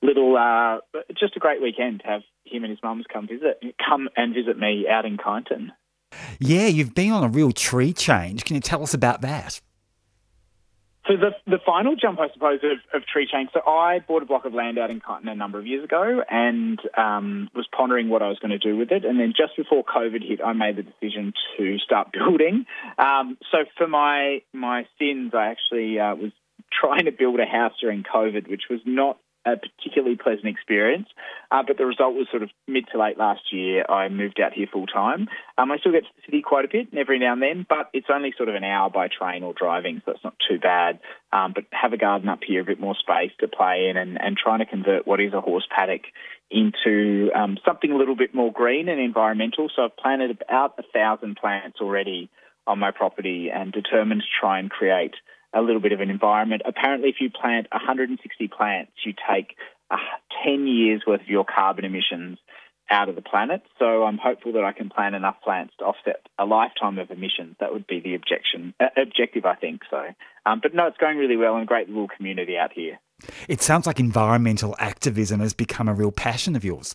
little, 0.02 0.36
uh, 0.36 0.78
just 1.18 1.36
a 1.36 1.40
great 1.40 1.60
weekend 1.62 2.00
to 2.00 2.06
have 2.06 2.22
him 2.44 2.64
and 2.64 2.70
his 2.70 2.78
mums 2.82 3.04
come 3.12 3.26
visit, 3.26 3.60
come 3.86 4.08
and 4.16 4.34
visit 4.34 4.58
me 4.58 4.86
out 4.90 5.04
in 5.04 5.16
Kyneton. 5.18 5.68
Yeah, 6.38 6.66
you've 6.66 6.94
been 6.94 7.12
on 7.12 7.24
a 7.24 7.28
real 7.28 7.52
tree 7.52 7.92
change. 7.92 8.44
Can 8.44 8.56
you 8.56 8.62
tell 8.62 8.82
us 8.82 8.94
about 8.94 9.20
that? 9.22 9.60
So 11.08 11.14
the 11.16 11.30
the 11.46 11.58
final 11.64 11.94
jump, 11.94 12.18
I 12.18 12.28
suppose, 12.32 12.60
of, 12.64 12.78
of 13.00 13.06
tree 13.06 13.28
change. 13.30 13.50
So 13.54 13.60
I 13.66 14.00
bought 14.00 14.22
a 14.22 14.26
block 14.26 14.44
of 14.44 14.54
land 14.54 14.78
out 14.78 14.90
in 14.90 15.00
Kyneton 15.00 15.30
a 15.30 15.34
number 15.34 15.58
of 15.58 15.66
years 15.66 15.84
ago, 15.84 16.22
and 16.28 16.80
um, 16.96 17.48
was 17.54 17.66
pondering 17.76 18.08
what 18.08 18.22
I 18.22 18.28
was 18.28 18.38
going 18.38 18.50
to 18.50 18.58
do 18.58 18.76
with 18.76 18.90
it. 18.90 19.04
And 19.04 19.20
then 19.20 19.32
just 19.36 19.56
before 19.56 19.84
COVID 19.84 20.26
hit, 20.26 20.40
I 20.44 20.52
made 20.52 20.76
the 20.76 20.82
decision 20.82 21.32
to 21.56 21.78
start 21.78 22.12
building. 22.12 22.66
Um, 22.98 23.38
so 23.52 23.58
for 23.76 23.86
my 23.86 24.42
my 24.52 24.86
sins, 24.98 25.32
I 25.34 25.46
actually 25.46 25.98
uh, 26.00 26.14
was 26.16 26.32
trying 26.72 27.04
to 27.04 27.12
build 27.12 27.38
a 27.40 27.46
house 27.46 27.72
during 27.80 28.02
COVID, 28.02 28.48
which 28.48 28.64
was 28.68 28.80
not 28.84 29.18
a 29.46 29.56
particularly 29.56 30.16
pleasant 30.16 30.46
experience. 30.46 31.08
Uh, 31.50 31.62
but 31.66 31.78
the 31.78 31.86
result 31.86 32.14
was 32.14 32.26
sort 32.30 32.42
of 32.42 32.50
mid 32.66 32.84
to 32.92 32.98
late 32.98 33.16
last 33.16 33.52
year. 33.52 33.84
I 33.88 34.08
moved 34.08 34.40
out 34.40 34.52
here 34.52 34.66
full 34.70 34.86
time. 34.86 35.28
Um, 35.56 35.70
I 35.70 35.78
still 35.78 35.92
get 35.92 36.02
to 36.02 36.10
the 36.16 36.22
city 36.26 36.42
quite 36.42 36.64
a 36.64 36.68
bit 36.68 36.88
every 36.96 37.18
now 37.18 37.32
and 37.32 37.42
then, 37.42 37.66
but 37.68 37.88
it's 37.92 38.08
only 38.12 38.34
sort 38.36 38.48
of 38.48 38.56
an 38.56 38.64
hour 38.64 38.90
by 38.90 39.08
train 39.08 39.44
or 39.44 39.54
driving, 39.54 40.02
so 40.04 40.12
it's 40.12 40.24
not 40.24 40.34
too 40.48 40.58
bad. 40.58 40.98
Um, 41.32 41.52
but 41.54 41.64
have 41.70 41.92
a 41.92 41.96
garden 41.96 42.28
up 42.28 42.40
here, 42.46 42.62
a 42.62 42.64
bit 42.64 42.80
more 42.80 42.96
space 42.96 43.32
to 43.40 43.48
play 43.48 43.88
in, 43.88 43.96
and, 43.96 44.20
and 44.20 44.36
trying 44.36 44.58
to 44.58 44.66
convert 44.66 45.06
what 45.06 45.20
is 45.20 45.32
a 45.32 45.40
horse 45.40 45.66
paddock 45.74 46.02
into 46.50 47.30
um, 47.34 47.58
something 47.64 47.90
a 47.90 47.96
little 47.96 48.16
bit 48.16 48.34
more 48.34 48.52
green 48.52 48.88
and 48.88 49.00
environmental. 49.00 49.68
So 49.74 49.82
I've 49.82 49.96
planted 49.96 50.30
about 50.30 50.74
a 50.78 50.82
thousand 50.92 51.36
plants 51.36 51.78
already 51.80 52.30
on 52.66 52.78
my 52.78 52.90
property 52.90 53.50
and 53.52 53.72
determined 53.72 54.22
to 54.22 54.40
try 54.40 54.58
and 54.58 54.70
create 54.70 55.14
a 55.56 55.62
little 55.62 55.80
bit 55.80 55.92
of 55.92 56.00
an 56.00 56.10
environment. 56.10 56.62
Apparently, 56.66 57.08
if 57.08 57.16
you 57.20 57.30
plant 57.30 57.66
160 57.72 58.48
plants, 58.48 58.92
you 59.04 59.12
take 59.12 59.56
uh, 59.90 59.96
10 60.44 60.66
years 60.66 61.02
worth 61.06 61.22
of 61.22 61.28
your 61.28 61.44
carbon 61.44 61.84
emissions 61.84 62.38
out 62.90 63.08
of 63.08 63.16
the 63.16 63.22
planet. 63.22 63.62
So 63.78 64.04
I'm 64.04 64.18
hopeful 64.18 64.52
that 64.52 64.64
I 64.64 64.72
can 64.72 64.90
plant 64.90 65.14
enough 65.14 65.36
plants 65.42 65.74
to 65.78 65.84
offset 65.86 66.26
a 66.38 66.44
lifetime 66.44 66.98
of 66.98 67.10
emissions. 67.10 67.56
That 67.58 67.72
would 67.72 67.86
be 67.86 68.00
the 68.00 68.14
objection, 68.14 68.74
uh, 68.78 68.86
objective, 69.00 69.44
I 69.44 69.54
think. 69.54 69.82
So, 69.90 70.04
um, 70.44 70.60
but 70.62 70.74
no, 70.74 70.86
it's 70.86 70.98
going 70.98 71.18
really 71.18 71.36
well 71.36 71.54
and 71.54 71.64
a 71.64 71.66
great 71.66 71.88
little 71.88 72.08
community 72.08 72.56
out 72.56 72.72
here. 72.72 72.98
It 73.48 73.62
sounds 73.62 73.86
like 73.86 73.98
environmental 73.98 74.76
activism 74.78 75.40
has 75.40 75.54
become 75.54 75.88
a 75.88 75.94
real 75.94 76.12
passion 76.12 76.54
of 76.54 76.64
yours. 76.64 76.94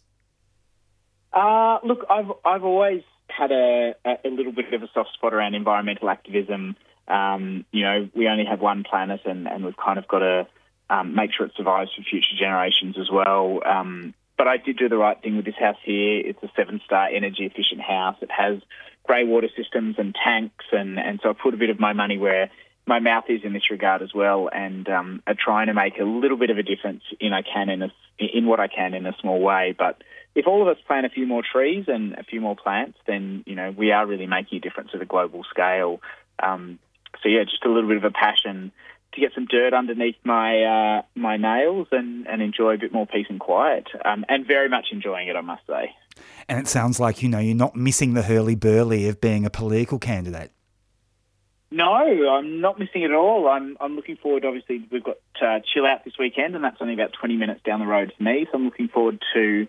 Uh, 1.33 1.79
look, 1.83 2.05
I've 2.09 2.31
I've 2.45 2.63
always 2.63 3.01
had 3.27 3.51
a, 3.51 3.93
a 4.05 4.29
little 4.29 4.51
bit 4.51 4.73
of 4.73 4.83
a 4.83 4.87
soft 4.93 5.13
spot 5.13 5.33
around 5.33 5.55
environmental 5.55 6.09
activism. 6.09 6.75
Um, 7.07 7.65
you 7.71 7.83
know, 7.83 8.09
we 8.15 8.27
only 8.27 8.45
have 8.45 8.61
one 8.61 8.83
planet, 8.83 9.21
and, 9.25 9.47
and 9.47 9.65
we've 9.65 9.77
kind 9.77 9.99
of 9.99 10.07
got 10.07 10.19
to 10.19 10.47
um, 10.89 11.15
make 11.15 11.31
sure 11.33 11.45
it 11.45 11.53
survives 11.55 11.91
for 11.95 12.03
future 12.03 12.35
generations 12.37 12.97
as 12.99 13.09
well. 13.11 13.61
Um, 13.65 14.13
but 14.37 14.47
I 14.47 14.57
did 14.57 14.77
do 14.77 14.89
the 14.89 14.97
right 14.97 15.21
thing 15.21 15.35
with 15.35 15.45
this 15.45 15.55
house 15.59 15.77
here. 15.83 16.21
It's 16.25 16.41
a 16.43 16.51
seven-star 16.55 17.09
energy 17.13 17.45
efficient 17.45 17.81
house. 17.81 18.17
It 18.21 18.31
has 18.31 18.59
grey 19.03 19.23
water 19.23 19.49
systems 19.55 19.95
and 19.97 20.15
tanks, 20.15 20.65
and, 20.71 20.99
and 20.99 21.19
so 21.21 21.29
I 21.29 21.33
put 21.33 21.53
a 21.53 21.57
bit 21.57 21.69
of 21.69 21.79
my 21.79 21.93
money 21.93 22.17
where 22.17 22.49
my 22.87 22.99
mouth 22.99 23.25
is 23.29 23.41
in 23.43 23.53
this 23.53 23.69
regard 23.69 24.01
as 24.01 24.13
well, 24.13 24.49
and 24.51 24.87
um, 24.89 25.23
are 25.27 25.35
trying 25.35 25.67
to 25.67 25.73
make 25.73 25.99
a 25.99 26.03
little 26.03 26.37
bit 26.37 26.49
of 26.49 26.57
a 26.57 26.63
difference 26.63 27.03
in 27.19 27.33
I 27.33 27.41
can 27.41 27.69
in 27.69 27.83
a, 27.83 27.91
in 28.17 28.45
what 28.47 28.59
I 28.59 28.67
can 28.67 28.93
in 28.93 29.05
a 29.05 29.15
small 29.21 29.39
way. 29.39 29.75
But 29.77 30.01
if 30.35 30.47
all 30.47 30.61
of 30.61 30.67
us 30.67 30.81
plant 30.87 31.05
a 31.05 31.09
few 31.09 31.27
more 31.27 31.43
trees 31.43 31.85
and 31.87 32.13
a 32.13 32.23
few 32.23 32.41
more 32.41 32.55
plants, 32.55 32.97
then 33.05 33.43
you 33.45 33.55
know 33.55 33.73
we 33.75 33.91
are 33.91 34.05
really 34.05 34.27
making 34.27 34.57
a 34.57 34.61
difference 34.61 34.89
at 34.93 35.01
a 35.01 35.05
global 35.05 35.43
scale. 35.49 36.01
Um, 36.41 36.79
so 37.21 37.29
yeah, 37.29 37.43
just 37.43 37.65
a 37.65 37.69
little 37.69 37.87
bit 37.87 37.97
of 37.97 38.03
a 38.03 38.11
passion 38.11 38.71
to 39.13 39.19
get 39.19 39.33
some 39.33 39.45
dirt 39.45 39.73
underneath 39.73 40.15
my 40.23 40.63
uh, 40.63 41.01
my 41.15 41.37
nails 41.37 41.87
and, 41.91 42.27
and 42.27 42.41
enjoy 42.41 42.75
a 42.75 42.77
bit 42.77 42.93
more 42.93 43.05
peace 43.05 43.27
and 43.29 43.39
quiet, 43.39 43.87
um, 44.05 44.25
and 44.29 44.47
very 44.47 44.69
much 44.69 44.87
enjoying 44.91 45.27
it, 45.27 45.35
I 45.35 45.41
must 45.41 45.65
say. 45.67 45.93
And 46.47 46.59
it 46.59 46.67
sounds 46.67 46.99
like 46.99 47.21
you 47.21 47.29
know 47.29 47.39
you're 47.39 47.55
not 47.55 47.75
missing 47.75 48.13
the 48.13 48.23
hurly 48.23 48.55
burly 48.55 49.07
of 49.07 49.19
being 49.19 49.45
a 49.45 49.49
political 49.49 49.99
candidate. 49.99 50.51
No, 51.73 51.93
I'm 51.93 52.59
not 52.59 52.79
missing 52.79 53.03
it 53.03 53.11
at 53.11 53.15
all. 53.15 53.47
I'm 53.47 53.77
I'm 53.79 53.95
looking 53.95 54.17
forward. 54.17 54.45
Obviously, 54.45 54.85
we've 54.91 55.03
got 55.03 55.17
uh, 55.41 55.59
chill 55.73 55.85
out 55.85 56.03
this 56.03 56.17
weekend, 56.19 56.55
and 56.55 56.63
that's 56.63 56.77
only 56.81 56.93
about 56.93 57.13
20 57.13 57.37
minutes 57.37 57.61
down 57.65 57.79
the 57.79 57.85
road 57.85 58.13
for 58.15 58.23
me. 58.23 58.45
So 58.51 58.57
I'm 58.57 58.65
looking 58.65 58.89
forward 58.89 59.21
to 59.33 59.67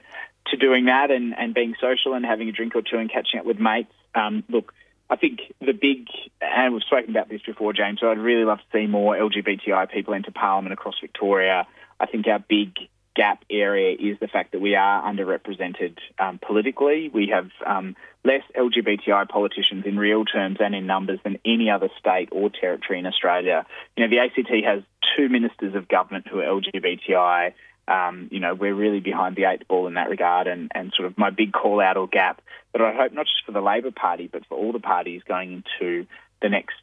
to 0.49 0.57
doing 0.57 0.87
that 0.87 1.13
and, 1.13 1.35
and 1.39 1.55
being 1.55 1.75
social 1.81 2.15
and 2.15 2.25
having 2.25 2.49
a 2.49 2.53
drink 2.53 2.75
or 2.75 2.83
two 2.83 2.99
and 2.99 3.11
catching 3.11 3.39
up 3.39 3.47
with 3.47 3.61
mates. 3.61 3.93
Um, 4.15 4.43
look, 4.49 4.75
I 5.11 5.17
think 5.17 5.41
the 5.61 5.73
big, 5.73 6.07
and 6.41 6.73
we've 6.73 6.83
spoken 6.83 7.11
about 7.11 7.29
this 7.29 7.43
before, 7.43 7.73
James, 7.73 8.01
so 8.01 8.11
I'd 8.11 8.19
really 8.19 8.45
love 8.45 8.59
to 8.59 8.79
see 8.79 8.87
more 8.87 9.15
LGBTI 9.15 9.91
people 9.91 10.15
enter 10.15 10.31
Parliament 10.31 10.73
across 10.73 10.95
Victoria. 11.01 11.67
I 12.01 12.07
think 12.07 12.27
our 12.27 12.39
big 12.39 12.77
gap 13.15 13.45
area 13.51 13.95
is 13.99 14.19
the 14.21 14.29
fact 14.29 14.53
that 14.53 14.61
we 14.61 14.75
are 14.75 15.03
underrepresented 15.03 15.99
um, 16.19 16.39
politically. 16.39 17.11
We 17.13 17.29
have 17.29 17.51
um, 17.67 17.95
less 18.25 18.43
LGBTI 18.57 19.29
politicians 19.29 19.85
in 19.87 19.99
real 19.99 20.25
terms 20.25 20.59
and 20.61 20.75
in 20.75 20.87
numbers 20.87 21.21
than 21.25 21.39
any 21.45 21.69
other 21.69 21.91
state 21.99 22.31
or 22.33 22.49
territory 22.49 22.99
in 22.99 23.07
Australia. 23.07 23.67
You 23.97 24.05
know, 24.05 24.11
the 24.11 24.19
ACT 24.21 24.65
has 24.65 24.83
two 25.17 25.29
ministers 25.29 25.75
of 25.75 25.89
government 25.89 26.27
who 26.29 26.41
are 26.41 26.61
LGBTI. 26.61 27.53
Um, 27.89 28.29
you 28.31 28.41
know, 28.41 28.55
we're 28.55 28.75
really 28.75 29.01
behind 29.01 29.37
the 29.37 29.45
eight 29.45 29.67
ball 29.67 29.87
in 29.87 29.95
that 29.95 30.09
regard, 30.09 30.47
and, 30.47 30.71
and 30.75 30.93
sort 30.97 31.07
of 31.07 31.19
my 31.19 31.31
big 31.31 31.53
call 31.53 31.81
out 31.81 31.97
or 31.97 32.07
gap 32.07 32.41
that 32.73 32.81
I 32.81 32.95
hope 32.95 33.13
not 33.13 33.27
just 33.27 33.45
for 33.45 33.53
the 33.53 33.61
Labor 33.61 33.91
Party, 33.91 34.29
but 34.33 34.47
for 34.47 34.57
all 34.57 34.73
the 34.73 34.81
parties 34.81 35.23
going 35.27 35.53
into 35.53 36.07
the 36.41 36.49
next 36.49 36.77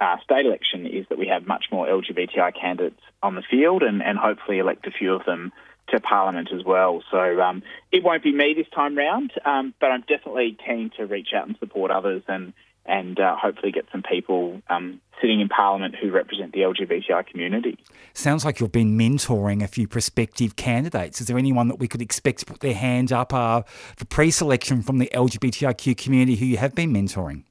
uh, 0.00 0.16
state 0.24 0.46
election 0.46 0.86
is 0.86 1.06
that 1.08 1.18
we 1.18 1.28
have 1.28 1.46
much 1.46 1.66
more 1.70 1.86
LGBTI 1.86 2.52
candidates 2.60 3.00
on 3.22 3.34
the 3.34 3.42
field 3.48 3.82
and, 3.82 4.02
and 4.02 4.18
hopefully 4.18 4.58
elect 4.58 4.86
a 4.86 4.90
few 4.90 5.14
of 5.14 5.24
them 5.24 5.52
to 5.88 6.00
Parliament 6.00 6.48
as 6.52 6.64
well. 6.64 7.02
So 7.10 7.40
um, 7.40 7.62
it 7.92 8.02
won't 8.02 8.22
be 8.22 8.32
me 8.32 8.54
this 8.54 8.68
time 8.74 8.96
round, 8.96 9.32
um, 9.44 9.72
but 9.80 9.90
I'm 9.90 10.02
definitely 10.02 10.56
keen 10.66 10.90
to 10.96 11.06
reach 11.06 11.28
out 11.34 11.46
and 11.46 11.56
support 11.58 11.90
others 11.90 12.22
and 12.28 12.52
and 12.88 13.18
uh, 13.18 13.36
hopefully 13.36 13.72
get 13.72 13.86
some 13.92 14.02
people 14.02 14.60
um, 14.68 15.00
sitting 15.20 15.40
in 15.40 15.48
Parliament 15.48 15.94
who 15.94 16.10
represent 16.10 16.52
the 16.52 16.60
LGBTI 16.60 17.26
community. 17.26 17.78
Sounds 18.14 18.44
like 18.44 18.60
you've 18.60 18.72
been 18.72 18.96
mentoring 18.96 19.62
a 19.62 19.66
few 19.66 19.86
prospective 19.86 20.56
candidates. 20.56 21.20
Is 21.20 21.26
there 21.26 21.38
anyone 21.38 21.68
that 21.68 21.78
we 21.78 21.88
could 21.88 22.02
expect 22.02 22.40
to 22.40 22.46
put 22.46 22.60
their 22.60 22.74
hand 22.74 23.12
up 23.12 23.32
uh, 23.32 23.62
for 23.96 24.04
pre 24.04 24.30
selection 24.30 24.82
from 24.82 24.98
the 24.98 25.10
LGBTIQ 25.14 25.96
community 25.96 26.36
who 26.36 26.46
you 26.46 26.56
have 26.56 26.74
been 26.74 26.92
mentoring? 26.92 27.44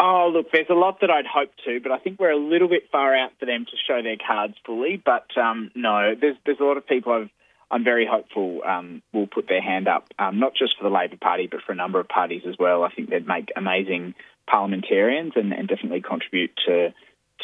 Oh, 0.00 0.30
look, 0.32 0.52
there's 0.52 0.70
a 0.70 0.74
lot 0.74 1.00
that 1.00 1.10
I'd 1.10 1.26
hope 1.26 1.50
to, 1.64 1.80
but 1.80 1.90
I 1.90 1.98
think 1.98 2.20
we're 2.20 2.30
a 2.30 2.38
little 2.38 2.68
bit 2.68 2.84
far 2.92 3.16
out 3.16 3.32
for 3.40 3.46
them 3.46 3.64
to 3.64 3.76
show 3.86 4.00
their 4.00 4.16
cards 4.16 4.54
fully. 4.64 5.02
But 5.04 5.26
um, 5.36 5.72
no, 5.74 6.14
there's 6.20 6.36
there's 6.46 6.60
a 6.60 6.64
lot 6.64 6.76
of 6.76 6.86
people 6.86 7.12
I've 7.12 7.30
I'm 7.70 7.84
very 7.84 8.06
hopeful 8.06 8.62
um, 8.66 9.02
will 9.12 9.26
put 9.26 9.48
their 9.48 9.60
hand 9.60 9.88
up, 9.88 10.08
um, 10.18 10.38
not 10.38 10.54
just 10.54 10.76
for 10.78 10.84
the 10.84 10.94
Labor 10.94 11.18
Party, 11.20 11.48
but 11.50 11.60
for 11.62 11.72
a 11.72 11.76
number 11.76 12.00
of 12.00 12.08
parties 12.08 12.42
as 12.48 12.54
well. 12.58 12.82
I 12.82 12.90
think 12.90 13.10
they'd 13.10 13.26
make 13.26 13.50
amazing 13.56 14.14
parliamentarians 14.50 15.32
and, 15.36 15.52
and 15.52 15.68
definitely 15.68 16.00
contribute 16.00 16.50
to 16.66 16.92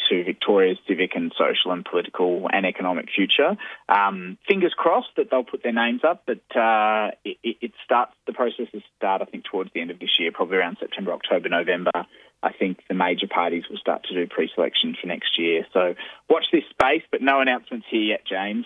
to 0.09 0.23
Victoria's 0.23 0.77
civic 0.87 1.15
and 1.15 1.33
social 1.37 1.71
and 1.71 1.85
political 1.85 2.47
and 2.51 2.65
economic 2.65 3.07
future. 3.13 3.55
Um, 3.89 4.37
fingers 4.47 4.73
crossed 4.75 5.09
that 5.17 5.31
they'll 5.31 5.43
put 5.43 5.63
their 5.63 5.73
names 5.73 6.01
up, 6.03 6.23
but 6.25 6.43
uh, 6.55 7.11
it, 7.23 7.57
it, 7.61 7.71
starts 7.83 8.13
the 8.27 8.33
process 8.33 8.67
will 8.73 8.81
start 8.97 9.21
I 9.21 9.25
think 9.25 9.45
towards 9.45 9.71
the 9.73 9.81
end 9.81 9.91
of 9.91 9.99
this 9.99 10.19
year, 10.19 10.31
probably 10.31 10.57
around 10.57 10.77
September, 10.79 11.13
October, 11.13 11.49
November. 11.49 11.91
I 12.43 12.51
think 12.51 12.81
the 12.87 12.93
major 12.93 13.27
parties 13.27 13.63
will 13.69 13.77
start 13.77 14.03
to 14.03 14.13
do 14.13 14.27
pre-selection 14.27 14.95
for 14.99 15.07
next 15.07 15.39
year. 15.39 15.65
So 15.73 15.95
watch 16.29 16.45
this 16.51 16.63
space, 16.69 17.01
but 17.09 17.21
no 17.21 17.39
announcements 17.39 17.87
here 17.89 18.01
yet, 18.01 18.25
James. 18.27 18.65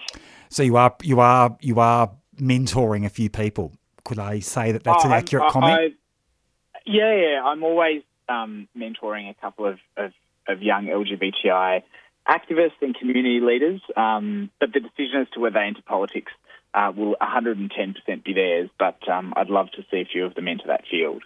So 0.50 0.64
you 0.64 0.76
are 0.78 0.96
you 1.02 1.20
are 1.20 1.56
you 1.62 1.80
are 1.80 2.12
mentoring 2.38 3.06
a 3.06 3.10
few 3.10 3.30
people. 3.30 3.74
Could 4.04 4.20
I 4.20 4.40
say 4.40 4.72
that 4.72 4.84
that's 4.84 5.06
oh, 5.06 5.08
an 5.08 5.14
accurate 5.14 5.46
I, 5.46 5.50
comment? 5.52 5.80
I, 5.80 6.82
yeah, 6.86 7.16
yeah. 7.16 7.44
I'm 7.44 7.64
always 7.64 8.02
um, 8.30 8.68
mentoring 8.78 9.30
a 9.30 9.34
couple 9.34 9.66
of, 9.66 9.80
of, 9.98 10.12
of, 10.48 10.62
young 10.62 10.86
LGBTI 10.86 11.84
activists 12.28 12.82
and 12.82 12.96
community 12.96 13.40
leaders, 13.40 13.82
um, 13.98 14.50
but 14.60 14.72
the 14.74 14.80
decision 14.80 15.22
as 15.22 15.30
to 15.34 15.40
whether 15.40 15.56
they 15.56 15.66
enter 15.66 15.82
politics 15.86 16.32
uh, 16.74 16.92
will 16.96 17.16
110% 17.22 18.24
be 18.24 18.34
theirs. 18.34 18.70
But 18.78 19.08
um, 19.10 19.34
I'd 19.36 19.50
love 19.50 19.72
to 19.72 19.84
see 19.90 20.02
a 20.02 20.06
few 20.06 20.26
of 20.26 20.36
them 20.36 20.48
enter 20.48 20.68
that 20.68 20.84
field. 20.90 21.24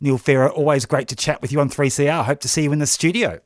Neil 0.00 0.18
Pharaoh, 0.18 0.50
always 0.50 0.86
great 0.86 1.08
to 1.08 1.16
chat 1.16 1.40
with 1.40 1.52
you 1.52 1.60
on 1.60 1.68
3CR. 1.68 2.24
Hope 2.24 2.40
to 2.40 2.48
see 2.48 2.62
you 2.62 2.72
in 2.72 2.78
the 2.78 2.86
studio. 2.86 3.40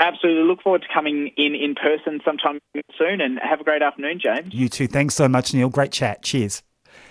Absolutely. 0.00 0.42
Look 0.42 0.62
forward 0.62 0.82
to 0.82 0.88
coming 0.92 1.30
in 1.36 1.54
in 1.54 1.74
person 1.74 2.20
sometime 2.24 2.58
soon 2.98 3.20
and 3.20 3.38
have 3.38 3.60
a 3.60 3.64
great 3.64 3.82
afternoon, 3.82 4.20
James. 4.20 4.52
You 4.52 4.68
too. 4.68 4.88
Thanks 4.88 5.14
so 5.14 5.28
much, 5.28 5.54
Neil. 5.54 5.68
Great 5.68 5.92
chat. 5.92 6.22
Cheers. 6.22 6.62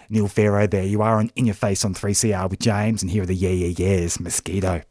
Neil 0.09 0.27
Pharaoh 0.27 0.67
there. 0.67 0.83
You 0.83 1.01
are 1.01 1.19
on 1.19 1.31
In 1.35 1.45
Your 1.45 1.55
Face 1.55 1.83
on 1.85 1.93
3CR 1.93 2.49
with 2.49 2.59
James, 2.59 3.01
and 3.01 3.11
here 3.11 3.23
are 3.23 3.27
the 3.27 3.35
Yeah 3.35 3.49
Yeah 3.49 3.73
Yeahs, 3.77 4.19
Mosquito. 4.19 4.81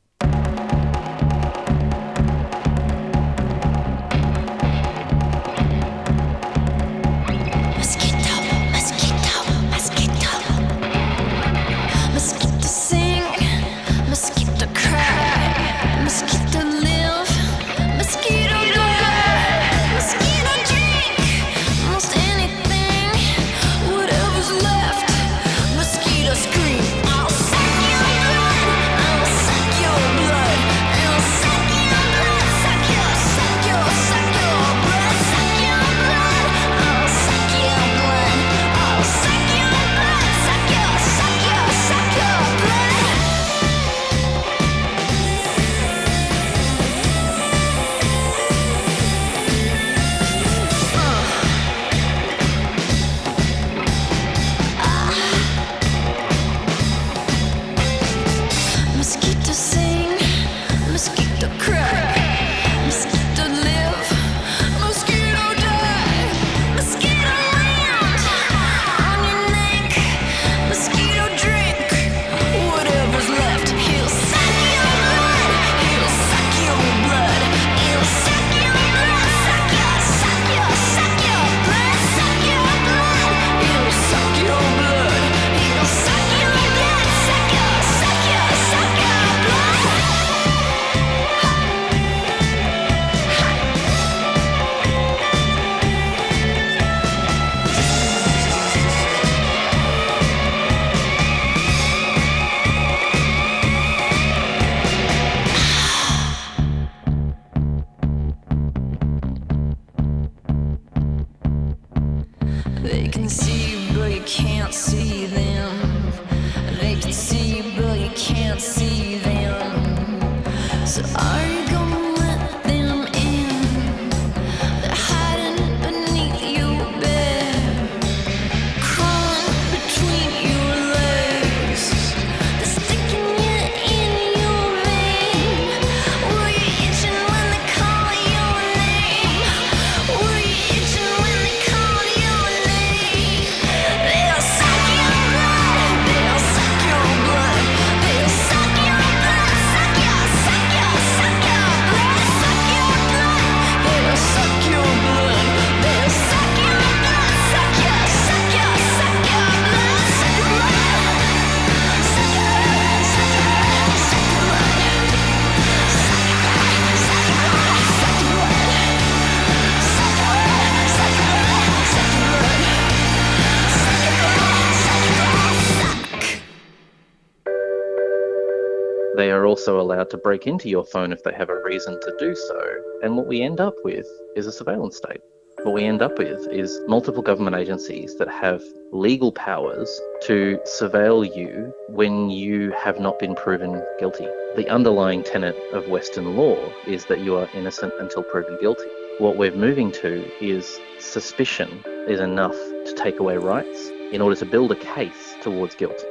Also 179.62 179.80
allowed 179.80 180.10
to 180.10 180.16
break 180.16 180.48
into 180.48 180.68
your 180.68 180.84
phone 180.84 181.12
if 181.12 181.22
they 181.22 181.32
have 181.32 181.48
a 181.48 181.62
reason 181.62 181.96
to 182.00 182.12
do 182.18 182.34
so. 182.34 182.82
And 183.04 183.16
what 183.16 183.28
we 183.28 183.42
end 183.42 183.60
up 183.60 183.76
with 183.84 184.08
is 184.34 184.48
a 184.48 184.50
surveillance 184.50 184.96
state. 184.96 185.20
What 185.62 185.72
we 185.72 185.84
end 185.84 186.02
up 186.02 186.18
with 186.18 186.48
is 186.50 186.80
multiple 186.88 187.22
government 187.22 187.54
agencies 187.54 188.18
that 188.18 188.28
have 188.28 188.60
legal 188.90 189.30
powers 189.30 189.88
to 190.22 190.58
surveil 190.66 191.24
you 191.36 191.72
when 191.90 192.28
you 192.28 192.72
have 192.72 192.98
not 192.98 193.20
been 193.20 193.36
proven 193.36 193.80
guilty. 194.00 194.26
The 194.56 194.68
underlying 194.68 195.22
tenet 195.22 195.54
of 195.72 195.86
Western 195.86 196.36
law 196.36 196.58
is 196.88 197.04
that 197.06 197.20
you 197.20 197.36
are 197.36 197.48
innocent 197.54 197.92
until 198.00 198.24
proven 198.24 198.58
guilty. 198.60 198.90
What 199.18 199.36
we're 199.36 199.54
moving 199.54 199.92
to 199.92 200.28
is 200.44 200.80
suspicion 200.98 201.84
is 202.08 202.18
enough 202.18 202.56
to 202.56 202.94
take 202.96 203.20
away 203.20 203.36
rights 203.36 203.90
in 204.10 204.20
order 204.22 204.34
to 204.34 204.44
build 204.44 204.72
a 204.72 204.76
case 204.96 205.36
towards 205.40 205.76
guilt. 205.76 206.04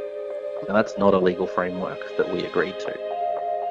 And 0.66 0.74
that's 0.74 0.98
not 0.98 1.14
a 1.14 1.20
legal 1.20 1.48
framework 1.48 2.16
that 2.16 2.34
we 2.34 2.46
agreed 2.46 2.80
to. 2.80 3.11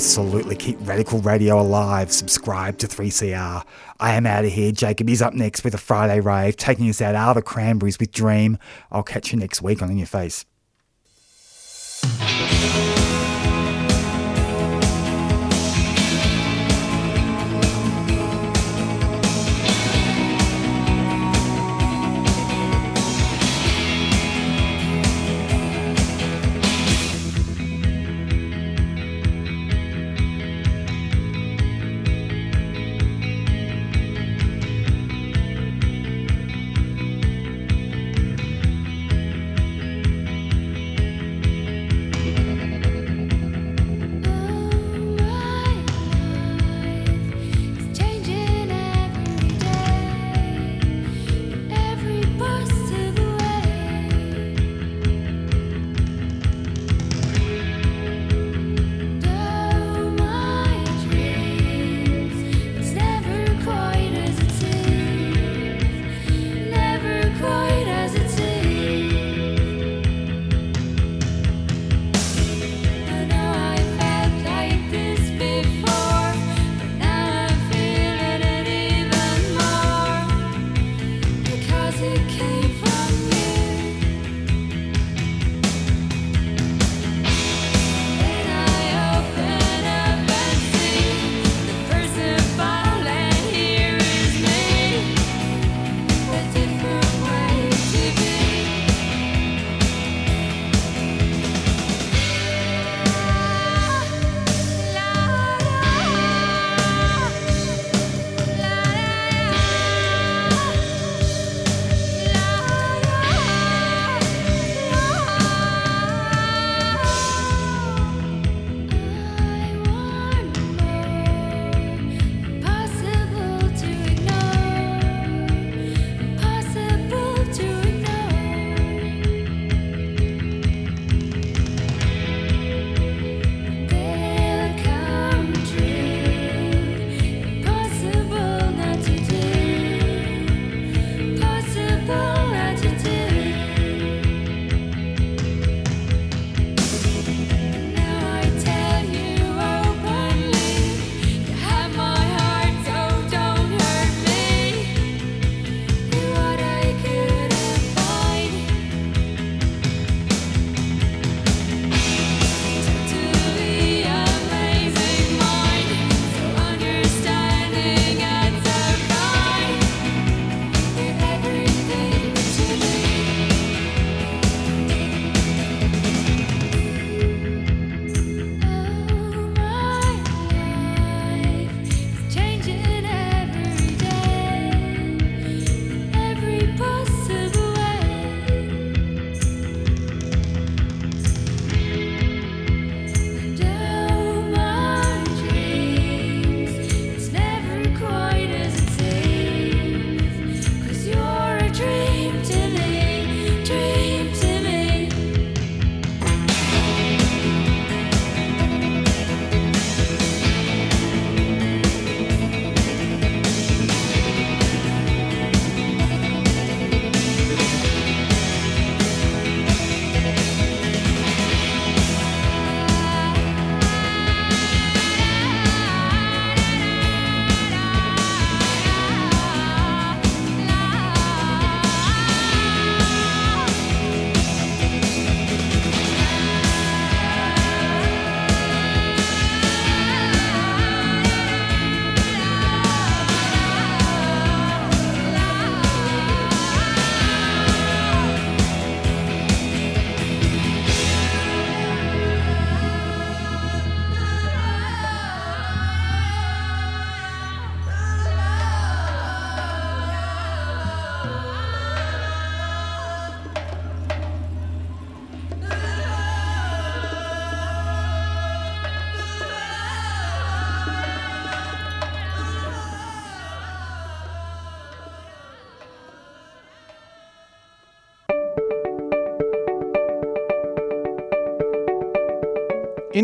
Absolutely 0.00 0.56
keep 0.56 0.78
Radical 0.80 1.20
Radio 1.20 1.60
alive. 1.60 2.10
Subscribe 2.10 2.78
to 2.78 2.88
3CR. 2.88 3.62
I 4.00 4.14
am 4.14 4.24
out 4.24 4.46
of 4.46 4.50
here. 4.50 4.72
Jacob 4.72 5.10
is 5.10 5.20
up 5.20 5.34
next 5.34 5.62
with 5.62 5.74
a 5.74 5.78
Friday 5.78 6.20
rave, 6.20 6.56
taking 6.56 6.88
us 6.88 7.02
out 7.02 7.14
out 7.14 7.28
of 7.28 7.34
the 7.34 7.42
cranberries 7.42 7.98
with 7.98 8.10
Dream. 8.10 8.56
I'll 8.90 9.02
catch 9.02 9.30
you 9.30 9.38
next 9.38 9.60
week 9.60 9.82
on 9.82 9.90
In 9.90 9.98
Your 9.98 10.06
Face. 10.06 10.46